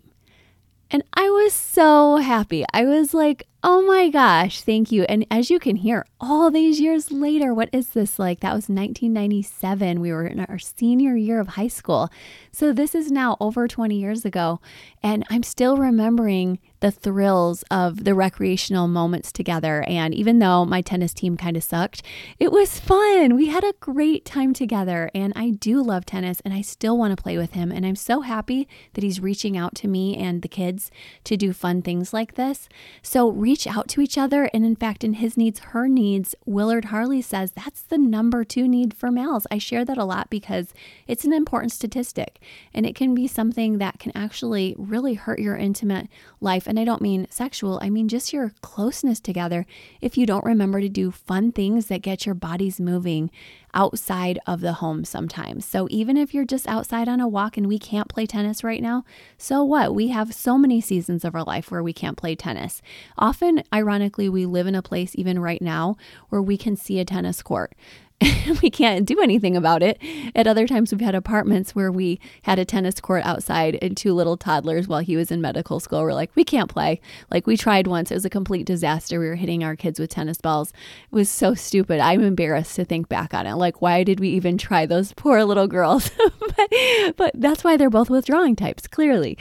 And 0.91 1.03
I 1.13 1.29
was 1.29 1.53
so 1.53 2.17
happy. 2.17 2.65
I 2.73 2.85
was 2.85 3.13
like, 3.13 3.47
oh 3.61 3.81
my 3.81 4.09
gosh, 4.09 4.61
thank 4.61 4.91
you. 4.91 5.03
And 5.03 5.25
as 5.29 5.49
you 5.49 5.59
can 5.59 5.75
hear, 5.75 6.05
all 6.19 6.49
these 6.49 6.79
years 6.79 7.11
later, 7.11 7.53
what 7.53 7.69
is 7.73 7.89
this 7.89 8.17
like? 8.17 8.39
That 8.39 8.53
was 8.53 8.69
1997. 8.69 9.99
We 9.99 10.11
were 10.11 10.25
in 10.25 10.39
our 10.41 10.59
senior 10.59 11.15
year 11.15 11.39
of 11.39 11.49
high 11.49 11.67
school. 11.67 12.09
So 12.51 12.71
this 12.71 12.95
is 12.95 13.11
now 13.11 13.35
over 13.39 13.67
20 13.67 13.95
years 13.97 14.23
ago. 14.25 14.61
And 15.03 15.25
I'm 15.29 15.43
still 15.43 15.77
remembering 15.77 16.59
the 16.79 16.91
thrills 16.91 17.63
of 17.69 18.05
the 18.05 18.15
recreational 18.15 18.87
moments 18.87 19.31
together. 19.31 19.83
And 19.87 20.13
even 20.13 20.39
though 20.39 20.65
my 20.65 20.81
tennis 20.81 21.13
team 21.13 21.35
kind 21.35 21.57
of 21.57 21.63
sucked, 21.63 22.01
it 22.37 22.51
was 22.51 22.79
fun. 22.79 23.35
We 23.35 23.47
had 23.47 23.63
a 23.63 23.73
great 23.79 24.25
time 24.25 24.53
together. 24.53 25.11
And 25.13 25.33
I 25.35 25.49
do 25.49 25.81
love 25.81 26.05
tennis 26.05 26.41
and 26.41 26.53
I 26.53 26.61
still 26.61 26.97
want 26.97 27.15
to 27.15 27.21
play 27.21 27.37
with 27.37 27.53
him. 27.53 27.71
And 27.71 27.85
I'm 27.85 27.95
so 27.95 28.21
happy 28.21 28.67
that 28.93 29.03
he's 29.03 29.19
reaching 29.19 29.57
out 29.57 29.75
to 29.75 29.87
me 29.87 30.15
and 30.15 30.41
the 30.41 30.47
kids 30.47 30.91
to 31.25 31.35
do 31.35 31.51
fun 31.51 31.81
things 31.81 32.13
like 32.13 32.35
this. 32.35 32.69
So, 33.01 33.29
reach 33.49 33.65
out 33.65 33.87
to 33.87 33.99
each 33.99 34.15
other. 34.15 34.47
And 34.53 34.63
in 34.63 34.75
fact, 34.75 35.03
in 35.03 35.13
his 35.13 35.35
needs, 35.35 35.59
her 35.71 35.87
needs, 35.87 36.35
Willard 36.45 36.85
Harley 36.85 37.19
says 37.19 37.51
that's 37.51 37.81
the 37.81 37.97
number 37.97 38.43
two 38.43 38.67
need 38.67 38.93
for 38.93 39.09
males. 39.09 39.47
I 39.49 39.57
share 39.57 39.83
that 39.85 39.97
a 39.97 40.05
lot 40.05 40.29
because 40.29 40.71
it's 41.07 41.25
an 41.25 41.33
important 41.33 41.71
statistic 41.71 42.39
and 42.75 42.85
it 42.85 42.93
can 42.93 43.15
be 43.15 43.25
something 43.25 43.79
that 43.79 43.97
can 43.97 44.11
actually 44.13 44.75
really 44.77 45.15
hurt 45.15 45.39
your 45.39 45.57
intimate 45.57 46.09
life. 46.39 46.67
And 46.67 46.79
I 46.79 46.85
don't 46.85 47.01
mean 47.01 47.25
sexual, 47.31 47.79
I 47.81 47.89
mean 47.89 48.07
just 48.07 48.31
your 48.31 48.53
closeness 48.61 49.19
together 49.19 49.65
if 49.99 50.15
you 50.15 50.27
don't 50.27 50.45
remember 50.45 50.79
to 50.79 50.87
do 50.87 51.09
fun 51.09 51.51
things 51.51 51.87
that 51.87 52.03
get 52.03 52.27
your 52.27 52.35
bodies 52.35 52.79
moving 52.79 53.31
outside 53.73 54.39
of 54.47 54.61
the 54.61 54.73
home 54.73 55.05
sometimes. 55.05 55.65
So 55.65 55.87
even 55.89 56.17
if 56.17 56.33
you're 56.33 56.45
just 56.45 56.67
outside 56.67 57.07
on 57.07 57.19
a 57.19 57.27
walk 57.27 57.57
and 57.57 57.67
we 57.67 57.79
can't 57.79 58.09
play 58.09 58.25
tennis 58.25 58.63
right 58.63 58.81
now, 58.81 59.03
so 59.37 59.63
what? 59.63 59.93
We 59.93 60.09
have 60.09 60.33
so 60.33 60.57
many 60.57 60.81
seasons 60.81 61.23
of 61.23 61.35
our 61.35 61.43
life 61.43 61.71
where 61.71 61.83
we 61.83 61.93
can't 61.93 62.17
play 62.17 62.35
tennis. 62.35 62.81
Often, 63.17 63.63
ironically, 63.73 64.29
we 64.29 64.45
live 64.45 64.67
in 64.67 64.75
a 64.75 64.81
place 64.81 65.11
even 65.15 65.39
right 65.39 65.61
now 65.61 65.97
where 66.29 66.41
we 66.41 66.57
can 66.57 66.75
see 66.75 66.99
a 66.99 67.05
tennis 67.05 67.41
court. 67.41 67.73
we 68.61 68.69
can't 68.69 69.05
do 69.05 69.21
anything 69.21 69.55
about 69.55 69.81
it. 69.81 69.97
At 70.35 70.47
other 70.47 70.67
times, 70.67 70.91
we've 70.91 70.99
had 70.99 71.15
apartments 71.15 71.73
where 71.73 71.91
we 71.91 72.19
had 72.43 72.59
a 72.59 72.65
tennis 72.65 72.99
court 72.99 73.23
outside 73.25 73.77
and 73.81 73.95
two 73.95 74.13
little 74.13 74.35
toddlers 74.35 74.87
while 74.87 74.99
he 74.99 75.15
was 75.15 75.31
in 75.31 75.39
medical 75.39 75.79
school. 75.79 76.01
We're 76.01 76.13
like, 76.13 76.35
we 76.35 76.43
can't 76.43 76.69
play. 76.69 76.99
Like, 77.31 77.47
we 77.47 77.55
tried 77.55 77.87
once. 77.87 78.11
It 78.11 78.15
was 78.15 78.25
a 78.25 78.29
complete 78.29 78.65
disaster. 78.65 79.19
We 79.19 79.27
were 79.27 79.35
hitting 79.35 79.63
our 79.63 79.75
kids 79.75 79.99
with 79.99 80.09
tennis 80.09 80.41
balls. 80.41 80.73
It 81.11 81.15
was 81.15 81.29
so 81.29 81.53
stupid. 81.53 82.01
I'm 82.01 82.21
embarrassed 82.21 82.75
to 82.75 82.83
think 82.83 83.07
back 83.07 83.33
on 83.33 83.47
it. 83.47 83.55
Like, 83.55 83.81
why 83.81 84.03
did 84.03 84.19
we 84.19 84.29
even 84.29 84.57
try 84.57 84.85
those 84.85 85.13
poor 85.13 85.43
little 85.45 85.67
girls? 85.67 86.11
but, 86.39 87.15
but 87.15 87.31
that's 87.35 87.63
why 87.63 87.77
they're 87.77 87.89
both 87.89 88.09
withdrawing 88.09 88.57
types, 88.57 88.85
clearly. 88.85 89.37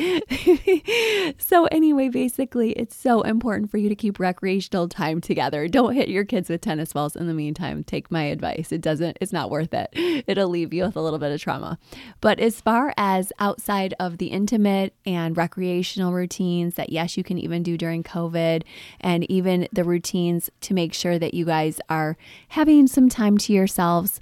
so, 1.39 1.65
anyway, 1.67 2.09
basically, 2.11 2.73
it's 2.73 2.95
so 2.95 3.23
important 3.23 3.73
for 3.73 3.79
you 3.79 3.89
to 3.89 3.97
keep 3.97 4.21
recreational 4.21 4.89
time 4.89 5.21
together. 5.21 5.67
Don't 5.67 5.95
hit 5.95 6.09
your 6.09 6.25
kids 6.25 6.49
with 6.49 6.61
tennis 6.61 6.93
balls 6.93 7.17
in 7.17 7.27
the 7.27 7.35
meantime. 7.35 7.83
Take 7.83 8.11
my 8.13 8.25
advice. 8.25 8.68
It 8.73 8.81
doesn't, 8.81 9.19
it's 9.21 9.33
not 9.33 9.51
worth 9.51 9.73
it. 9.75 9.89
It'll 10.27 10.49
leave 10.49 10.73
you 10.73 10.85
with 10.85 10.97
a 10.97 11.01
little 11.01 11.19
bit 11.19 11.33
of 11.33 11.41
trauma. 11.41 11.79
But 12.21 12.41
as 12.41 12.61
far 12.61 12.93
as 12.97 13.33
outside 13.39 13.95
of 13.99 14.19
the 14.19 14.27
intimate 14.27 14.95
and 15.07 15.37
recreational 15.37 16.13
routines 16.13 16.75
that, 16.75 16.91
yes, 16.91 17.17
you 17.17 17.25
can 17.25 17.39
even 17.39 17.63
do 17.63 17.77
during 17.77 18.03
COVID, 18.03 18.63
and 19.01 19.31
even 19.31 19.69
the 19.73 19.85
routines 19.85 20.51
to 20.63 20.75
make 20.75 20.93
sure 20.93 21.19
that 21.19 21.35
you 21.35 21.45
guys 21.45 21.81
are 21.89 22.17
having 22.49 22.87
some 22.87 23.09
time 23.09 23.39
to 23.39 23.53
yourselves, 23.53 24.21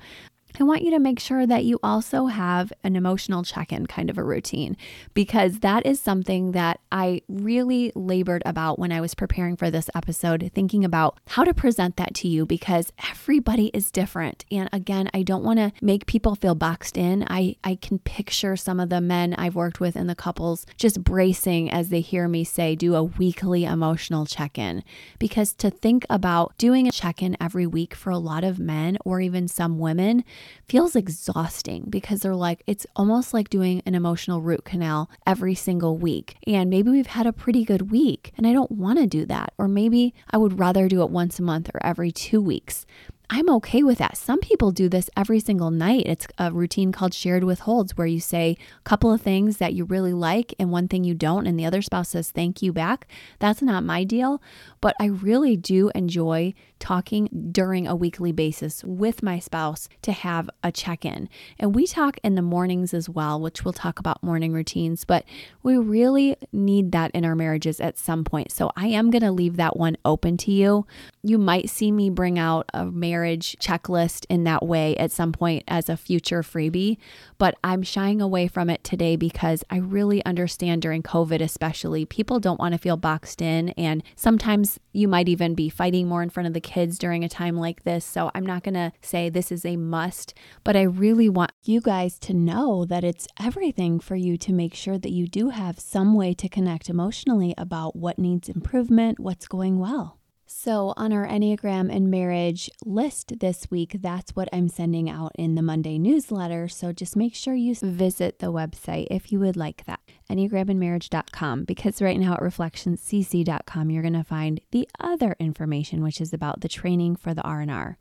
I 0.59 0.65
want 0.65 0.83
you 0.83 0.91
to 0.93 0.99
make 0.99 1.21
sure 1.21 1.47
that 1.47 1.65
you 1.65 1.79
also 1.83 2.27
have 2.27 2.73
an 2.83 2.97
emotional 2.97 3.43
check 3.43 3.73
in 3.73 3.87
kind 3.87 4.09
of 4.09 4.17
a 4.17 4.25
routine 4.25 4.77
because 5.13 5.59
that 5.59 5.85
is 5.85 6.01
something 6.01 6.53
that 6.53 6.81
I 6.91 7.21
really 7.29 7.93
labored 7.95 8.43
about 8.47 8.79
when 8.79 8.91
I 8.91 9.03
was 9.03 9.15
preparing 9.15 9.57
for 9.57 9.71
this 9.71 9.91
episode, 9.95 10.51
thinking 10.55 10.83
about 10.83 11.19
how 11.27 11.45
to 11.45 11.53
present 11.53 11.97
that 11.97 12.15
to 12.17 12.29
you 12.29 12.47
because 12.47 12.91
everybody 13.11 13.67
is 13.75 13.91
different. 13.91 14.47
And 14.51 14.71
again, 14.73 15.11
I 15.13 15.23
don't 15.23 15.45
want 15.45 15.59
to 15.59 15.73
make 15.83 16.07
people 16.07 16.35
feel 16.35 16.55
boxed 16.55 16.97
in. 16.97 17.27
I, 17.29 17.57
I 17.63 17.75
can 17.75 17.99
picture 17.99 18.57
some 18.57 18.81
of 18.81 18.89
the 18.89 19.03
men 19.03 19.35
I've 19.35 19.57
worked 19.57 19.79
with 19.79 19.95
and 19.95 20.09
the 20.09 20.15
couples 20.15 20.65
just 20.79 21.05
bracing 21.05 21.71
as 21.71 21.91
they 21.91 22.01
hear 22.01 22.29
me 22.29 22.45
say, 22.45 22.75
do 22.75 22.95
a 22.95 23.03
weekly 23.03 23.65
emotional 23.65 24.25
check 24.25 24.59
in. 24.59 24.83
Because 25.19 25.53
to 25.55 25.71
think 25.71 26.07
about 26.09 26.57
doing 26.57 26.89
a 26.89 26.93
check 26.93 27.23
in 27.23 27.37
every 27.41 27.67
week 27.67 27.95
for 27.95 28.09
a 28.09 28.19
lot 28.19 28.43
of 28.43 28.59
men 28.59 28.97
or 29.05 29.21
even 29.21 29.49
some 29.49 29.79
women, 29.79 30.25
feels 30.69 30.97
exhausting 30.97 31.85
because 31.89 32.21
they're 32.21 32.35
like, 32.35 32.63
it's 32.67 32.87
almost 32.97 33.35
like 33.35 33.49
doing 33.49 33.83
an 33.87 33.95
emotional 33.95 34.41
root 34.41 34.65
canal 34.65 35.11
every 35.27 35.55
single 35.55 35.97
week. 35.97 36.37
And 36.47 36.71
maybe 36.71 36.91
we've 36.91 37.07
had 37.07 37.27
a 37.27 37.33
pretty 37.33 37.65
good 37.65 37.91
week 37.91 38.33
and 38.37 38.47
I 38.47 38.53
don't 38.53 38.71
want 38.71 38.99
to 38.99 39.07
do 39.07 39.25
that. 39.27 39.53
Or 39.59 39.69
maybe 39.69 40.15
I 40.31 40.37
would 40.37 40.59
rather 40.59 40.89
do 40.89 41.03
it 41.03 41.11
once 41.11 41.39
a 41.39 41.43
month 41.43 41.71
or 41.73 41.85
every 41.85 42.13
two 42.13 42.41
weeks. 42.41 42.87
I'm 43.29 43.51
okay 43.51 43.83
with 43.83 43.99
that. 43.99 44.17
Some 44.17 44.39
people 44.39 44.71
do 44.71 44.89
this 44.89 45.11
every 45.17 45.41
single 45.41 45.73
night. 45.73 46.05
It's 46.07 46.29
a 46.39 46.53
routine 46.53 46.93
called 46.93 47.13
shared 47.13 47.43
withholds 47.43 47.97
where 47.97 48.07
you 48.07 48.21
say 48.21 48.57
a 48.79 48.83
couple 48.85 49.13
of 49.13 49.21
things 49.21 49.57
that 49.57 49.75
you 49.75 49.85
really 49.85 50.13
like 50.13 50.55
and 50.61 50.71
one 50.71 50.87
thing 50.87 51.03
you 51.03 51.15
don't, 51.15 51.47
and 51.47 51.59
the 51.59 51.67
other 51.67 51.83
spouse 51.83 52.11
says 52.11 52.31
thank 52.31 52.63
you 52.63 52.73
back. 52.73 53.09
That's 53.41 53.63
not 53.63 53.83
my 53.83 54.05
deal, 54.05 54.41
but 54.81 54.95
I 55.01 55.07
really 55.07 55.57
do 55.57 55.91
enjoy 55.93 56.55
talking 56.79 57.29
during 57.53 57.87
a 57.87 57.97
weekly 57.97 58.33
basis 58.33 58.85
with 58.85 59.23
my 59.23 59.39
spouse 59.39 59.89
to 60.03 60.13
have 60.13 60.51
a 60.63 60.71
check 60.71 61.05
in. 61.05 61.29
And 61.59 61.75
we 61.75 61.87
talk 61.87 62.19
in 62.23 62.35
the 62.35 62.43
mornings 62.43 62.93
as 62.93 63.09
well, 63.09 63.41
which 63.41 63.65
we'll 63.65 63.73
talk 63.73 63.99
about 63.99 64.23
morning 64.23 64.53
routines, 64.53 65.05
but 65.05 65.25
we 65.63 65.77
really 65.77 66.37
need 66.53 66.93
that 66.93 67.11
in 67.13 67.25
our 67.25 67.35
marriages 67.35 67.81
at 67.81 67.99
some 67.99 68.25
point. 68.25 68.53
So 68.53 68.71
I 68.77 68.89
am 68.89 69.11
going 69.11 69.23
to 69.23 69.33
leave 69.33 69.57
that 69.57 69.77
one 69.77 69.97
open 70.05 70.37
to 70.39 70.53
you. 70.53 70.87
You 71.23 71.39
might 71.39 71.71
see 71.71 71.91
me 71.91 72.11
bring 72.11 72.39
out 72.39 72.69
a 72.73 72.87
marriage 72.87 73.57
checklist 73.61 74.27
in 74.29 74.45
that 74.45 74.65
way 74.65 74.97
at 74.97 75.11
some 75.11 75.33
point 75.33 75.65
as 75.67 75.89
a 75.89 75.97
future 75.97 76.43
freebie, 76.43 76.99
but 77.39 77.57
I'm 77.65 77.83
shying 77.83 78.21
away 78.21 78.49
from 78.49 78.71
it 78.71 78.85
today 78.85 79.17
because 79.17 79.65
I 79.71 79.79
really 79.79 80.25
understand 80.25 80.83
during 80.83 81.03
COVID, 81.03 81.41
especially, 81.41 82.05
people 82.05 82.39
don't 82.41 82.61
want 82.61 82.73
to 82.73 82.79
feel 82.79 82.97
boxed 82.97 83.43
in. 83.43 83.71
And 83.71 84.03
sometimes 84.15 84.79
you 84.93 85.09
might 85.09 85.29
even 85.29 85.55
be 85.55 85.69
fighting 85.69 86.09
more 86.09 86.23
in 86.23 86.31
front 86.31 86.47
of 86.47 86.55
the 86.55 86.61
kids 86.67 86.99
during 86.99 87.25
a 87.25 87.29
time 87.29 87.57
like 87.57 87.85
this. 87.85 88.05
So 88.05 88.31
I'm 88.35 88.45
not 88.45 88.65
going 88.65 88.75
to 88.75 88.93
say 89.01 89.31
this 89.31 89.53
is 89.53 89.65
a 89.65 89.77
must, 89.77 90.35
but 90.65 90.77
I 90.77 90.83
really 90.83 91.29
want 91.29 91.53
you 91.63 91.81
guys 91.81 92.19
to 92.19 92.35
know 92.35 92.85
that 92.85 93.05
it's 93.05 93.29
everything 93.41 94.01
for 94.01 94.17
you 94.17 94.37
to 94.39 94.53
make 94.53 94.75
sure 94.75 94.99
that 94.99 95.13
you 95.13 95.29
do 95.29 95.51
have 95.51 95.79
some 95.79 96.15
way 96.15 96.35
to 96.35 96.49
connect 96.49 96.91
emotionally 96.91 97.55
about 97.57 97.95
what 97.95 98.19
needs 98.19 98.49
improvement, 98.49 99.21
what's 99.21 99.47
going 99.47 99.79
well. 99.79 100.19
So, 100.49 100.95
on 100.97 101.13
our 101.13 101.27
Enneagram 101.27 101.95
and 101.95 102.09
marriage 102.09 102.71
list 102.85 103.41
this 103.41 103.69
week, 103.69 103.97
that's 104.01 104.37
what 104.37 104.49
I'm 104.53 104.69
sending 104.69 105.11
out 105.11 105.33
in 105.35 105.57
the 105.57 105.63
Monday 105.63 105.99
newsletter. 105.99 106.69
So, 106.69 106.93
just 106.93 107.17
make 107.17 107.35
sure 107.35 107.55
you 107.55 107.75
visit 107.75 108.39
the 108.39 108.53
website 108.53 109.09
if 109.11 109.33
you 109.33 109.41
would 109.41 109.57
like 109.57 109.85
that 109.87 110.01
enneagramandmarriage.com 110.31 111.65
because 111.65 112.03
right 112.03 112.19
now 112.19 112.35
at 112.35 112.41
reflectionscc.com 112.41 113.91
you're 113.91 114.03
going 114.03 114.13
to 114.13 114.25
find 114.25 114.61
the 114.73 114.89
other 114.99 115.37
information 115.39 116.03
which 116.03 116.21
is 116.21 116.33
about 116.33 116.61
the 116.61 116.69
training 116.69 117.17
for 117.17 117.33
the 117.33 117.43
R&R. 117.43 117.99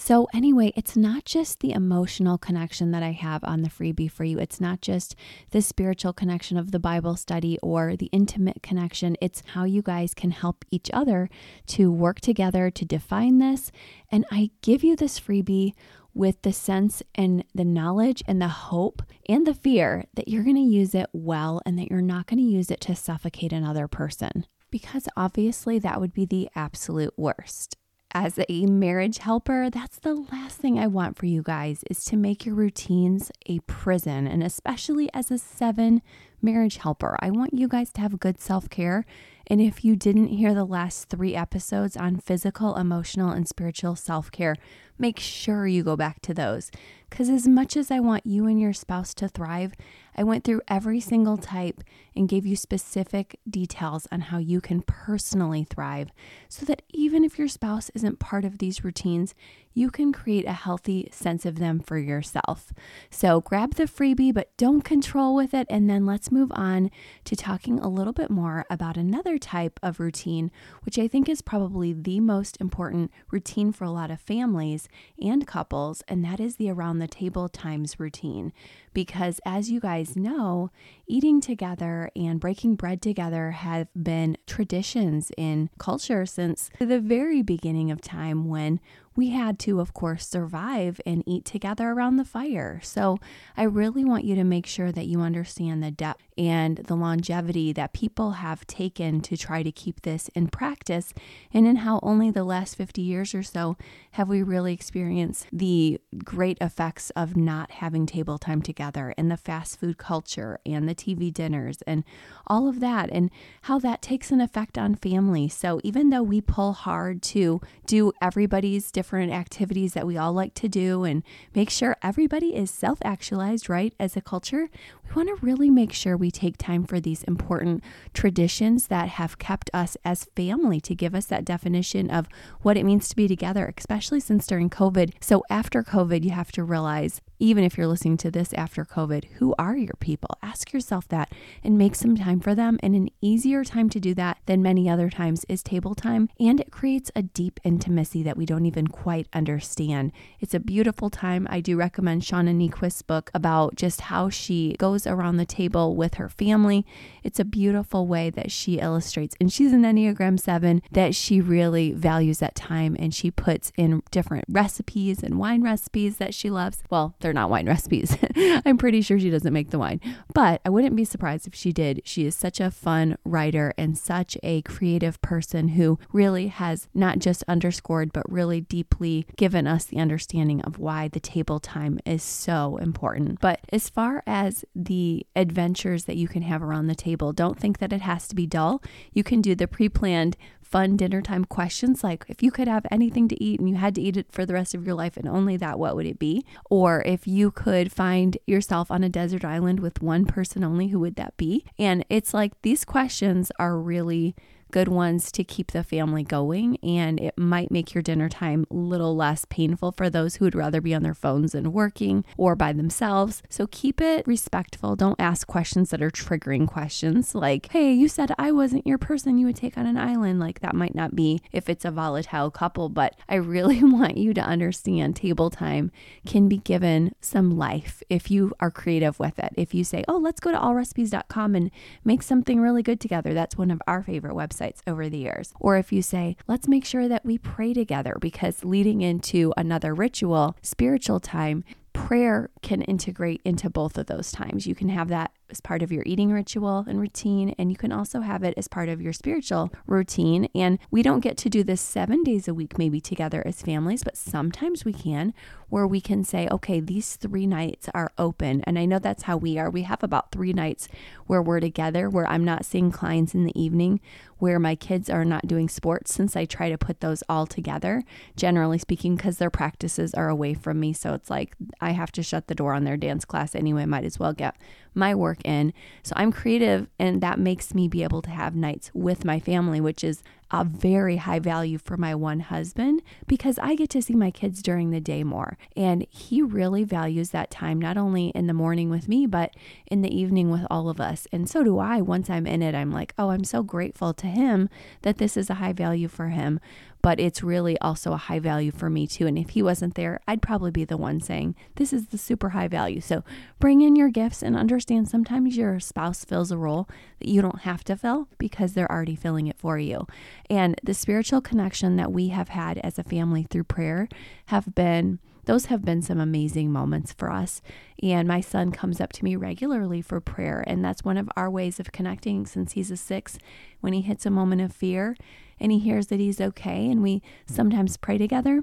So 0.00 0.28
anyway, 0.32 0.72
it's 0.76 0.96
not 0.96 1.24
just 1.24 1.58
the 1.58 1.72
emotional 1.72 2.38
connection 2.38 2.92
that 2.92 3.02
I 3.02 3.10
have 3.10 3.42
on 3.42 3.62
the 3.62 3.68
freebie 3.68 4.10
for 4.10 4.22
you. 4.22 4.38
It's 4.38 4.60
not 4.60 4.80
just 4.80 5.16
the 5.50 5.60
spiritual 5.60 6.12
connection 6.12 6.56
of 6.56 6.70
the 6.70 6.78
Bible 6.78 7.16
study 7.16 7.58
or 7.64 7.96
the 7.96 8.08
intimate 8.12 8.62
connection. 8.62 9.16
It's 9.20 9.42
how 9.54 9.64
you 9.64 9.82
guys 9.82 10.14
can 10.14 10.30
help 10.30 10.64
each 10.70 10.88
other 10.92 11.28
to 11.66 11.90
work 11.90 12.20
together 12.20 12.70
to 12.70 12.84
define 12.84 13.38
this 13.38 13.72
and 14.10 14.24
I 14.30 14.50
give 14.62 14.84
you 14.84 14.94
this 14.94 15.18
freebie 15.18 15.74
with 16.14 16.42
the 16.42 16.52
sense 16.52 17.02
and 17.16 17.44
the 17.52 17.64
knowledge 17.64 18.22
and 18.28 18.40
the 18.40 18.48
hope 18.48 19.02
and 19.28 19.46
the 19.46 19.54
fear 19.54 20.04
that 20.14 20.28
you're 20.28 20.44
going 20.44 20.56
to 20.56 20.62
use 20.62 20.94
it 20.94 21.08
well 21.12 21.60
and 21.66 21.76
that 21.76 21.90
you're 21.90 22.00
not 22.00 22.26
going 22.26 22.38
to 22.38 22.44
use 22.44 22.70
it 22.70 22.80
to 22.82 22.94
suffocate 22.94 23.52
another 23.52 23.88
person. 23.88 24.46
Because 24.70 25.08
obviously, 25.16 25.78
that 25.80 26.00
would 26.00 26.12
be 26.12 26.24
the 26.24 26.48
absolute 26.54 27.14
worst. 27.16 27.77
As 28.12 28.38
a 28.48 28.64
marriage 28.64 29.18
helper, 29.18 29.68
that's 29.68 29.98
the 29.98 30.14
last 30.14 30.56
thing 30.56 30.78
I 30.78 30.86
want 30.86 31.18
for 31.18 31.26
you 31.26 31.42
guys 31.42 31.84
is 31.90 32.04
to 32.06 32.16
make 32.16 32.46
your 32.46 32.54
routines 32.54 33.30
a 33.46 33.58
prison. 33.60 34.26
And 34.26 34.42
especially 34.42 35.10
as 35.12 35.30
a 35.30 35.36
seven 35.36 36.00
marriage 36.40 36.78
helper, 36.78 37.18
I 37.20 37.30
want 37.30 37.52
you 37.52 37.68
guys 37.68 37.92
to 37.92 38.00
have 38.00 38.18
good 38.18 38.40
self 38.40 38.70
care 38.70 39.04
and 39.50 39.62
if 39.62 39.82
you 39.82 39.96
didn't 39.96 40.28
hear 40.28 40.52
the 40.52 40.66
last 40.66 41.08
three 41.08 41.34
episodes 41.34 41.96
on 41.96 42.18
physical, 42.18 42.76
emotional, 42.76 43.30
and 43.30 43.48
spiritual 43.48 43.96
self 43.96 44.30
care, 44.30 44.54
make 44.98 45.18
sure 45.18 45.66
you 45.66 45.82
go 45.82 45.96
back 45.96 46.20
to 46.22 46.34
those. 46.34 46.70
Because 47.08 47.30
as 47.30 47.48
much 47.48 47.74
as 47.74 47.90
I 47.90 47.98
want 47.98 48.26
you 48.26 48.46
and 48.46 48.60
your 48.60 48.74
spouse 48.74 49.14
to 49.14 49.28
thrive, 49.28 49.72
I 50.18 50.24
went 50.24 50.42
through 50.42 50.62
every 50.66 50.98
single 50.98 51.36
type 51.36 51.84
and 52.16 52.28
gave 52.28 52.44
you 52.44 52.56
specific 52.56 53.38
details 53.48 54.08
on 54.10 54.22
how 54.22 54.38
you 54.38 54.60
can 54.60 54.82
personally 54.82 55.62
thrive 55.62 56.10
so 56.48 56.66
that 56.66 56.82
even 56.88 57.22
if 57.22 57.38
your 57.38 57.46
spouse 57.46 57.88
isn't 57.94 58.18
part 58.18 58.44
of 58.44 58.58
these 58.58 58.82
routines, 58.82 59.36
you 59.74 59.90
can 59.90 60.12
create 60.12 60.44
a 60.44 60.52
healthy 60.52 61.08
sense 61.12 61.46
of 61.46 61.60
them 61.60 61.78
for 61.78 61.98
yourself. 61.98 62.72
So 63.10 63.40
grab 63.40 63.76
the 63.76 63.84
freebie, 63.84 64.34
but 64.34 64.56
don't 64.56 64.80
control 64.80 65.36
with 65.36 65.54
it. 65.54 65.68
And 65.70 65.88
then 65.88 66.04
let's 66.04 66.32
move 66.32 66.50
on 66.52 66.90
to 67.22 67.36
talking 67.36 67.78
a 67.78 67.88
little 67.88 68.12
bit 68.12 68.28
more 68.28 68.66
about 68.68 68.96
another 68.96 69.38
type 69.38 69.78
of 69.80 70.00
routine, 70.00 70.50
which 70.82 70.98
I 70.98 71.06
think 71.06 71.28
is 71.28 71.42
probably 71.42 71.92
the 71.92 72.18
most 72.18 72.56
important 72.60 73.12
routine 73.30 73.70
for 73.70 73.84
a 73.84 73.92
lot 73.92 74.10
of 74.10 74.20
families 74.20 74.88
and 75.22 75.46
couples, 75.46 76.02
and 76.08 76.24
that 76.24 76.40
is 76.40 76.56
the 76.56 76.70
around 76.70 76.98
the 76.98 77.06
table 77.06 77.48
times 77.48 78.00
routine. 78.00 78.52
Because 78.92 79.40
as 79.46 79.70
you 79.70 79.78
guys 79.78 80.07
know, 80.16 80.70
eating 81.06 81.40
together 81.40 82.10
and 82.16 82.40
breaking 82.40 82.76
bread 82.76 83.02
together 83.02 83.50
have 83.52 83.88
been 84.00 84.36
traditions 84.46 85.30
in 85.36 85.70
culture 85.78 86.26
since 86.26 86.70
the 86.78 87.00
very 87.00 87.42
beginning 87.42 87.90
of 87.90 88.00
time 88.00 88.48
when 88.48 88.80
we 89.16 89.30
had 89.30 89.58
to, 89.60 89.80
of 89.80 89.92
course, 89.92 90.26
survive 90.26 91.00
and 91.04 91.24
eat 91.26 91.44
together 91.44 91.90
around 91.90 92.16
the 92.16 92.24
fire. 92.24 92.80
So 92.82 93.18
I 93.56 93.64
really 93.64 94.04
want 94.04 94.24
you 94.24 94.34
to 94.36 94.44
make 94.44 94.66
sure 94.66 94.92
that 94.92 95.06
you 95.06 95.20
understand 95.20 95.82
the 95.82 95.90
depth 95.90 96.22
and 96.36 96.78
the 96.78 96.94
longevity 96.94 97.72
that 97.72 97.92
people 97.92 98.32
have 98.32 98.66
taken 98.66 99.20
to 99.22 99.36
try 99.36 99.64
to 99.64 99.72
keep 99.72 100.02
this 100.02 100.28
in 100.36 100.46
practice, 100.46 101.12
and 101.52 101.66
in 101.66 101.76
how 101.76 101.98
only 102.02 102.30
the 102.30 102.44
last 102.44 102.76
50 102.76 103.02
years 103.02 103.34
or 103.34 103.42
so 103.42 103.76
have 104.12 104.28
we 104.28 104.42
really 104.42 104.72
experienced 104.72 105.46
the 105.52 106.00
great 106.22 106.56
effects 106.60 107.10
of 107.10 107.36
not 107.36 107.72
having 107.72 108.06
table 108.06 108.38
time 108.38 108.62
together 108.62 109.14
and 109.18 109.30
the 109.30 109.36
fast 109.36 109.80
food 109.80 109.98
culture 109.98 110.60
and 110.64 110.88
the 110.88 110.94
TV 110.94 111.32
dinners 111.32 111.78
and 111.86 112.04
all 112.46 112.68
of 112.68 112.78
that, 112.78 113.10
and 113.10 113.30
how 113.62 113.80
that 113.80 114.00
takes 114.00 114.30
an 114.30 114.40
effect 114.40 114.78
on 114.78 114.94
family. 114.94 115.48
So 115.48 115.80
even 115.82 116.10
though 116.10 116.22
we 116.22 116.40
pull 116.40 116.72
hard 116.72 117.20
to 117.22 117.60
do 117.86 118.12
everybody's 118.22 118.92
different 118.92 119.07
activities 119.16 119.94
that 119.94 120.06
we 120.06 120.16
all 120.16 120.32
like 120.32 120.54
to 120.54 120.68
do 120.68 121.04
and 121.04 121.22
make 121.54 121.70
sure 121.70 121.96
everybody 122.02 122.54
is 122.54 122.70
self 122.70 122.98
actualized, 123.02 123.68
right, 123.68 123.94
as 123.98 124.16
a 124.16 124.20
culture, 124.20 124.68
we 125.04 125.14
want 125.14 125.28
to 125.28 125.44
really 125.46 125.70
make 125.70 125.92
sure 125.92 126.16
we 126.16 126.30
take 126.30 126.56
time 126.56 126.84
for 126.84 127.00
these 127.00 127.22
important 127.24 127.82
traditions 128.12 128.88
that 128.88 129.08
have 129.08 129.38
kept 129.38 129.70
us 129.72 129.96
as 130.04 130.28
family 130.36 130.80
to 130.80 130.94
give 130.94 131.14
us 131.14 131.26
that 131.26 131.44
definition 131.44 132.10
of 132.10 132.28
what 132.62 132.76
it 132.76 132.84
means 132.84 133.08
to 133.08 133.16
be 133.16 133.26
together, 133.26 133.72
especially 133.76 134.20
since 134.20 134.46
during 134.46 134.70
COVID. 134.70 135.12
So, 135.20 135.42
after 135.50 135.82
COVID, 135.82 136.24
you 136.24 136.30
have 136.30 136.52
to 136.52 136.64
realize 136.64 137.20
even 137.38 137.64
if 137.64 137.76
you're 137.76 137.86
listening 137.86 138.16
to 138.18 138.30
this 138.30 138.52
after 138.54 138.84
COVID, 138.84 139.24
who 139.36 139.54
are 139.58 139.76
your 139.76 139.94
people? 140.00 140.30
Ask 140.42 140.72
yourself 140.72 141.08
that 141.08 141.32
and 141.62 141.78
make 141.78 141.94
some 141.94 142.16
time 142.16 142.40
for 142.40 142.54
them. 142.54 142.78
And 142.82 142.94
an 142.94 143.10
easier 143.20 143.64
time 143.64 143.88
to 143.90 144.00
do 144.00 144.14
that 144.14 144.38
than 144.46 144.62
many 144.62 144.88
other 144.88 145.10
times 145.10 145.44
is 145.48 145.62
table 145.62 145.94
time. 145.94 146.28
And 146.40 146.60
it 146.60 146.70
creates 146.70 147.10
a 147.14 147.22
deep 147.22 147.60
intimacy 147.64 148.22
that 148.22 148.36
we 148.36 148.46
don't 148.46 148.66
even 148.66 148.88
quite 148.88 149.28
understand. 149.32 150.12
It's 150.40 150.54
a 150.54 150.60
beautiful 150.60 151.10
time. 151.10 151.46
I 151.50 151.60
do 151.60 151.76
recommend 151.76 152.22
Shauna 152.22 152.54
Niequist's 152.54 153.02
book 153.02 153.30
about 153.34 153.76
just 153.76 154.02
how 154.02 154.30
she 154.30 154.74
goes 154.78 155.06
around 155.06 155.36
the 155.36 155.46
table 155.46 155.94
with 155.94 156.14
her 156.14 156.28
family. 156.28 156.84
It's 157.22 157.40
a 157.40 157.44
beautiful 157.44 158.06
way 158.06 158.30
that 158.30 158.50
she 158.50 158.78
illustrates. 158.78 159.36
And 159.40 159.52
she's 159.52 159.72
an 159.72 159.82
Enneagram 159.82 160.40
7 160.40 160.82
that 160.92 161.14
she 161.14 161.40
really 161.40 161.92
values 161.92 162.38
that 162.38 162.54
time 162.54 162.96
and 162.98 163.14
she 163.14 163.30
puts 163.30 163.72
in 163.76 164.02
different 164.10 164.44
recipes 164.48 165.22
and 165.22 165.38
wine 165.38 165.62
recipes 165.62 166.16
that 166.16 166.34
she 166.34 166.50
loves. 166.50 166.82
Well, 166.90 167.14
not 167.32 167.50
wine 167.50 167.66
recipes. 167.68 168.16
I'm 168.36 168.78
pretty 168.78 169.02
sure 169.02 169.18
she 169.18 169.30
doesn't 169.30 169.52
make 169.52 169.70
the 169.70 169.78
wine, 169.78 170.00
but 170.34 170.60
I 170.64 170.70
wouldn't 170.70 170.96
be 170.96 171.04
surprised 171.04 171.46
if 171.46 171.54
she 171.54 171.72
did. 171.72 172.02
She 172.04 172.26
is 172.26 172.34
such 172.34 172.60
a 172.60 172.70
fun 172.70 173.16
writer 173.24 173.74
and 173.76 173.96
such 173.96 174.36
a 174.42 174.62
creative 174.62 175.20
person 175.22 175.68
who 175.68 175.98
really 176.12 176.48
has 176.48 176.88
not 176.94 177.18
just 177.18 177.44
underscored, 177.48 178.12
but 178.12 178.30
really 178.30 178.60
deeply 178.60 179.26
given 179.36 179.66
us 179.66 179.84
the 179.84 179.98
understanding 179.98 180.60
of 180.62 180.78
why 180.78 181.08
the 181.08 181.20
table 181.20 181.60
time 181.60 181.98
is 182.04 182.22
so 182.22 182.76
important. 182.78 183.40
But 183.40 183.60
as 183.72 183.88
far 183.88 184.22
as 184.26 184.64
the 184.74 185.26
adventures 185.34 186.04
that 186.04 186.16
you 186.16 186.28
can 186.28 186.42
have 186.42 186.62
around 186.62 186.86
the 186.86 186.94
table, 186.94 187.32
don't 187.32 187.58
think 187.58 187.78
that 187.78 187.92
it 187.92 188.02
has 188.02 188.28
to 188.28 188.34
be 188.34 188.46
dull. 188.46 188.82
You 189.12 189.24
can 189.24 189.40
do 189.40 189.54
the 189.54 189.68
pre 189.68 189.88
planned 189.88 190.36
fun 190.68 190.96
dinner 190.98 191.22
time 191.22 191.46
questions 191.46 192.04
like 192.04 192.26
if 192.28 192.42
you 192.42 192.50
could 192.50 192.68
have 192.68 192.84
anything 192.90 193.26
to 193.26 193.42
eat 193.42 193.58
and 193.58 193.70
you 193.70 193.76
had 193.76 193.94
to 193.94 194.02
eat 194.02 194.18
it 194.18 194.30
for 194.30 194.44
the 194.44 194.52
rest 194.52 194.74
of 194.74 194.84
your 194.84 194.94
life 194.94 195.16
and 195.16 195.26
only 195.26 195.56
that, 195.56 195.78
what 195.78 195.96
would 195.96 196.04
it 196.04 196.18
be? 196.18 196.44
Or 196.68 197.02
if 197.06 197.17
you 197.26 197.50
could 197.50 197.90
find 197.90 198.36
yourself 198.46 198.90
on 198.90 199.02
a 199.02 199.08
desert 199.08 199.44
island 199.44 199.80
with 199.80 200.02
one 200.02 200.24
person 200.24 200.62
only, 200.62 200.88
who 200.88 201.00
would 201.00 201.16
that 201.16 201.36
be? 201.36 201.64
And 201.78 202.04
it's 202.08 202.34
like 202.34 202.52
these 202.62 202.84
questions 202.84 203.50
are 203.58 203.78
really 203.78 204.34
good 204.70 204.88
ones 204.88 205.32
to 205.32 205.44
keep 205.44 205.72
the 205.72 205.82
family 205.82 206.22
going. 206.22 206.76
And 206.82 207.18
it 207.18 207.36
might 207.36 207.70
make 207.70 207.94
your 207.94 208.02
dinner 208.02 208.28
time 208.28 208.66
a 208.70 208.74
little 208.74 209.16
less 209.16 209.44
painful 209.48 209.92
for 209.92 210.10
those 210.10 210.36
who 210.36 210.44
would 210.44 210.54
rather 210.54 210.80
be 210.80 210.94
on 210.94 211.02
their 211.02 211.14
phones 211.14 211.54
and 211.54 211.72
working 211.72 212.24
or 212.36 212.54
by 212.54 212.72
themselves. 212.72 213.42
So 213.48 213.66
keep 213.66 214.00
it 214.00 214.26
respectful. 214.26 214.96
Don't 214.96 215.20
ask 215.20 215.46
questions 215.46 215.90
that 215.90 216.02
are 216.02 216.10
triggering 216.10 216.66
questions 216.66 217.34
like, 217.34 217.70
hey, 217.70 217.92
you 217.92 218.08
said 218.08 218.32
I 218.38 218.52
wasn't 218.52 218.86
your 218.86 218.98
person 218.98 219.38
you 219.38 219.46
would 219.46 219.56
take 219.56 219.78
on 219.78 219.86
an 219.86 219.96
island. 219.96 220.40
Like 220.40 220.60
that 220.60 220.74
might 220.74 220.94
not 220.94 221.16
be 221.16 221.40
if 221.52 221.68
it's 221.68 221.84
a 221.84 221.90
volatile 221.90 222.50
couple, 222.50 222.88
but 222.88 223.16
I 223.28 223.36
really 223.36 223.82
want 223.82 224.16
you 224.16 224.34
to 224.34 224.40
understand 224.40 225.16
table 225.16 225.50
time 225.50 225.90
can 226.26 226.48
be 226.48 226.58
given 226.58 227.12
some 227.20 227.56
life 227.56 228.02
if 228.08 228.30
you 228.30 228.52
are 228.60 228.70
creative 228.70 229.18
with 229.18 229.38
it. 229.38 229.52
If 229.56 229.74
you 229.74 229.84
say, 229.84 230.04
oh, 230.08 230.18
let's 230.18 230.40
go 230.40 230.50
to 230.50 230.58
allrecipes.com 230.58 231.54
and 231.54 231.70
make 232.04 232.22
something 232.22 232.60
really 232.60 232.82
good 232.82 233.00
together. 233.00 233.32
That's 233.32 233.56
one 233.56 233.70
of 233.70 233.80
our 233.86 234.02
favorite 234.02 234.34
websites 234.34 234.57
websites 234.58 234.80
over 234.86 235.08
the 235.08 235.18
years. 235.18 235.52
Or 235.60 235.76
if 235.76 235.92
you 235.92 236.02
say, 236.02 236.36
let's 236.46 236.68
make 236.68 236.84
sure 236.84 237.08
that 237.08 237.24
we 237.24 237.38
pray 237.38 237.72
together 237.72 238.16
because 238.20 238.64
leading 238.64 239.00
into 239.00 239.52
another 239.56 239.94
ritual, 239.94 240.56
spiritual 240.62 241.20
time, 241.20 241.64
prayer 241.92 242.50
can 242.62 242.82
integrate 242.82 243.40
into 243.44 243.68
both 243.68 243.98
of 243.98 244.06
those 244.06 244.30
times. 244.32 244.66
You 244.66 244.74
can 244.74 244.88
have 244.88 245.08
that 245.08 245.32
as 245.50 245.60
part 245.60 245.82
of 245.82 245.90
your 245.90 246.02
eating 246.06 246.30
ritual 246.32 246.84
and 246.86 247.00
routine, 247.00 247.54
and 247.58 247.70
you 247.70 247.76
can 247.76 247.92
also 247.92 248.20
have 248.20 248.42
it 248.42 248.54
as 248.56 248.68
part 248.68 248.88
of 248.88 249.00
your 249.00 249.12
spiritual 249.12 249.72
routine. 249.86 250.48
And 250.54 250.78
we 250.90 251.02
don't 251.02 251.20
get 251.20 251.36
to 251.38 251.48
do 251.48 251.62
this 251.62 251.80
seven 251.80 252.22
days 252.22 252.48
a 252.48 252.54
week, 252.54 252.78
maybe 252.78 253.00
together 253.00 253.42
as 253.46 253.62
families, 253.62 254.04
but 254.04 254.16
sometimes 254.16 254.84
we 254.84 254.92
can, 254.92 255.32
where 255.68 255.86
we 255.86 256.00
can 256.00 256.24
say, 256.24 256.48
okay, 256.50 256.80
these 256.80 257.16
three 257.16 257.46
nights 257.46 257.88
are 257.94 258.12
open. 258.18 258.62
And 258.64 258.78
I 258.78 258.84
know 258.84 258.98
that's 258.98 259.24
how 259.24 259.36
we 259.36 259.58
are. 259.58 259.70
We 259.70 259.82
have 259.82 260.02
about 260.02 260.32
three 260.32 260.52
nights 260.52 260.88
where 261.26 261.42
we're 261.42 261.60
together, 261.60 262.08
where 262.08 262.26
I'm 262.26 262.44
not 262.44 262.64
seeing 262.64 262.90
clients 262.90 263.34
in 263.34 263.44
the 263.44 263.60
evening, 263.60 264.00
where 264.38 264.58
my 264.58 264.74
kids 264.74 265.10
are 265.10 265.24
not 265.24 265.46
doing 265.46 265.68
sports, 265.68 266.14
since 266.14 266.36
I 266.36 266.44
try 266.44 266.70
to 266.70 266.78
put 266.78 267.00
those 267.00 267.22
all 267.28 267.46
together, 267.46 268.04
generally 268.36 268.78
speaking, 268.78 269.16
because 269.16 269.38
their 269.38 269.50
practices 269.50 270.14
are 270.14 270.28
away 270.28 270.54
from 270.54 270.78
me. 270.80 270.92
So 270.92 271.12
it's 271.12 271.28
like 271.28 271.54
I 271.80 271.90
have 271.90 272.12
to 272.12 272.22
shut 272.22 272.46
the 272.46 272.54
door 272.54 272.72
on 272.72 272.84
their 272.84 272.96
dance 272.96 273.24
class 273.24 273.54
anyway, 273.54 273.84
might 273.84 274.04
as 274.04 274.18
well 274.18 274.32
get 274.32 274.56
my 274.94 275.14
work 275.14 275.37
in. 275.44 275.72
So 276.02 276.12
I'm 276.16 276.32
creative, 276.32 276.88
and 276.98 277.20
that 277.20 277.38
makes 277.38 277.74
me 277.74 277.88
be 277.88 278.02
able 278.02 278.22
to 278.22 278.30
have 278.30 278.54
nights 278.54 278.90
with 278.94 279.24
my 279.24 279.40
family, 279.40 279.80
which 279.80 280.04
is 280.04 280.22
a 280.50 280.64
very 280.64 281.16
high 281.16 281.38
value 281.38 281.78
for 281.78 281.96
my 281.96 282.14
one 282.14 282.40
husband 282.40 283.02
because 283.26 283.58
I 283.58 283.74
get 283.74 283.90
to 283.90 284.02
see 284.02 284.14
my 284.14 284.30
kids 284.30 284.62
during 284.62 284.90
the 284.90 285.00
day 285.00 285.22
more. 285.22 285.58
And 285.76 286.06
he 286.08 286.40
really 286.40 286.84
values 286.84 287.30
that 287.30 287.50
time, 287.50 287.78
not 287.78 287.98
only 287.98 288.28
in 288.28 288.46
the 288.46 288.54
morning 288.54 288.88
with 288.88 289.08
me, 289.08 289.26
but 289.26 289.54
in 289.90 290.02
the 290.02 290.14
evening 290.14 290.50
with 290.50 290.66
all 290.70 290.88
of 290.88 291.00
us. 291.00 291.26
And 291.32 291.48
so 291.48 291.62
do 291.62 291.78
I. 291.78 292.00
Once 292.00 292.30
I'm 292.30 292.46
in 292.46 292.62
it, 292.62 292.74
I'm 292.74 292.90
like, 292.90 293.12
oh, 293.18 293.30
I'm 293.30 293.44
so 293.44 293.62
grateful 293.62 294.14
to 294.14 294.26
him 294.26 294.70
that 295.02 295.18
this 295.18 295.36
is 295.36 295.50
a 295.50 295.54
high 295.54 295.74
value 295.74 296.08
for 296.08 296.28
him 296.28 296.60
but 297.08 297.18
it's 297.18 297.42
really 297.42 297.78
also 297.78 298.12
a 298.12 298.18
high 298.18 298.38
value 298.38 298.70
for 298.70 298.90
me 298.90 299.06
too. 299.06 299.26
And 299.26 299.38
if 299.38 299.48
he 299.48 299.62
wasn't 299.62 299.94
there, 299.94 300.20
I'd 300.28 300.42
probably 300.42 300.70
be 300.70 300.84
the 300.84 300.98
one 300.98 301.22
saying, 301.22 301.54
This 301.76 301.90
is 301.90 302.08
the 302.08 302.18
super 302.18 302.50
high 302.50 302.68
value. 302.68 303.00
So 303.00 303.24
bring 303.58 303.80
in 303.80 303.96
your 303.96 304.10
gifts 304.10 304.42
and 304.42 304.54
understand 304.54 305.08
sometimes 305.08 305.56
your 305.56 305.80
spouse 305.80 306.22
fills 306.26 306.50
a 306.50 306.58
role 306.58 306.86
that 307.20 307.28
you 307.28 307.40
don't 307.40 307.60
have 307.60 307.82
to 307.84 307.96
fill 307.96 308.28
because 308.36 308.74
they're 308.74 308.92
already 308.92 309.16
filling 309.16 309.46
it 309.46 309.58
for 309.58 309.78
you. 309.78 310.06
And 310.50 310.78
the 310.84 310.92
spiritual 310.92 311.40
connection 311.40 311.96
that 311.96 312.12
we 312.12 312.28
have 312.28 312.50
had 312.50 312.76
as 312.76 312.98
a 312.98 313.04
family 313.04 313.44
through 313.44 313.64
prayer 313.64 314.06
have 314.48 314.74
been 314.74 315.18
those 315.48 315.66
have 315.66 315.82
been 315.82 316.02
some 316.02 316.20
amazing 316.20 316.70
moments 316.70 317.14
for 317.14 317.32
us. 317.32 317.62
And 318.02 318.28
my 318.28 318.42
son 318.42 318.70
comes 318.70 319.00
up 319.00 319.14
to 319.14 319.24
me 319.24 319.34
regularly 319.34 320.02
for 320.02 320.20
prayer. 320.20 320.62
And 320.66 320.84
that's 320.84 321.06
one 321.06 321.16
of 321.16 321.30
our 321.36 321.50
ways 321.50 321.80
of 321.80 321.90
connecting 321.90 322.44
since 322.44 322.72
he's 322.72 322.90
a 322.90 322.98
six. 322.98 323.38
When 323.80 323.94
he 323.94 324.02
hits 324.02 324.26
a 324.26 324.30
moment 324.30 324.60
of 324.60 324.74
fear 324.74 325.16
and 325.58 325.72
he 325.72 325.78
hears 325.78 326.08
that 326.08 326.20
he's 326.20 326.38
okay, 326.38 326.90
and 326.90 327.02
we 327.02 327.22
sometimes 327.46 327.96
pray 327.96 328.18
together, 328.18 328.62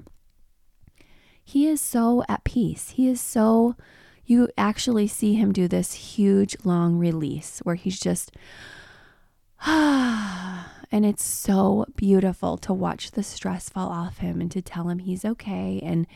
he 1.42 1.66
is 1.66 1.80
so 1.80 2.22
at 2.28 2.44
peace. 2.44 2.90
He 2.90 3.08
is 3.08 3.20
so, 3.20 3.74
you 4.24 4.48
actually 4.56 5.08
see 5.08 5.34
him 5.34 5.52
do 5.52 5.66
this 5.66 5.92
huge, 5.92 6.56
long 6.62 6.98
release 6.98 7.58
where 7.64 7.74
he's 7.74 7.98
just, 7.98 8.30
ah. 9.62 10.72
And 10.92 11.04
it's 11.04 11.24
so 11.24 11.86
beautiful 11.96 12.56
to 12.58 12.72
watch 12.72 13.10
the 13.10 13.24
stress 13.24 13.68
fall 13.68 13.88
off 13.88 14.18
him 14.18 14.40
and 14.40 14.48
to 14.52 14.62
tell 14.62 14.88
him 14.88 15.00
he's 15.00 15.24
okay 15.24 15.80
and 15.82 16.06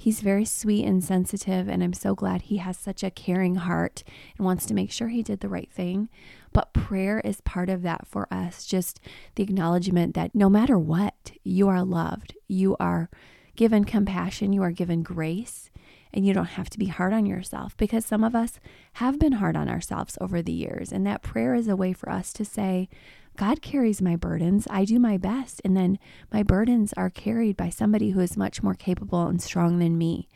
He's 0.00 0.22
very 0.22 0.46
sweet 0.46 0.86
and 0.86 1.04
sensitive, 1.04 1.68
and 1.68 1.84
I'm 1.84 1.92
so 1.92 2.14
glad 2.14 2.40
he 2.40 2.56
has 2.56 2.78
such 2.78 3.04
a 3.04 3.10
caring 3.10 3.56
heart 3.56 4.02
and 4.38 4.46
wants 4.46 4.64
to 4.64 4.72
make 4.72 4.90
sure 4.90 5.08
he 5.08 5.22
did 5.22 5.40
the 5.40 5.48
right 5.50 5.70
thing. 5.70 6.08
But 6.54 6.72
prayer 6.72 7.20
is 7.20 7.42
part 7.42 7.68
of 7.68 7.82
that 7.82 8.06
for 8.06 8.26
us. 8.32 8.64
Just 8.64 8.98
the 9.34 9.42
acknowledgement 9.42 10.14
that 10.14 10.34
no 10.34 10.48
matter 10.48 10.78
what, 10.78 11.32
you 11.44 11.68
are 11.68 11.84
loved, 11.84 12.34
you 12.48 12.78
are 12.80 13.10
given 13.56 13.84
compassion, 13.84 14.54
you 14.54 14.62
are 14.62 14.70
given 14.70 15.02
grace, 15.02 15.68
and 16.14 16.26
you 16.26 16.32
don't 16.32 16.46
have 16.46 16.70
to 16.70 16.78
be 16.78 16.86
hard 16.86 17.12
on 17.12 17.26
yourself 17.26 17.76
because 17.76 18.06
some 18.06 18.24
of 18.24 18.34
us 18.34 18.58
have 18.94 19.18
been 19.18 19.32
hard 19.32 19.54
on 19.54 19.68
ourselves 19.68 20.16
over 20.18 20.40
the 20.40 20.50
years. 20.50 20.92
And 20.92 21.06
that 21.06 21.20
prayer 21.20 21.54
is 21.54 21.68
a 21.68 21.76
way 21.76 21.92
for 21.92 22.08
us 22.08 22.32
to 22.32 22.44
say, 22.46 22.88
God 23.36 23.62
carries 23.62 24.02
my 24.02 24.16
burdens. 24.16 24.66
I 24.70 24.84
do 24.84 24.98
my 24.98 25.16
best. 25.16 25.60
And 25.64 25.76
then 25.76 25.98
my 26.32 26.42
burdens 26.42 26.92
are 26.96 27.10
carried 27.10 27.56
by 27.56 27.70
somebody 27.70 28.10
who 28.10 28.20
is 28.20 28.36
much 28.36 28.62
more 28.62 28.74
capable 28.74 29.26
and 29.26 29.40
strong 29.40 29.78
than 29.78 29.96
me. 29.96 30.28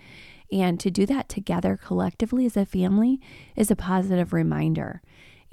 And 0.50 0.78
to 0.80 0.90
do 0.90 1.04
that 1.06 1.28
together 1.28 1.76
collectively 1.76 2.46
as 2.46 2.56
a 2.56 2.64
family 2.64 3.20
is 3.56 3.70
a 3.70 3.76
positive 3.76 4.32
reminder. 4.32 5.02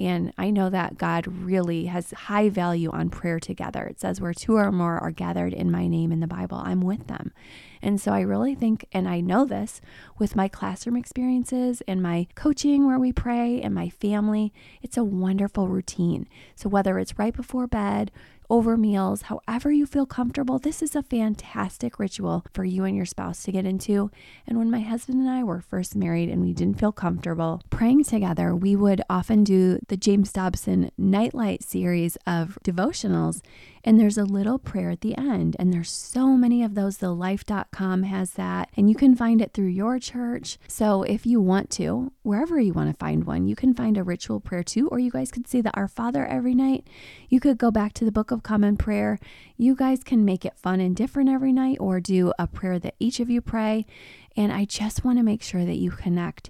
And 0.02 0.34
I 0.36 0.50
know 0.50 0.70
that 0.72 0.98
God 0.98 1.28
really 1.28 1.86
has 1.86 2.12
high 2.12 2.50
value 2.50 2.90
on 2.90 3.12
prayer 3.12 3.40
together. 3.40 3.84
It 3.84 4.00
says, 4.00 4.20
where 4.20 4.34
two 4.34 4.56
or 4.56 4.72
more 4.72 4.98
are 4.98 5.12
gathered 5.12 5.54
in 5.54 5.70
my 5.70 5.86
name 5.86 6.12
in 6.12 6.22
the 6.22 6.28
Bible, 6.28 6.58
I'm 6.58 6.82
with 6.82 7.06
them. 7.06 7.32
And 7.84 8.02
so 8.02 8.12
I 8.12 8.22
really 8.22 8.56
think, 8.56 8.88
and 8.92 9.08
I 9.08 9.22
know 9.22 9.46
this 9.46 9.80
with 10.18 10.36
my 10.36 10.48
classroom 10.48 10.98
experiences 10.98 11.82
and 11.88 12.02
my 12.02 12.28
coaching 12.34 12.88
where 12.88 13.00
we 13.00 13.12
pray 13.12 13.62
and 13.62 13.76
my 13.76 13.90
family, 13.90 14.52
it's 14.82 14.98
a 14.98 15.04
wonderful 15.04 15.68
routine. 15.68 16.28
So 16.56 16.68
whether 16.68 16.98
it's 16.98 17.20
right 17.20 17.36
before 17.36 17.68
bed, 17.68 18.12
over 18.52 18.76
meals, 18.76 19.24
however 19.24 19.72
you 19.72 19.86
feel 19.86 20.06
comfortable. 20.06 20.60
This 20.60 20.84
is 20.84 20.94
a 20.94 21.02
fantastic 21.02 21.98
ritual 21.98 22.46
for 22.54 22.66
you 22.66 22.84
and 22.84 22.98
your 22.98 23.06
spouse 23.06 23.44
to 23.44 23.52
get 23.52 23.66
into. 23.66 24.12
And 24.46 24.58
when 24.58 24.70
my 24.70 24.82
husband 24.82 25.22
and 25.22 25.30
I 25.30 25.42
were 25.42 25.62
first 25.62 25.96
married 25.96 26.28
and 26.28 26.42
we 26.42 26.52
didn't 26.52 26.78
feel 26.78 26.92
comfortable 26.92 27.62
praying 27.70 28.04
together, 28.04 28.54
we 28.54 28.76
would 28.76 29.02
often 29.10 29.46
do 29.46 29.80
the 29.88 29.96
James 29.96 30.34
Dobson 30.34 30.92
Nightlight 30.98 31.64
series 31.64 32.18
of 32.28 32.60
devotionals. 32.62 33.42
And 33.84 34.00
there's 34.00 34.18
a 34.18 34.26
little 34.26 34.60
prayer 34.60 34.92
at 34.92 35.02
the 35.02 35.18
end. 35.18 35.56
And 35.58 35.74
there's 35.74 35.90
so 35.90 36.38
many 36.38 36.62
of 36.64 36.76
those. 36.76 36.98
The 36.98 37.12
life.com 37.12 38.04
has 38.04 38.34
that. 38.34 38.70
And 38.78 38.90
you 38.90 38.96
can 38.96 39.16
find 39.16 39.42
it 39.42 39.54
through 39.54 39.68
your 39.68 39.98
church. 39.98 40.60
So 40.68 41.02
if 41.04 41.26
you 41.26 41.42
want 41.42 41.72
to, 41.72 42.12
wherever 42.22 42.60
you 42.60 42.74
want 42.74 42.92
to 42.92 42.98
find 42.98 43.24
one, 43.24 43.48
you 43.48 43.56
can 43.56 43.74
find 43.74 43.98
a 43.98 44.04
ritual 44.04 44.40
prayer 44.40 44.64
too. 44.64 44.88
Or 44.90 45.00
you 45.00 45.10
guys 45.10 45.32
could 45.32 45.48
say 45.48 45.62
the 45.62 45.76
Our 45.76 45.88
Father 45.88 46.26
every 46.26 46.54
night. 46.54 46.86
You 47.28 47.40
could 47.40 47.58
go 47.58 47.72
back 47.72 47.94
to 47.94 48.06
the 48.06 48.12
Book 48.12 48.30
of 48.30 48.41
Common 48.44 48.78
Prayer. 48.78 49.20
You 49.58 49.76
guys 49.76 50.04
can 50.04 50.26
make 50.26 50.46
it 50.46 50.58
fun 50.58 50.80
and 50.80 50.96
different 50.96 51.30
every 51.30 51.54
night 51.54 51.78
or 51.80 52.00
do 52.00 52.34
a 52.38 52.48
prayer 52.48 52.80
that 52.80 52.96
each 53.00 53.20
of 53.20 53.30
you 53.30 53.42
pray. 53.42 53.86
And 54.36 54.52
I 54.52 54.66
just 54.66 55.04
want 55.04 55.18
to 55.18 55.24
make 55.24 55.42
sure 55.42 55.66
that 55.66 55.78
you 55.78 55.92
connect 55.92 56.50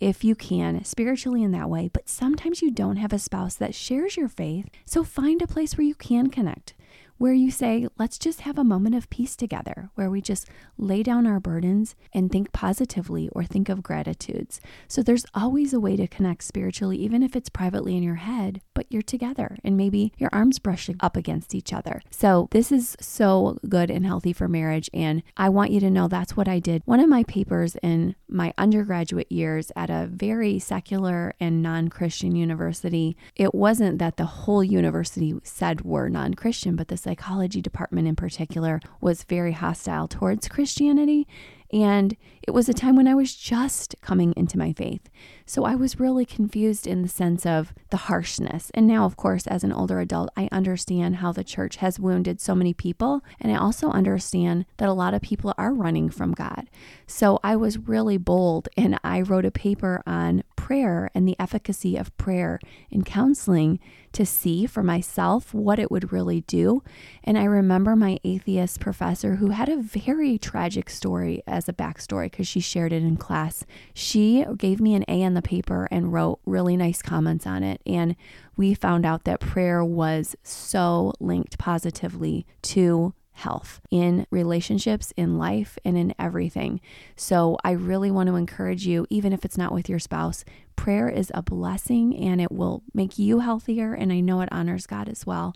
if 0.00 0.22
you 0.22 0.34
can, 0.34 0.84
spiritually 0.84 1.42
in 1.42 1.50
that 1.52 1.68
way. 1.68 1.90
But 1.92 2.08
sometimes 2.08 2.62
you 2.62 2.70
don't 2.70 2.96
have 2.96 3.12
a 3.12 3.18
spouse 3.18 3.56
that 3.56 3.74
shares 3.74 4.16
your 4.16 4.28
faith. 4.28 4.68
So 4.84 5.02
find 5.02 5.42
a 5.42 5.46
place 5.46 5.76
where 5.76 5.86
you 5.86 5.94
can 5.94 6.30
connect 6.30 6.74
where 7.18 7.32
you 7.32 7.50
say, 7.50 7.86
let's 7.98 8.16
just 8.16 8.42
have 8.42 8.58
a 8.58 8.64
moment 8.64 8.94
of 8.94 9.10
peace 9.10 9.34
together, 9.36 9.90
where 9.96 10.08
we 10.08 10.22
just 10.22 10.48
lay 10.78 11.02
down 11.02 11.26
our 11.26 11.40
burdens 11.40 11.96
and 12.12 12.30
think 12.30 12.52
positively 12.52 13.28
or 13.32 13.44
think 13.44 13.68
of 13.68 13.82
gratitudes. 13.82 14.60
So 14.86 15.02
there's 15.02 15.26
always 15.34 15.74
a 15.74 15.80
way 15.80 15.96
to 15.96 16.06
connect 16.06 16.44
spiritually, 16.44 16.96
even 16.98 17.24
if 17.24 17.34
it's 17.34 17.48
privately 17.48 17.96
in 17.96 18.04
your 18.04 18.16
head, 18.16 18.60
you're 18.90 19.02
together 19.02 19.56
and 19.64 19.76
maybe 19.76 20.12
your 20.18 20.30
arms 20.32 20.58
brushing 20.58 20.96
up 21.00 21.16
against 21.16 21.54
each 21.54 21.72
other. 21.72 22.02
So 22.10 22.48
this 22.50 22.72
is 22.72 22.96
so 23.00 23.58
good 23.68 23.90
and 23.90 24.04
healthy 24.04 24.32
for 24.32 24.48
marriage. 24.48 24.90
And 24.92 25.22
I 25.36 25.48
want 25.48 25.70
you 25.70 25.80
to 25.80 25.90
know 25.90 26.08
that's 26.08 26.36
what 26.36 26.48
I 26.48 26.58
did. 26.58 26.82
One 26.84 27.00
of 27.00 27.08
my 27.08 27.24
papers 27.24 27.76
in 27.82 28.16
my 28.28 28.52
undergraduate 28.58 29.30
years 29.30 29.72
at 29.76 29.90
a 29.90 30.08
very 30.10 30.58
secular 30.58 31.34
and 31.40 31.62
non 31.62 31.88
Christian 31.88 32.36
university, 32.36 33.16
it 33.36 33.54
wasn't 33.54 33.98
that 33.98 34.16
the 34.16 34.26
whole 34.26 34.64
university 34.64 35.34
said 35.42 35.82
we're 35.82 36.08
non 36.08 36.34
Christian, 36.34 36.76
but 36.76 36.88
the 36.88 36.96
psychology 36.96 37.60
department 37.60 38.08
in 38.08 38.16
particular 38.16 38.80
was 39.00 39.24
very 39.24 39.52
hostile 39.52 40.08
towards 40.08 40.48
Christianity. 40.48 41.26
And 41.72 42.16
it 42.48 42.54
was 42.54 42.66
a 42.66 42.72
time 42.72 42.96
when 42.96 43.06
I 43.06 43.14
was 43.14 43.34
just 43.34 43.94
coming 44.00 44.32
into 44.34 44.56
my 44.56 44.72
faith. 44.72 45.10
So 45.44 45.66
I 45.66 45.74
was 45.74 46.00
really 46.00 46.24
confused 46.24 46.86
in 46.86 47.02
the 47.02 47.08
sense 47.08 47.44
of 47.44 47.74
the 47.90 47.98
harshness. 47.98 48.70
And 48.72 48.86
now, 48.86 49.04
of 49.04 49.18
course, 49.18 49.46
as 49.46 49.64
an 49.64 49.72
older 49.72 50.00
adult, 50.00 50.30
I 50.34 50.48
understand 50.50 51.16
how 51.16 51.30
the 51.30 51.44
church 51.44 51.76
has 51.76 52.00
wounded 52.00 52.40
so 52.40 52.54
many 52.54 52.72
people. 52.72 53.20
And 53.38 53.52
I 53.52 53.56
also 53.56 53.90
understand 53.90 54.64
that 54.78 54.88
a 54.88 54.94
lot 54.94 55.12
of 55.12 55.20
people 55.20 55.52
are 55.58 55.74
running 55.74 56.08
from 56.08 56.32
God. 56.32 56.70
So 57.06 57.38
I 57.44 57.54
was 57.54 57.76
really 57.76 58.16
bold 58.16 58.70
and 58.78 58.98
I 59.04 59.20
wrote 59.20 59.44
a 59.44 59.50
paper 59.50 60.02
on 60.06 60.42
prayer 60.56 61.10
and 61.14 61.28
the 61.28 61.36
efficacy 61.38 61.96
of 61.96 62.16
prayer 62.16 62.60
in 62.90 63.04
counseling 63.04 63.78
to 64.12 64.26
see 64.26 64.66
for 64.66 64.82
myself 64.82 65.54
what 65.54 65.78
it 65.78 65.90
would 65.90 66.12
really 66.12 66.42
do. 66.42 66.82
And 67.24 67.38
I 67.38 67.44
remember 67.44 67.94
my 67.94 68.18
atheist 68.24 68.80
professor 68.80 69.36
who 69.36 69.50
had 69.50 69.68
a 69.68 69.80
very 69.80 70.38
tragic 70.38 70.90
story 70.90 71.42
as 71.46 71.68
a 71.68 71.72
backstory 71.72 72.30
because 72.38 72.46
she 72.46 72.60
shared 72.60 72.92
it 72.92 73.02
in 73.02 73.16
class. 73.16 73.64
She 73.92 74.44
gave 74.56 74.80
me 74.80 74.94
an 74.94 75.04
A 75.08 75.24
on 75.24 75.34
the 75.34 75.42
paper 75.42 75.88
and 75.90 76.12
wrote 76.12 76.38
really 76.46 76.76
nice 76.76 77.02
comments 77.02 77.48
on 77.48 77.64
it. 77.64 77.80
And 77.84 78.14
we 78.56 78.74
found 78.74 79.04
out 79.04 79.24
that 79.24 79.40
prayer 79.40 79.84
was 79.84 80.36
so 80.44 81.14
linked 81.18 81.58
positively 81.58 82.46
to 82.62 83.12
health 83.32 83.80
in 83.90 84.24
relationships, 84.30 85.12
in 85.16 85.36
life, 85.36 85.80
and 85.84 85.98
in 85.98 86.14
everything. 86.16 86.80
So 87.16 87.58
I 87.64 87.72
really 87.72 88.12
want 88.12 88.28
to 88.28 88.36
encourage 88.36 88.86
you, 88.86 89.04
even 89.10 89.32
if 89.32 89.44
it's 89.44 89.58
not 89.58 89.72
with 89.72 89.88
your 89.88 89.98
spouse, 89.98 90.44
prayer 90.78 91.08
is 91.08 91.30
a 91.34 91.42
blessing 91.42 92.16
and 92.16 92.40
it 92.40 92.52
will 92.52 92.84
make 92.94 93.18
you 93.18 93.40
healthier. 93.40 93.92
And 93.92 94.12
I 94.12 94.20
know 94.20 94.40
it 94.40 94.48
honors 94.52 94.86
God 94.86 95.08
as 95.08 95.26
well. 95.26 95.54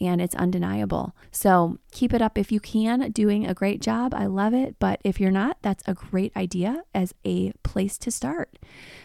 And 0.00 0.20
it's 0.20 0.34
undeniable. 0.34 1.14
So 1.30 1.78
keep 1.92 2.12
it 2.12 2.20
up 2.20 2.36
if 2.36 2.50
you 2.50 2.58
can, 2.58 3.12
doing 3.12 3.46
a 3.46 3.54
great 3.54 3.80
job. 3.80 4.12
I 4.12 4.26
love 4.26 4.52
it. 4.52 4.74
But 4.80 5.00
if 5.04 5.20
you're 5.20 5.30
not, 5.30 5.58
that's 5.62 5.84
a 5.86 5.94
great 5.94 6.36
idea 6.36 6.82
as 6.92 7.14
a 7.24 7.52
place 7.62 7.96
to 7.98 8.10
start. 8.10 8.58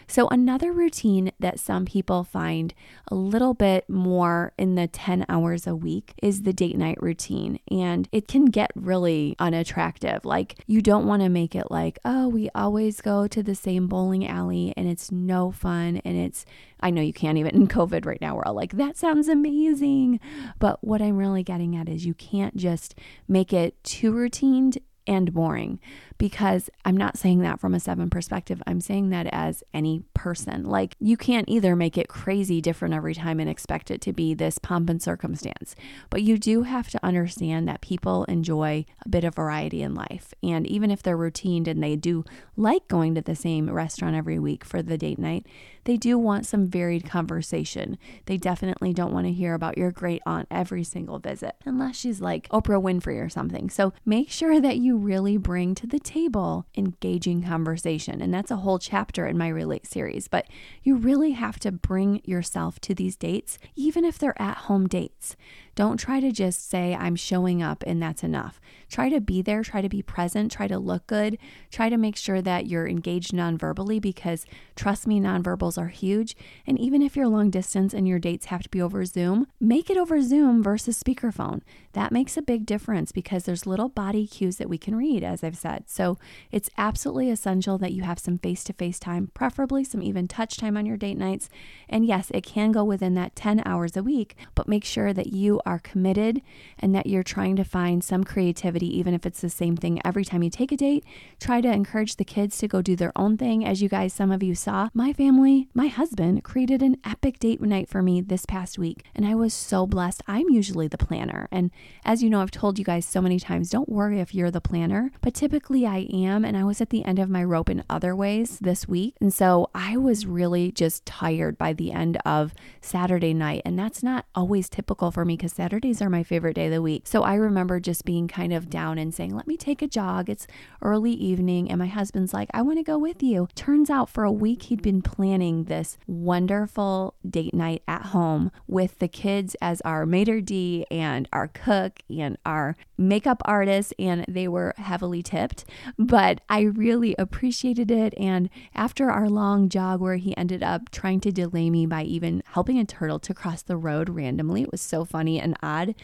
So, 0.08 0.26
another 0.26 0.72
routine 0.72 1.30
that 1.38 1.60
some 1.60 1.84
people 1.84 2.24
find 2.24 2.74
a 3.08 3.14
little 3.14 3.54
bit 3.54 3.88
more 3.88 4.52
in 4.58 4.74
the 4.74 4.88
10 4.88 5.24
hours 5.28 5.68
a 5.68 5.76
week 5.76 6.14
is 6.20 6.42
the 6.42 6.52
date 6.52 6.76
night 6.76 7.00
routine. 7.00 7.60
And 7.70 8.08
it 8.10 8.26
can 8.26 8.46
get 8.46 8.72
really 8.74 9.36
unattractive. 9.38 10.24
Like, 10.24 10.56
you 10.66 10.82
don't 10.82 11.06
want 11.06 11.22
to 11.22 11.28
make 11.28 11.54
it 11.54 11.70
like, 11.70 12.00
oh, 12.04 12.26
we 12.26 12.50
always 12.56 13.00
go 13.00 13.28
to 13.28 13.40
the 13.40 13.54
same 13.54 13.86
bowling 13.86 14.26
alley 14.26 14.74
and 14.76 14.88
it's 14.88 15.12
no 15.12 15.52
fun. 15.60 16.00
And 16.04 16.16
it's, 16.16 16.44
I 16.80 16.90
know 16.90 17.02
you 17.02 17.12
can't 17.12 17.38
even 17.38 17.54
in 17.54 17.68
COVID 17.68 18.06
right 18.06 18.20
now, 18.20 18.34
we're 18.34 18.44
all 18.44 18.54
like, 18.54 18.72
that 18.72 18.96
sounds 18.96 19.28
amazing. 19.28 20.20
But 20.58 20.82
what 20.82 21.02
I'm 21.02 21.16
really 21.16 21.42
getting 21.42 21.76
at 21.76 21.88
is 21.88 22.06
you 22.06 22.14
can't 22.14 22.56
just 22.56 22.94
make 23.28 23.52
it 23.52 23.82
too 23.84 24.12
routine 24.12 24.72
and 25.06 25.32
boring 25.32 25.80
because 26.20 26.68
I'm 26.84 26.98
not 26.98 27.16
saying 27.16 27.38
that 27.40 27.60
from 27.60 27.72
a 27.72 27.80
seven 27.80 28.10
perspective. 28.10 28.62
I'm 28.66 28.82
saying 28.82 29.08
that 29.08 29.26
as 29.32 29.64
any 29.72 30.02
person. 30.12 30.64
Like, 30.64 30.94
you 31.00 31.16
can't 31.16 31.48
either 31.48 31.74
make 31.74 31.96
it 31.96 32.08
crazy 32.08 32.60
different 32.60 32.92
every 32.92 33.14
time 33.14 33.40
and 33.40 33.48
expect 33.48 33.90
it 33.90 34.02
to 34.02 34.12
be 34.12 34.34
this 34.34 34.58
pomp 34.58 34.90
and 34.90 35.02
circumstance, 35.02 35.74
but 36.10 36.22
you 36.22 36.36
do 36.36 36.64
have 36.64 36.90
to 36.90 37.02
understand 37.02 37.66
that 37.68 37.80
people 37.80 38.24
enjoy 38.24 38.84
a 39.02 39.08
bit 39.08 39.24
of 39.24 39.34
variety 39.34 39.80
in 39.80 39.94
life. 39.94 40.34
And 40.42 40.66
even 40.66 40.90
if 40.90 41.02
they're 41.02 41.16
routined 41.16 41.66
and 41.66 41.82
they 41.82 41.96
do 41.96 42.26
like 42.54 42.86
going 42.86 43.14
to 43.14 43.22
the 43.22 43.34
same 43.34 43.70
restaurant 43.70 44.14
every 44.14 44.38
week 44.38 44.62
for 44.62 44.82
the 44.82 44.98
date 44.98 45.18
night, 45.18 45.46
they 45.84 45.96
do 45.96 46.18
want 46.18 46.44
some 46.44 46.66
varied 46.66 47.08
conversation. 47.08 47.96
They 48.26 48.36
definitely 48.36 48.92
don't 48.92 49.14
want 49.14 49.26
to 49.26 49.32
hear 49.32 49.54
about 49.54 49.78
your 49.78 49.90
great 49.90 50.20
aunt 50.26 50.48
every 50.50 50.84
single 50.84 51.18
visit, 51.18 51.56
unless 51.64 51.96
she's 51.96 52.20
like 52.20 52.46
Oprah 52.50 52.82
Winfrey 52.82 53.24
or 53.24 53.30
something. 53.30 53.70
So 53.70 53.94
make 54.04 54.30
sure 54.30 54.60
that 54.60 54.76
you 54.76 54.98
really 54.98 55.38
bring 55.38 55.74
to 55.76 55.86
the 55.86 55.98
table 56.10 56.66
engaging 56.76 57.42
conversation. 57.44 58.20
And 58.20 58.34
that's 58.34 58.50
a 58.50 58.56
whole 58.56 58.80
chapter 58.80 59.26
in 59.26 59.38
my 59.38 59.46
Relate 59.46 59.86
series. 59.86 60.26
But 60.26 60.46
you 60.82 60.96
really 60.96 61.32
have 61.32 61.60
to 61.60 61.70
bring 61.70 62.20
yourself 62.24 62.80
to 62.80 62.94
these 62.94 63.16
dates, 63.16 63.58
even 63.76 64.04
if 64.04 64.18
they're 64.18 64.40
at 64.42 64.56
home 64.68 64.88
dates. 64.88 65.36
Don't 65.80 65.96
try 65.96 66.20
to 66.20 66.30
just 66.30 66.68
say, 66.68 66.94
I'm 66.94 67.16
showing 67.16 67.62
up 67.62 67.82
and 67.86 68.02
that's 68.02 68.22
enough. 68.22 68.60
Try 68.90 69.08
to 69.08 69.18
be 69.18 69.40
there, 69.40 69.62
try 69.62 69.80
to 69.80 69.88
be 69.88 70.02
present, 70.02 70.52
try 70.52 70.68
to 70.68 70.78
look 70.78 71.06
good, 71.06 71.38
try 71.70 71.88
to 71.88 71.96
make 71.96 72.18
sure 72.18 72.42
that 72.42 72.66
you're 72.66 72.86
engaged 72.86 73.32
non-verbally 73.32 73.98
because 73.98 74.44
trust 74.76 75.06
me, 75.06 75.18
nonverbals 75.18 75.78
are 75.78 75.88
huge. 75.88 76.36
And 76.66 76.78
even 76.78 77.00
if 77.00 77.16
you're 77.16 77.28
long 77.28 77.48
distance 77.48 77.94
and 77.94 78.06
your 78.06 78.18
dates 78.18 78.46
have 78.46 78.62
to 78.64 78.68
be 78.68 78.82
over 78.82 79.06
Zoom, 79.06 79.46
make 79.58 79.88
it 79.88 79.96
over 79.96 80.20
Zoom 80.20 80.62
versus 80.62 81.02
speakerphone. 81.02 81.62
That 81.94 82.12
makes 82.12 82.36
a 82.36 82.42
big 82.42 82.66
difference 82.66 83.10
because 83.10 83.44
there's 83.44 83.66
little 83.66 83.88
body 83.88 84.26
cues 84.26 84.56
that 84.56 84.68
we 84.68 84.76
can 84.76 84.96
read, 84.96 85.24
as 85.24 85.42
I've 85.42 85.56
said. 85.56 85.84
So 85.88 86.18
it's 86.52 86.70
absolutely 86.76 87.30
essential 87.30 87.78
that 87.78 87.92
you 87.92 88.02
have 88.02 88.18
some 88.18 88.36
face 88.36 88.62
to 88.64 88.74
face 88.74 88.98
time, 88.98 89.30
preferably 89.32 89.84
some 89.84 90.02
even 90.02 90.28
touch 90.28 90.58
time 90.58 90.76
on 90.76 90.84
your 90.84 90.98
date 90.98 91.16
nights. 91.16 91.48
And 91.88 92.04
yes, 92.04 92.30
it 92.32 92.42
can 92.42 92.70
go 92.70 92.84
within 92.84 93.14
that 93.14 93.34
10 93.34 93.62
hours 93.64 93.96
a 93.96 94.02
week, 94.02 94.36
but 94.54 94.68
make 94.68 94.84
sure 94.84 95.14
that 95.14 95.32
you 95.32 95.60
are 95.64 95.69
committed 95.78 96.42
and 96.78 96.94
that 96.94 97.06
you're 97.06 97.22
trying 97.22 97.56
to 97.56 97.64
find 97.64 98.02
some 98.02 98.24
creativity, 98.24 98.98
even 98.98 99.14
if 99.14 99.24
it's 99.24 99.40
the 99.40 99.48
same 99.48 99.76
thing 99.76 100.00
every 100.04 100.24
time 100.24 100.42
you 100.42 100.50
take 100.50 100.72
a 100.72 100.76
date. 100.76 101.04
Try 101.40 101.60
to 101.60 101.72
encourage 101.72 102.16
the 102.16 102.24
kids 102.24 102.58
to 102.58 102.68
go 102.68 102.82
do 102.82 102.96
their 102.96 103.12
own 103.16 103.36
thing. 103.36 103.64
As 103.64 103.80
you 103.80 103.88
guys, 103.88 104.12
some 104.12 104.30
of 104.30 104.42
you 104.42 104.54
saw, 104.54 104.88
my 104.92 105.12
family, 105.12 105.68
my 105.72 105.86
husband 105.86 106.44
created 106.44 106.82
an 106.82 106.96
epic 107.04 107.38
date 107.38 107.60
night 107.60 107.88
for 107.88 108.02
me 108.02 108.20
this 108.20 108.46
past 108.46 108.78
week, 108.78 109.04
and 109.14 109.26
I 109.26 109.34
was 109.34 109.54
so 109.54 109.86
blessed. 109.86 110.22
I'm 110.26 110.48
usually 110.48 110.88
the 110.88 110.98
planner. 110.98 111.48
And 111.50 111.70
as 112.04 112.22
you 112.22 112.30
know, 112.30 112.40
I've 112.40 112.50
told 112.50 112.78
you 112.78 112.84
guys 112.84 113.04
so 113.04 113.20
many 113.20 113.38
times, 113.38 113.70
don't 113.70 113.88
worry 113.88 114.20
if 114.20 114.34
you're 114.34 114.50
the 114.50 114.60
planner, 114.60 115.12
but 115.20 115.34
typically 115.34 115.86
I 115.86 116.08
am. 116.12 116.44
And 116.44 116.56
I 116.56 116.64
was 116.64 116.80
at 116.80 116.90
the 116.90 117.04
end 117.04 117.18
of 117.18 117.30
my 117.30 117.44
rope 117.44 117.70
in 117.70 117.84
other 117.88 118.14
ways 118.16 118.58
this 118.60 118.88
week. 118.88 119.14
And 119.20 119.32
so 119.32 119.70
I 119.74 119.96
was 119.96 120.26
really 120.26 120.72
just 120.72 121.06
tired 121.06 121.58
by 121.58 121.72
the 121.72 121.92
end 121.92 122.18
of 122.24 122.54
Saturday 122.80 123.34
night. 123.34 123.62
And 123.64 123.78
that's 123.78 124.02
not 124.02 124.26
always 124.34 124.68
typical 124.68 125.10
for 125.10 125.24
me 125.24 125.36
because 125.36 125.49
because 125.50 125.56
Saturdays 125.56 126.02
are 126.02 126.10
my 126.10 126.22
favorite 126.22 126.54
day 126.54 126.66
of 126.66 126.72
the 126.72 126.82
week. 126.82 127.06
So 127.06 127.22
I 127.22 127.34
remember 127.34 127.80
just 127.80 128.04
being 128.04 128.28
kind 128.28 128.52
of 128.52 128.70
down 128.70 128.98
and 128.98 129.14
saying, 129.14 129.34
let 129.34 129.46
me 129.46 129.56
take 129.56 129.82
a 129.82 129.86
jog. 129.86 130.28
It's 130.28 130.46
early 130.82 131.12
evening. 131.12 131.70
And 131.70 131.78
my 131.78 131.86
husband's 131.86 132.32
like, 132.32 132.48
I 132.54 132.62
want 132.62 132.78
to 132.78 132.82
go 132.82 132.98
with 132.98 133.22
you. 133.22 133.48
Turns 133.54 133.90
out 133.90 134.08
for 134.08 134.24
a 134.24 134.32
week, 134.32 134.64
he'd 134.64 134.82
been 134.82 135.02
planning 135.02 135.64
this 135.64 135.98
wonderful 136.06 137.14
date 137.28 137.54
night 137.54 137.82
at 137.88 138.06
home 138.06 138.50
with 138.66 138.98
the 138.98 139.08
kids 139.08 139.56
as 139.60 139.80
our 139.82 140.06
maitre 140.06 140.40
d' 140.40 140.84
and 140.90 141.28
our 141.32 141.48
cook 141.48 142.00
and 142.08 142.38
our 142.46 142.76
makeup 142.96 143.42
artist. 143.44 143.92
And 143.98 144.24
they 144.28 144.48
were 144.48 144.74
heavily 144.76 145.22
tipped. 145.22 145.64
But 145.98 146.40
I 146.48 146.62
really 146.62 147.14
appreciated 147.18 147.90
it. 147.90 148.14
And 148.16 148.50
after 148.74 149.10
our 149.10 149.28
long 149.28 149.68
jog, 149.68 150.00
where 150.00 150.16
he 150.16 150.36
ended 150.36 150.62
up 150.62 150.90
trying 150.90 151.20
to 151.20 151.32
delay 151.32 151.70
me 151.70 151.86
by 151.86 152.04
even 152.04 152.42
helping 152.46 152.78
a 152.78 152.84
turtle 152.84 153.18
to 153.18 153.34
cross 153.34 153.62
the 153.62 153.76
road 153.76 154.08
randomly. 154.08 154.62
It 154.62 154.70
was 154.70 154.80
so 154.80 155.04
funny 155.04 155.39
and 155.40 155.56
odd. 155.62 155.94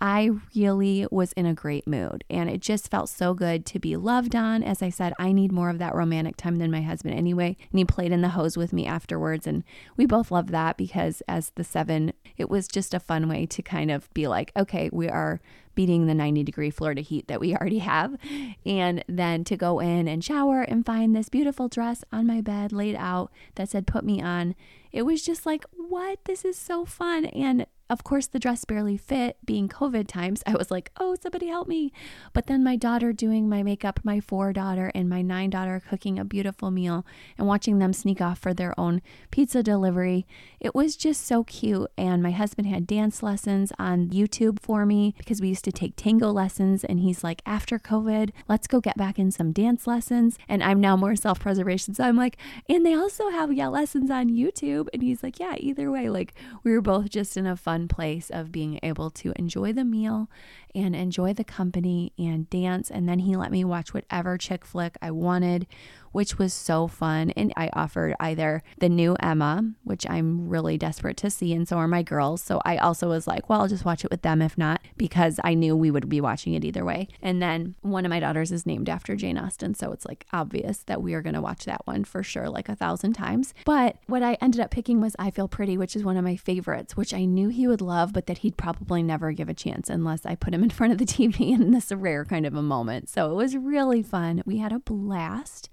I 0.00 0.30
really 0.54 1.06
was 1.10 1.32
in 1.32 1.46
a 1.46 1.54
great 1.54 1.86
mood 1.86 2.24
and 2.28 2.50
it 2.50 2.60
just 2.60 2.90
felt 2.90 3.08
so 3.08 3.34
good 3.34 3.64
to 3.66 3.78
be 3.78 3.96
loved 3.96 4.34
on. 4.34 4.62
As 4.62 4.82
I 4.82 4.90
said, 4.90 5.12
I 5.18 5.32
need 5.32 5.52
more 5.52 5.70
of 5.70 5.78
that 5.78 5.94
romantic 5.94 6.36
time 6.36 6.56
than 6.56 6.70
my 6.70 6.82
husband 6.82 7.14
anyway. 7.14 7.56
And 7.70 7.78
he 7.78 7.84
played 7.84 8.12
in 8.12 8.22
the 8.22 8.30
hose 8.30 8.56
with 8.56 8.72
me 8.72 8.86
afterwards. 8.86 9.46
And 9.46 9.64
we 9.96 10.06
both 10.06 10.30
loved 10.30 10.50
that 10.50 10.76
because 10.76 11.22
as 11.28 11.50
the 11.54 11.64
seven, 11.64 12.12
it 12.36 12.48
was 12.48 12.68
just 12.68 12.94
a 12.94 13.00
fun 13.00 13.28
way 13.28 13.46
to 13.46 13.62
kind 13.62 13.90
of 13.90 14.12
be 14.14 14.26
like, 14.26 14.52
okay, 14.56 14.90
we 14.92 15.08
are 15.08 15.40
beating 15.76 16.06
the 16.06 16.14
90 16.14 16.42
degree 16.42 16.70
Florida 16.70 17.02
heat 17.02 17.28
that 17.28 17.38
we 17.38 17.54
already 17.56 17.78
have. 17.78 18.16
And 18.64 19.04
then 19.08 19.44
to 19.44 19.56
go 19.56 19.78
in 19.78 20.08
and 20.08 20.24
shower 20.24 20.62
and 20.62 20.84
find 20.84 21.14
this 21.14 21.28
beautiful 21.28 21.68
dress 21.68 22.02
on 22.10 22.26
my 22.26 22.40
bed 22.40 22.72
laid 22.72 22.96
out 22.96 23.30
that 23.54 23.68
said, 23.68 23.86
put 23.86 24.04
me 24.04 24.20
on. 24.20 24.56
It 24.90 25.02
was 25.02 25.22
just 25.22 25.46
like, 25.46 25.64
what? 25.76 26.24
This 26.24 26.44
is 26.44 26.56
so 26.56 26.84
fun. 26.84 27.26
And 27.26 27.66
of 27.88 28.02
course, 28.02 28.26
the 28.26 28.38
dress 28.38 28.64
barely 28.64 28.96
fit 28.96 29.36
being 29.44 29.68
COVID 29.68 30.08
times. 30.08 30.42
I 30.46 30.56
was 30.56 30.70
like, 30.70 30.90
oh, 30.98 31.16
somebody 31.20 31.46
help 31.46 31.68
me. 31.68 31.92
But 32.32 32.46
then 32.46 32.64
my 32.64 32.76
daughter 32.76 33.12
doing 33.12 33.48
my 33.48 33.62
makeup, 33.62 34.00
my 34.02 34.20
four 34.20 34.52
daughter 34.52 34.90
and 34.94 35.08
my 35.08 35.22
nine 35.22 35.50
daughter 35.50 35.80
cooking 35.88 36.18
a 36.18 36.24
beautiful 36.24 36.70
meal 36.70 37.06
and 37.38 37.46
watching 37.46 37.78
them 37.78 37.92
sneak 37.92 38.20
off 38.20 38.38
for 38.38 38.52
their 38.52 38.78
own 38.78 39.02
pizza 39.30 39.62
delivery. 39.62 40.26
It 40.58 40.74
was 40.74 40.96
just 40.96 41.26
so 41.26 41.44
cute. 41.44 41.90
And 41.96 42.22
my 42.22 42.32
husband 42.32 42.66
had 42.66 42.86
dance 42.86 43.22
lessons 43.22 43.72
on 43.78 44.08
YouTube 44.08 44.60
for 44.60 44.84
me 44.84 45.14
because 45.18 45.40
we 45.40 45.48
used 45.48 45.64
to 45.64 45.72
take 45.72 45.94
tango 45.96 46.30
lessons. 46.30 46.82
And 46.82 47.00
he's 47.00 47.22
like, 47.22 47.42
after 47.46 47.78
COVID, 47.78 48.30
let's 48.48 48.66
go 48.66 48.80
get 48.80 48.96
back 48.96 49.18
in 49.18 49.30
some 49.30 49.52
dance 49.52 49.86
lessons. 49.86 50.38
And 50.48 50.62
I'm 50.62 50.80
now 50.80 50.96
more 50.96 51.14
self 51.14 51.40
preservation. 51.40 51.94
So 51.94 52.04
I'm 52.04 52.16
like, 52.16 52.36
and 52.68 52.84
they 52.84 52.94
also 52.94 53.30
have 53.30 53.52
yeah, 53.52 53.68
lessons 53.68 54.10
on 54.10 54.28
YouTube. 54.30 54.88
And 54.92 55.02
he's 55.02 55.22
like, 55.22 55.38
yeah, 55.38 55.54
either 55.58 55.90
way, 55.90 56.08
like 56.08 56.34
we 56.64 56.72
were 56.72 56.80
both 56.80 57.10
just 57.10 57.36
in 57.36 57.46
a 57.46 57.56
fun 57.56 57.75
fun 57.76 57.88
place 57.88 58.30
of 58.30 58.50
being 58.50 58.80
able 58.82 59.10
to 59.10 59.32
enjoy 59.36 59.70
the 59.72 59.84
meal 59.84 60.28
and 60.74 60.94
enjoy 60.94 61.32
the 61.32 61.44
company 61.44 62.12
and 62.18 62.48
dance. 62.50 62.90
And 62.90 63.08
then 63.08 63.20
he 63.20 63.36
let 63.36 63.50
me 63.50 63.64
watch 63.64 63.94
whatever 63.94 64.36
chick 64.36 64.64
flick 64.64 64.96
I 65.00 65.10
wanted, 65.10 65.66
which 66.12 66.38
was 66.38 66.52
so 66.52 66.86
fun. 66.86 67.30
And 67.30 67.52
I 67.56 67.70
offered 67.72 68.14
either 68.20 68.62
the 68.78 68.88
new 68.88 69.16
Emma, 69.20 69.72
which 69.84 70.08
I'm 70.08 70.48
really 70.48 70.78
desperate 70.78 71.16
to 71.18 71.30
see, 71.30 71.52
and 71.52 71.68
so 71.68 71.76
are 71.76 71.88
my 71.88 72.02
girls. 72.02 72.42
So 72.42 72.60
I 72.64 72.78
also 72.78 73.08
was 73.08 73.26
like, 73.26 73.48
well, 73.48 73.60
I'll 73.60 73.68
just 73.68 73.84
watch 73.84 74.04
it 74.04 74.10
with 74.10 74.22
them 74.22 74.40
if 74.40 74.56
not, 74.56 74.80
because 74.96 75.38
I 75.44 75.54
knew 75.54 75.76
we 75.76 75.90
would 75.90 76.08
be 76.08 76.20
watching 76.20 76.54
it 76.54 76.64
either 76.64 76.84
way. 76.84 77.08
And 77.20 77.42
then 77.42 77.74
one 77.82 78.04
of 78.04 78.10
my 78.10 78.20
daughters 78.20 78.52
is 78.52 78.66
named 78.66 78.88
after 78.88 79.16
Jane 79.16 79.38
Austen. 79.38 79.74
So 79.74 79.92
it's 79.92 80.06
like 80.06 80.26
obvious 80.32 80.78
that 80.84 81.02
we 81.02 81.14
are 81.14 81.22
going 81.22 81.34
to 81.34 81.40
watch 81.40 81.64
that 81.64 81.86
one 81.86 82.04
for 82.04 82.22
sure, 82.22 82.48
like 82.48 82.68
a 82.68 82.76
thousand 82.76 83.14
times. 83.14 83.54
But 83.64 83.96
what 84.06 84.22
I 84.22 84.38
ended 84.40 84.60
up 84.60 84.70
picking 84.70 85.00
was 85.00 85.16
I 85.18 85.30
Feel 85.30 85.48
Pretty, 85.48 85.76
which 85.76 85.96
is 85.96 86.04
one 86.04 86.16
of 86.16 86.24
my 86.24 86.36
favorites, 86.36 86.96
which 86.96 87.12
I 87.12 87.24
knew 87.24 87.48
he 87.48 87.66
would 87.66 87.80
love, 87.80 88.12
but 88.12 88.26
that 88.26 88.38
he'd 88.38 88.56
probably 88.56 89.02
never 89.02 89.32
give 89.32 89.48
a 89.48 89.54
chance 89.54 89.90
unless 89.90 90.24
I 90.24 90.34
put 90.34 90.54
him 90.54 90.65
in 90.66 90.70
front 90.70 90.92
of 90.92 90.98
the 90.98 91.06
TV 91.06 91.52
in 91.52 91.70
this 91.70 91.92
rare 91.92 92.24
kind 92.24 92.44
of 92.44 92.54
a 92.54 92.62
moment. 92.62 93.08
So 93.08 93.30
it 93.30 93.34
was 93.34 93.56
really 93.56 94.02
fun. 94.02 94.42
We 94.44 94.58
had 94.58 94.72
a 94.72 94.80
blast. 94.80 95.70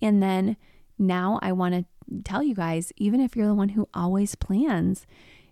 And 0.00 0.22
then 0.22 0.56
now 0.98 1.40
I 1.42 1.50
want 1.50 1.74
to 1.74 1.84
tell 2.22 2.44
you 2.44 2.54
guys, 2.54 2.92
even 2.96 3.20
if 3.20 3.34
you're 3.34 3.48
the 3.48 3.54
one 3.54 3.70
who 3.70 3.88
always 3.92 4.36
plans, 4.36 5.04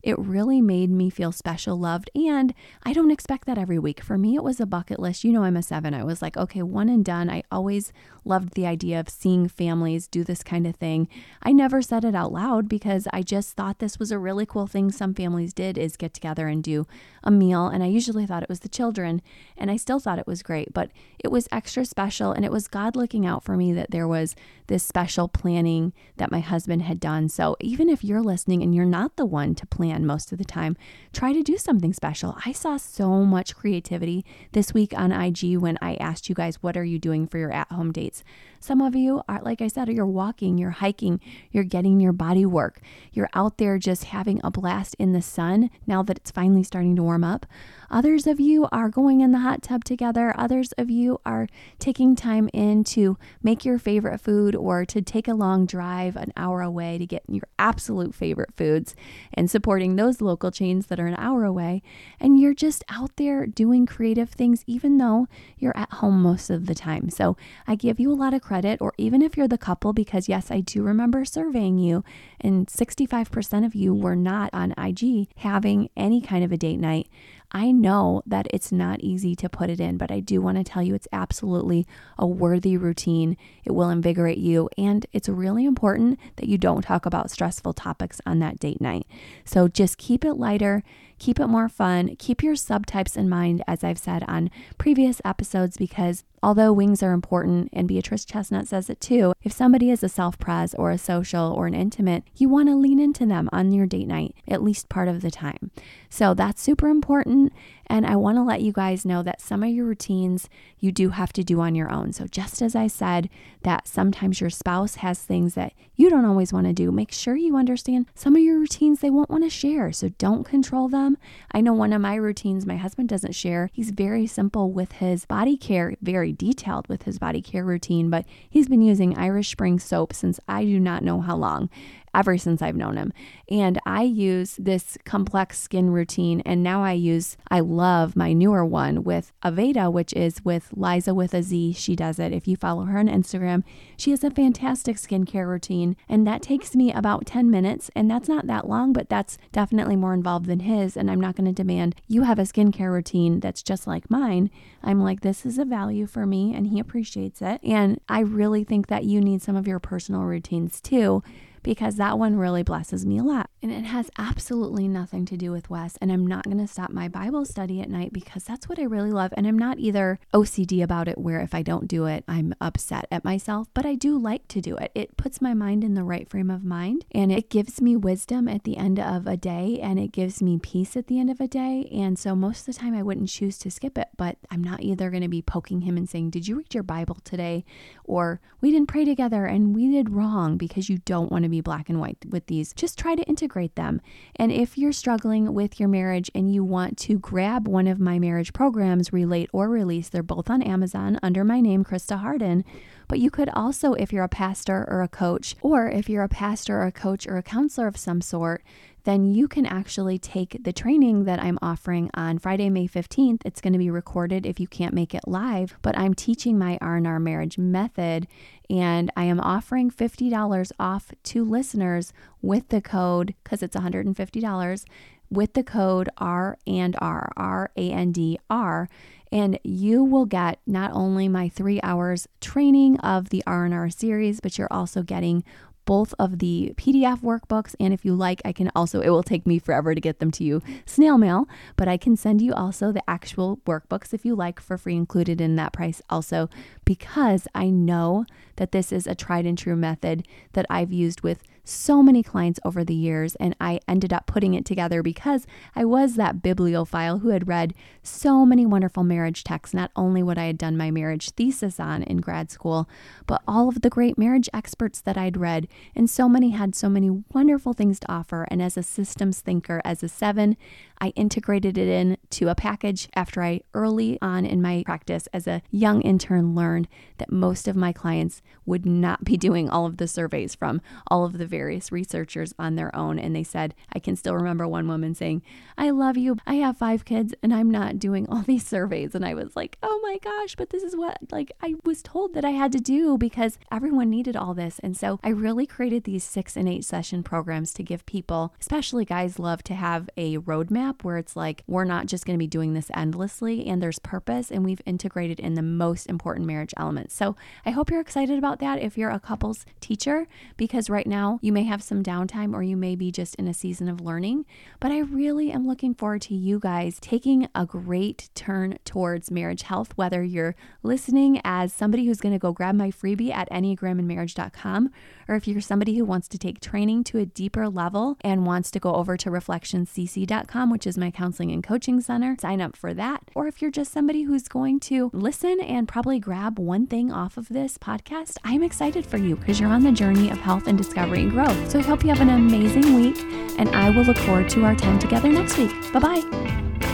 it 0.04 0.18
really 0.18 0.60
made 0.60 0.90
me 0.90 1.08
feel 1.08 1.32
special, 1.32 1.78
loved, 1.78 2.10
and 2.14 2.52
I 2.82 2.92
don't 2.92 3.10
expect 3.10 3.46
that 3.46 3.56
every 3.56 3.78
week. 3.78 4.02
For 4.02 4.18
me, 4.18 4.36
it 4.36 4.44
was 4.44 4.60
a 4.60 4.66
bucket 4.66 5.00
list. 5.00 5.24
You 5.24 5.32
know, 5.32 5.44
I'm 5.44 5.56
a 5.56 5.62
seven. 5.62 5.94
I 5.94 6.04
was 6.04 6.20
like, 6.20 6.36
okay, 6.36 6.62
one 6.62 6.90
and 6.90 7.02
done. 7.02 7.30
I 7.30 7.42
always 7.50 7.90
loved 8.22 8.52
the 8.52 8.66
idea 8.66 9.00
of 9.00 9.08
seeing 9.08 9.48
families 9.48 10.06
do 10.06 10.22
this 10.22 10.42
kind 10.42 10.66
of 10.66 10.76
thing. 10.76 11.08
I 11.42 11.52
never 11.52 11.80
said 11.80 12.04
it 12.04 12.14
out 12.14 12.32
loud 12.32 12.68
because 12.68 13.08
I 13.14 13.22
just 13.22 13.56
thought 13.56 13.78
this 13.78 13.98
was 13.98 14.10
a 14.10 14.18
really 14.18 14.44
cool 14.44 14.66
thing 14.66 14.92
some 14.92 15.14
families 15.14 15.54
did 15.54 15.78
is 15.78 15.96
get 15.96 16.12
together 16.12 16.48
and 16.48 16.62
do 16.62 16.86
a 17.22 17.30
meal. 17.30 17.66
And 17.66 17.82
I 17.82 17.86
usually 17.86 18.26
thought 18.26 18.42
it 18.42 18.48
was 18.48 18.60
the 18.60 18.68
children, 18.68 19.22
and 19.56 19.70
I 19.70 19.76
still 19.76 20.00
thought 20.00 20.18
it 20.18 20.26
was 20.26 20.42
great, 20.42 20.74
but 20.74 20.90
it 21.18 21.30
was 21.30 21.48
extra 21.50 21.86
special. 21.86 22.30
And 22.32 22.44
it 22.44 22.52
was 22.52 22.68
God 22.68 22.94
looking 22.94 23.24
out 23.24 23.42
for 23.42 23.56
me 23.56 23.72
that 23.72 23.90
there 23.90 24.08
was 24.08 24.36
this 24.66 24.82
special 24.82 25.28
planning 25.28 25.94
that 26.16 26.30
my 26.30 26.40
husband 26.40 26.82
had 26.82 27.00
done. 27.00 27.30
So 27.30 27.56
even 27.60 27.88
if 27.88 28.04
you're 28.04 28.22
listening 28.22 28.62
and 28.62 28.74
you're 28.74 28.84
not 28.84 29.16
the 29.16 29.26
one 29.26 29.54
to 29.54 29.66
plan, 29.66 29.93
most 30.02 30.32
of 30.32 30.38
the 30.38 30.44
time, 30.44 30.76
try 31.12 31.32
to 31.32 31.42
do 31.42 31.56
something 31.56 31.92
special. 31.92 32.36
I 32.44 32.52
saw 32.52 32.76
so 32.76 33.24
much 33.24 33.54
creativity 33.54 34.24
this 34.52 34.74
week 34.74 34.92
on 34.96 35.12
IG 35.12 35.58
when 35.58 35.78
I 35.80 35.94
asked 35.96 36.28
you 36.28 36.34
guys, 36.34 36.62
what 36.62 36.76
are 36.76 36.84
you 36.84 36.98
doing 36.98 37.26
for 37.26 37.38
your 37.38 37.52
at 37.52 37.70
home 37.70 37.92
dates? 37.92 38.24
Some 38.64 38.80
of 38.80 38.96
you 38.96 39.20
are, 39.28 39.42
like 39.42 39.60
I 39.60 39.68
said, 39.68 39.88
you're 39.88 40.06
walking, 40.06 40.56
you're 40.56 40.70
hiking, 40.70 41.20
you're 41.50 41.64
getting 41.64 42.00
your 42.00 42.14
body 42.14 42.46
work, 42.46 42.80
you're 43.12 43.28
out 43.34 43.58
there 43.58 43.76
just 43.76 44.04
having 44.04 44.40
a 44.42 44.50
blast 44.50 44.96
in 44.98 45.12
the 45.12 45.20
sun 45.20 45.68
now 45.86 46.02
that 46.02 46.16
it's 46.16 46.30
finally 46.30 46.62
starting 46.62 46.96
to 46.96 47.02
warm 47.02 47.24
up. 47.24 47.44
Others 47.90 48.26
of 48.26 48.40
you 48.40 48.66
are 48.72 48.88
going 48.88 49.20
in 49.20 49.32
the 49.32 49.40
hot 49.40 49.62
tub 49.62 49.84
together. 49.84 50.34
Others 50.38 50.72
of 50.78 50.88
you 50.88 51.20
are 51.26 51.46
taking 51.78 52.16
time 52.16 52.48
in 52.54 52.84
to 52.84 53.18
make 53.42 53.66
your 53.66 53.78
favorite 53.78 54.18
food 54.18 54.56
or 54.56 54.86
to 54.86 55.02
take 55.02 55.28
a 55.28 55.34
long 55.34 55.66
drive 55.66 56.16
an 56.16 56.32
hour 56.34 56.62
away 56.62 56.96
to 56.96 57.04
get 57.04 57.22
your 57.28 57.46
absolute 57.58 58.14
favorite 58.14 58.54
foods 58.56 58.94
and 59.34 59.50
supporting 59.50 59.94
those 59.96 60.22
local 60.22 60.50
chains 60.50 60.86
that 60.86 60.98
are 60.98 61.06
an 61.06 61.16
hour 61.18 61.44
away. 61.44 61.82
And 62.18 62.40
you're 62.40 62.54
just 62.54 62.82
out 62.88 63.14
there 63.16 63.44
doing 63.44 63.84
creative 63.84 64.30
things, 64.30 64.64
even 64.66 64.96
though 64.96 65.28
you're 65.58 65.76
at 65.76 65.92
home 65.92 66.22
most 66.22 66.48
of 66.48 66.64
the 66.64 66.74
time. 66.74 67.10
So 67.10 67.36
I 67.66 67.74
give 67.74 68.00
you 68.00 68.10
a 68.10 68.14
lot 68.14 68.32
of 68.32 68.40
credit, 68.40 68.53
or 68.80 68.92
even 68.98 69.22
if 69.22 69.36
you're 69.36 69.48
the 69.48 69.58
couple, 69.58 69.92
because 69.92 70.28
yes, 70.28 70.50
I 70.50 70.60
do 70.60 70.82
remember 70.82 71.24
surveying 71.24 71.78
you, 71.78 72.04
and 72.40 72.66
65% 72.66 73.64
of 73.64 73.74
you 73.74 73.94
were 73.94 74.16
not 74.16 74.50
on 74.52 74.74
IG 74.76 75.28
having 75.38 75.88
any 75.96 76.20
kind 76.20 76.44
of 76.44 76.52
a 76.52 76.56
date 76.56 76.78
night. 76.78 77.08
I 77.52 77.70
know 77.70 78.22
that 78.26 78.48
it's 78.50 78.72
not 78.72 79.00
easy 79.00 79.36
to 79.36 79.48
put 79.48 79.70
it 79.70 79.80
in, 79.80 79.96
but 79.96 80.10
I 80.10 80.18
do 80.18 80.42
want 80.42 80.58
to 80.58 80.64
tell 80.64 80.82
you 80.82 80.94
it's 80.94 81.06
absolutely 81.12 81.86
a 82.18 82.26
worthy 82.26 82.76
routine. 82.76 83.36
It 83.64 83.72
will 83.72 83.90
invigorate 83.90 84.38
you, 84.38 84.68
and 84.76 85.06
it's 85.12 85.28
really 85.28 85.64
important 85.64 86.18
that 86.36 86.48
you 86.48 86.58
don't 86.58 86.82
talk 86.82 87.06
about 87.06 87.30
stressful 87.30 87.72
topics 87.74 88.20
on 88.26 88.40
that 88.40 88.58
date 88.58 88.80
night. 88.80 89.06
So 89.44 89.68
just 89.68 89.98
keep 89.98 90.24
it 90.24 90.34
lighter 90.34 90.82
Keep 91.18 91.40
it 91.40 91.46
more 91.46 91.68
fun. 91.68 92.16
Keep 92.18 92.42
your 92.42 92.54
subtypes 92.54 93.16
in 93.16 93.28
mind, 93.28 93.62
as 93.66 93.84
I've 93.84 93.98
said 93.98 94.24
on 94.28 94.50
previous 94.78 95.20
episodes, 95.24 95.76
because 95.76 96.24
although 96.42 96.72
wings 96.72 97.02
are 97.02 97.12
important, 97.12 97.70
and 97.72 97.88
Beatrice 97.88 98.24
Chestnut 98.24 98.68
says 98.68 98.90
it 98.90 99.00
too, 99.00 99.32
if 99.42 99.52
somebody 99.52 99.90
is 99.90 100.02
a 100.02 100.08
self 100.08 100.38
pres 100.38 100.74
or 100.74 100.90
a 100.90 100.98
social 100.98 101.52
or 101.52 101.66
an 101.66 101.74
intimate, 101.74 102.24
you 102.36 102.48
want 102.48 102.68
to 102.68 102.76
lean 102.76 103.00
into 103.00 103.26
them 103.26 103.48
on 103.52 103.72
your 103.72 103.86
date 103.86 104.08
night 104.08 104.34
at 104.46 104.62
least 104.62 104.88
part 104.88 105.08
of 105.08 105.22
the 105.22 105.30
time. 105.30 105.70
So 106.10 106.34
that's 106.34 106.60
super 106.60 106.88
important. 106.88 107.52
And 107.86 108.06
I 108.06 108.16
want 108.16 108.36
to 108.36 108.42
let 108.42 108.62
you 108.62 108.72
guys 108.72 109.04
know 109.04 109.22
that 109.22 109.40
some 109.40 109.62
of 109.62 109.70
your 109.70 109.84
routines 109.84 110.48
you 110.78 110.90
do 110.90 111.10
have 111.10 111.32
to 111.34 111.44
do 111.44 111.60
on 111.60 111.74
your 111.74 111.90
own. 111.90 112.12
So, 112.12 112.26
just 112.26 112.62
as 112.62 112.74
I 112.74 112.86
said, 112.86 113.28
that 113.62 113.86
sometimes 113.86 114.40
your 114.40 114.50
spouse 114.50 114.96
has 114.96 115.20
things 115.20 115.54
that 115.54 115.72
you 115.94 116.08
don't 116.10 116.24
always 116.24 116.52
want 116.52 116.66
to 116.66 116.72
do, 116.72 116.90
make 116.90 117.12
sure 117.12 117.36
you 117.36 117.56
understand 117.56 118.06
some 118.14 118.36
of 118.36 118.42
your 118.42 118.58
routines 118.58 119.00
they 119.00 119.10
won't 119.10 119.30
want 119.30 119.44
to 119.44 119.50
share. 119.50 119.92
So, 119.92 120.08
don't 120.10 120.44
control 120.44 120.88
them. 120.88 121.03
I 121.52 121.60
know 121.60 121.72
one 121.72 121.92
of 121.92 122.00
my 122.00 122.14
routines 122.14 122.66
my 122.66 122.76
husband 122.76 123.08
doesn't 123.08 123.34
share. 123.34 123.70
He's 123.72 123.90
very 123.90 124.26
simple 124.26 124.70
with 124.70 124.92
his 124.92 125.26
body 125.26 125.56
care, 125.56 125.94
very 126.02 126.32
detailed 126.32 126.88
with 126.88 127.02
his 127.04 127.18
body 127.18 127.42
care 127.42 127.64
routine, 127.64 128.10
but 128.10 128.24
he's 128.48 128.68
been 128.68 128.82
using 128.82 129.16
Irish 129.16 129.50
Spring 129.50 129.78
soap 129.78 130.12
since 130.12 130.40
I 130.48 130.64
do 130.64 130.80
not 130.80 131.02
know 131.02 131.20
how 131.20 131.36
long 131.36 131.70
ever 132.14 132.38
since 132.38 132.62
I've 132.62 132.76
known 132.76 132.96
him. 132.96 133.12
And 133.48 133.80
I 133.84 134.02
use 134.02 134.56
this 134.56 134.96
complex 135.04 135.58
skin 135.58 135.90
routine. 135.90 136.40
And 136.46 136.62
now 136.62 136.82
I 136.82 136.92
use, 136.92 137.36
I 137.50 137.60
love 137.60 138.16
my 138.16 138.32
newer 138.32 138.64
one 138.64 139.04
with 139.04 139.32
Aveda, 139.44 139.92
which 139.92 140.12
is 140.14 140.44
with 140.44 140.70
Liza 140.74 141.14
with 141.14 141.34
a 141.34 141.42
Z. 141.42 141.72
She 141.72 141.96
does 141.96 142.18
it. 142.18 142.32
If 142.32 142.48
you 142.48 142.56
follow 142.56 142.84
her 142.84 142.98
on 142.98 143.08
Instagram, 143.08 143.64
she 143.96 144.10
has 144.10 144.24
a 144.24 144.30
fantastic 144.30 144.96
skincare 144.96 145.48
routine. 145.48 145.96
And 146.08 146.26
that 146.26 146.42
takes 146.42 146.74
me 146.74 146.92
about 146.92 147.26
10 147.26 147.50
minutes. 147.50 147.90
And 147.94 148.10
that's 148.10 148.28
not 148.28 148.46
that 148.46 148.68
long, 148.68 148.92
but 148.92 149.08
that's 149.08 149.36
definitely 149.52 149.96
more 149.96 150.14
involved 150.14 150.46
than 150.46 150.60
his. 150.60 150.96
And 150.96 151.10
I'm 151.10 151.20
not 151.20 151.36
going 151.36 151.46
to 151.46 151.52
demand 151.52 151.96
you 152.06 152.22
have 152.22 152.38
a 152.38 152.42
skincare 152.42 152.92
routine 152.92 153.40
that's 153.40 153.62
just 153.62 153.86
like 153.86 154.10
mine. 154.10 154.50
I'm 154.82 155.02
like, 155.02 155.20
this 155.20 155.44
is 155.46 155.58
a 155.58 155.64
value 155.64 156.06
for 156.06 156.26
me, 156.26 156.54
and 156.54 156.66
he 156.68 156.78
appreciates 156.78 157.42
it. 157.42 157.60
And 157.62 158.00
I 158.08 158.20
really 158.20 158.64
think 158.64 158.88
that 158.88 159.04
you 159.04 159.20
need 159.20 159.42
some 159.42 159.56
of 159.56 159.66
your 159.66 159.78
personal 159.78 160.22
routines 160.22 160.80
too 160.80 161.22
because 161.64 161.96
that 161.96 162.18
one 162.18 162.36
really 162.36 162.62
blesses 162.62 163.04
me 163.04 163.18
a 163.18 163.24
lot. 163.24 163.50
And 163.60 163.72
it 163.72 163.84
has 163.84 164.10
absolutely 164.18 164.86
nothing 164.86 165.24
to 165.24 165.36
do 165.36 165.50
with 165.50 165.70
Wes. 165.70 165.96
And 166.00 166.12
I'm 166.12 166.26
not 166.26 166.44
going 166.44 166.58
to 166.58 166.68
stop 166.68 166.90
my 166.90 167.08
Bible 167.08 167.44
study 167.46 167.80
at 167.80 167.88
night 167.88 168.12
because 168.12 168.44
that's 168.44 168.68
what 168.68 168.78
I 168.78 168.82
really 168.82 169.10
love. 169.10 169.32
And 169.36 169.46
I'm 169.46 169.58
not 169.58 169.78
either 169.78 170.20
OCD 170.32 170.82
about 170.82 171.08
it, 171.08 171.18
where 171.18 171.40
if 171.40 171.54
I 171.54 171.62
don't 171.62 171.88
do 171.88 172.04
it, 172.04 172.24
I'm 172.28 172.54
upset 172.60 173.06
at 173.10 173.24
myself, 173.24 173.68
but 173.72 173.86
I 173.86 173.94
do 173.94 174.18
like 174.18 174.46
to 174.48 174.60
do 174.60 174.76
it. 174.76 174.92
It 174.94 175.16
puts 175.16 175.40
my 175.40 175.54
mind 175.54 175.82
in 175.82 175.94
the 175.94 176.04
right 176.04 176.28
frame 176.28 176.50
of 176.50 176.62
mind 176.62 177.06
and 177.10 177.32
it 177.32 177.48
gives 177.48 177.80
me 177.80 177.96
wisdom 177.96 178.46
at 178.48 178.64
the 178.64 178.76
end 178.76 179.00
of 179.00 179.26
a 179.26 179.36
day 179.36 179.80
and 179.82 179.98
it 179.98 180.12
gives 180.12 180.42
me 180.42 180.58
peace 180.58 180.94
at 180.96 181.06
the 181.06 181.18
end 181.18 181.30
of 181.30 181.40
a 181.40 181.48
day. 181.48 181.88
And 181.90 182.18
so 182.18 182.36
most 182.36 182.68
of 182.68 182.74
the 182.74 182.80
time 182.80 182.94
I 182.94 183.02
wouldn't 183.02 183.30
choose 183.30 183.56
to 183.58 183.70
skip 183.70 183.96
it, 183.96 184.08
but 184.18 184.36
I'm 184.50 184.62
not 184.62 184.82
either 184.82 185.08
going 185.10 185.22
to 185.22 185.28
be 185.28 185.40
poking 185.40 185.80
him 185.80 185.96
and 185.96 186.08
saying, 186.08 186.30
Did 186.30 186.46
you 186.46 186.56
read 186.56 186.74
your 186.74 186.82
Bible 186.82 187.16
today? 187.24 187.64
Or 188.04 188.42
we 188.60 188.70
didn't 188.70 188.88
pray 188.88 189.06
together 189.06 189.46
and 189.46 189.74
we 189.74 189.90
did 189.90 190.10
wrong 190.10 190.58
because 190.58 190.90
you 190.90 190.98
don't 190.98 191.32
want 191.32 191.44
to 191.44 191.48
be 191.48 191.53
black 191.60 191.88
and 191.88 192.00
white 192.00 192.18
with 192.28 192.46
these. 192.46 192.72
Just 192.72 192.98
try 192.98 193.14
to 193.14 193.22
integrate 193.24 193.74
them. 193.76 194.00
And 194.36 194.50
if 194.52 194.78
you're 194.78 194.92
struggling 194.92 195.54
with 195.54 195.78
your 195.78 195.88
marriage 195.88 196.30
and 196.34 196.52
you 196.52 196.64
want 196.64 196.98
to 196.98 197.18
grab 197.18 197.68
one 197.68 197.86
of 197.86 198.00
my 198.00 198.18
marriage 198.18 198.52
programs, 198.52 199.12
Relate 199.12 199.50
or 199.52 199.68
Release, 199.68 200.08
they're 200.08 200.22
both 200.22 200.50
on 200.50 200.62
Amazon 200.62 201.18
under 201.22 201.44
my 201.44 201.60
name, 201.60 201.84
Christa 201.84 202.18
Hardin. 202.20 202.64
But 203.08 203.18
you 203.18 203.30
could 203.30 203.50
also, 203.50 203.92
if 203.94 204.12
you're 204.12 204.24
a 204.24 204.28
pastor 204.28 204.86
or 204.88 205.02
a 205.02 205.08
coach, 205.08 205.56
or 205.60 205.88
if 205.88 206.08
you're 206.08 206.22
a 206.22 206.28
pastor 206.28 206.78
or 206.78 206.86
a 206.86 206.92
coach 206.92 207.26
or 207.26 207.36
a 207.36 207.42
counselor 207.42 207.86
of 207.86 207.96
some 207.96 208.20
sort, 208.20 208.62
then 209.04 209.26
you 209.26 209.46
can 209.46 209.66
actually 209.66 210.18
take 210.18 210.62
the 210.64 210.72
training 210.72 211.24
that 211.24 211.40
I'm 211.40 211.58
offering 211.62 212.10
on 212.14 212.38
Friday, 212.38 212.70
May 212.70 212.88
15th. 212.88 213.42
It's 213.44 213.60
going 213.60 213.74
to 213.74 213.78
be 213.78 213.90
recorded 213.90 214.46
if 214.46 214.58
you 214.58 214.66
can't 214.66 214.94
make 214.94 215.14
it 215.14 215.28
live, 215.28 215.76
but 215.82 215.96
I'm 215.96 216.14
teaching 216.14 216.58
my 216.58 216.78
R&R 216.80 217.20
marriage 217.20 217.58
method 217.58 218.26
and 218.70 219.12
I 219.16 219.24
am 219.24 219.40
offering 219.40 219.90
$50 219.90 220.72
off 220.78 221.12
to 221.22 221.44
listeners 221.44 222.12
with 222.40 222.68
the 222.68 222.80
code 222.80 223.34
cuz 223.44 223.62
it's 223.62 223.76
$150 223.76 224.84
with 225.30 225.52
the 225.52 225.62
code 225.62 226.08
R 226.18 226.58
and 226.66 226.96
R 227.00 227.32
R 227.36 227.70
A 227.76 227.90
N 227.90 228.12
D 228.12 228.38
R 228.48 228.88
and 229.32 229.58
you 229.64 230.04
will 230.04 230.26
get 230.26 230.60
not 230.66 230.92
only 230.92 231.28
my 231.28 231.48
3 231.48 231.80
hours 231.82 232.28
training 232.40 232.98
of 233.00 233.30
the 233.30 233.42
R&R 233.46 233.90
series 233.90 234.40
but 234.40 234.56
you're 234.58 234.72
also 234.72 235.02
getting 235.02 235.44
both 235.84 236.14
of 236.18 236.38
the 236.38 236.74
PDF 236.76 237.20
workbooks. 237.20 237.74
And 237.78 237.92
if 237.92 238.04
you 238.04 238.14
like, 238.14 238.40
I 238.44 238.52
can 238.52 238.70
also, 238.74 239.00
it 239.00 239.10
will 239.10 239.22
take 239.22 239.46
me 239.46 239.58
forever 239.58 239.94
to 239.94 240.00
get 240.00 240.18
them 240.18 240.30
to 240.32 240.44
you 240.44 240.62
snail 240.86 241.18
mail, 241.18 241.48
but 241.76 241.88
I 241.88 241.96
can 241.96 242.16
send 242.16 242.40
you 242.40 242.52
also 242.52 242.92
the 242.92 243.08
actual 243.08 243.58
workbooks 243.66 244.14
if 244.14 244.24
you 244.24 244.34
like 244.34 244.60
for 244.60 244.78
free, 244.78 244.96
included 244.96 245.40
in 245.40 245.56
that 245.56 245.72
price 245.72 246.00
also, 246.08 246.48
because 246.84 247.46
I 247.54 247.70
know 247.70 248.24
that 248.56 248.72
this 248.72 248.92
is 248.92 249.06
a 249.06 249.14
tried 249.14 249.46
and 249.46 249.58
true 249.58 249.76
method 249.76 250.26
that 250.52 250.66
I've 250.70 250.92
used 250.92 251.22
with 251.22 251.42
so 251.64 252.02
many 252.02 252.22
clients 252.22 252.60
over 252.64 252.84
the 252.84 252.94
years, 252.94 253.34
and 253.36 253.56
I 253.60 253.80
ended 253.88 254.12
up 254.12 254.26
putting 254.26 254.54
it 254.54 254.64
together 254.64 255.02
because 255.02 255.46
I 255.74 255.84
was 255.84 256.14
that 256.14 256.42
bibliophile 256.42 257.18
who 257.20 257.30
had 257.30 257.48
read 257.48 257.74
so 258.02 258.44
many 258.44 258.66
wonderful 258.66 259.02
marriage 259.02 259.44
texts, 259.44 259.74
not 259.74 259.90
only 259.96 260.22
what 260.22 260.38
I 260.38 260.44
had 260.44 260.58
done 260.58 260.76
my 260.76 260.90
marriage 260.90 261.30
thesis 261.30 261.80
on 261.80 262.02
in 262.02 262.18
grad 262.18 262.50
school, 262.50 262.88
but 263.26 263.42
all 263.48 263.68
of 263.68 263.80
the 263.80 263.90
great 263.90 264.18
marriage 264.18 264.48
experts 264.52 265.00
that 265.00 265.16
I'd 265.16 265.36
read. 265.36 265.66
And 265.96 266.08
so 266.08 266.28
many 266.28 266.50
had 266.50 266.74
so 266.74 266.88
many 266.88 267.10
wonderful 267.32 267.72
things 267.72 267.98
to 268.00 268.12
offer. 268.12 268.46
And 268.50 268.60
as 268.62 268.76
a 268.76 268.82
systems 268.82 269.40
thinker, 269.40 269.80
as 269.84 270.02
a 270.02 270.08
seven, 270.08 270.56
I 271.04 271.08
integrated 271.16 271.76
it 271.76 271.86
into 271.86 272.48
a 272.48 272.54
package 272.54 273.10
after 273.14 273.42
I 273.42 273.60
early 273.74 274.18
on 274.22 274.46
in 274.46 274.62
my 274.62 274.84
practice 274.86 275.28
as 275.34 275.46
a 275.46 275.60
young 275.70 276.00
intern 276.00 276.54
learned 276.54 276.88
that 277.18 277.30
most 277.30 277.68
of 277.68 277.76
my 277.76 277.92
clients 277.92 278.40
would 278.64 278.86
not 278.86 279.22
be 279.22 279.36
doing 279.46 279.68
all 279.68 279.84
of 279.84 279.98
the 279.98 280.08
surveys 280.08 280.54
from 280.54 280.80
all 281.08 281.26
of 281.26 281.36
the 281.36 281.44
various 281.44 281.92
researchers 281.92 282.54
on 282.58 282.76
their 282.76 282.94
own. 282.96 283.18
And 283.18 283.36
they 283.36 283.42
said, 283.42 283.74
I 283.92 283.98
can 283.98 284.16
still 284.16 284.34
remember 284.34 284.66
one 284.66 284.88
woman 284.88 285.14
saying, 285.14 285.42
I 285.76 285.90
love 285.90 286.16
you. 286.16 286.38
I 286.46 286.54
have 286.54 286.78
five 286.78 287.04
kids 287.04 287.34
and 287.42 287.52
I'm 287.52 287.70
not 287.70 287.98
doing 287.98 288.26
all 288.30 288.40
these 288.46 288.66
surveys. 288.66 289.14
And 289.14 289.26
I 289.26 289.34
was 289.34 289.54
like, 289.54 289.76
oh 289.82 290.00
my 290.02 290.16
gosh, 290.24 290.56
but 290.56 290.70
this 290.70 290.82
is 290.82 290.96
what 290.96 291.18
like 291.30 291.52
I 291.60 291.74
was 291.84 292.02
told 292.02 292.32
that 292.32 292.46
I 292.46 292.52
had 292.52 292.72
to 292.72 292.80
do 292.80 293.18
because 293.18 293.58
everyone 293.70 294.08
needed 294.08 294.36
all 294.36 294.54
this. 294.54 294.78
And 294.78 294.96
so 294.96 295.20
I 295.22 295.28
really 295.28 295.66
created 295.66 296.04
these 296.04 296.24
six 296.24 296.56
and 296.56 296.66
eight 296.66 296.86
session 296.86 297.22
programs 297.22 297.74
to 297.74 297.82
give 297.82 298.06
people, 298.06 298.54
especially 298.58 299.04
guys, 299.04 299.38
love 299.38 299.62
to 299.64 299.74
have 299.74 300.08
a 300.16 300.38
roadmap 300.38 300.93
where 301.02 301.16
it's 301.16 301.34
like, 301.34 301.64
we're 301.66 301.84
not 301.84 302.06
just 302.06 302.26
going 302.26 302.38
to 302.38 302.42
be 302.42 302.46
doing 302.46 302.74
this 302.74 302.90
endlessly 302.94 303.66
and 303.66 303.82
there's 303.82 303.98
purpose 303.98 304.50
and 304.50 304.64
we've 304.64 304.82
integrated 304.86 305.40
in 305.40 305.54
the 305.54 305.62
most 305.62 306.06
important 306.06 306.46
marriage 306.46 306.74
elements. 306.76 307.14
So 307.14 307.36
I 307.64 307.70
hope 307.70 307.90
you're 307.90 308.00
excited 308.00 308.38
about 308.38 308.58
that 308.60 308.80
if 308.80 308.96
you're 308.98 309.10
a 309.10 309.18
couples 309.18 309.64
teacher, 309.80 310.26
because 310.56 310.90
right 310.90 311.06
now 311.06 311.38
you 311.42 311.52
may 311.52 311.64
have 311.64 311.82
some 311.82 312.02
downtime 312.02 312.54
or 312.54 312.62
you 312.62 312.76
may 312.76 312.94
be 312.94 313.10
just 313.10 313.34
in 313.36 313.48
a 313.48 313.54
season 313.54 313.88
of 313.88 314.00
learning. 314.00 314.44
But 314.78 314.92
I 314.92 314.98
really 314.98 315.50
am 315.50 315.66
looking 315.66 315.94
forward 315.94 316.22
to 316.22 316.34
you 316.34 316.58
guys 316.58 316.98
taking 317.00 317.48
a 317.54 317.66
great 317.66 318.28
turn 318.34 318.78
towards 318.84 319.30
marriage 319.30 319.62
health, 319.62 319.92
whether 319.96 320.22
you're 320.22 320.54
listening 320.82 321.40
as 321.44 321.72
somebody 321.72 322.06
who's 322.06 322.20
going 322.20 322.34
to 322.34 322.38
go 322.38 322.52
grab 322.52 322.74
my 322.74 322.90
freebie 322.90 323.32
at 323.32 323.50
enneagramandmarriage.com 323.50 324.90
or 325.28 325.36
if 325.36 325.48
you're 325.48 325.60
somebody 325.60 325.96
who 325.96 326.04
wants 326.04 326.28
to 326.28 326.38
take 326.38 326.60
training 326.60 327.04
to 327.04 327.18
a 327.18 327.26
deeper 327.26 327.68
level 327.68 328.16
and 328.20 328.46
wants 328.46 328.70
to 328.72 328.80
go 328.80 328.94
over 328.94 329.16
to 329.16 329.30
reflectioncc.com, 329.30 330.70
which 330.74 330.88
is 330.88 330.98
my 330.98 331.08
counseling 331.08 331.52
and 331.52 331.62
coaching 331.62 332.00
center, 332.00 332.36
sign 332.40 332.60
up 332.60 332.74
for 332.74 332.92
that. 332.92 333.22
Or 333.36 333.46
if 333.46 333.62
you're 333.62 333.70
just 333.70 333.92
somebody 333.92 334.22
who's 334.22 334.48
going 334.48 334.80
to 334.80 335.08
listen 335.12 335.60
and 335.60 335.86
probably 335.86 336.18
grab 336.18 336.58
one 336.58 336.88
thing 336.88 337.12
off 337.12 337.36
of 337.36 337.48
this 337.48 337.78
podcast, 337.78 338.38
I'm 338.42 338.64
excited 338.64 339.06
for 339.06 339.18
you 339.18 339.36
because 339.36 339.60
you're 339.60 339.70
on 339.70 339.84
the 339.84 339.92
journey 339.92 340.30
of 340.30 340.38
health 340.38 340.66
and 340.66 340.76
discovery 340.76 341.22
and 341.22 341.30
growth. 341.30 341.70
So 341.70 341.78
I 341.78 341.82
hope 341.82 342.02
you 342.02 342.08
have 342.08 342.20
an 342.20 342.30
amazing 342.30 342.92
week, 342.94 343.18
and 343.56 343.68
I 343.68 343.90
will 343.90 344.02
look 344.02 344.18
forward 344.18 344.48
to 344.50 344.64
our 344.64 344.74
time 344.74 344.98
together 344.98 345.28
next 345.28 345.56
week. 345.58 345.70
Bye 345.92 346.00
bye. 346.00 346.93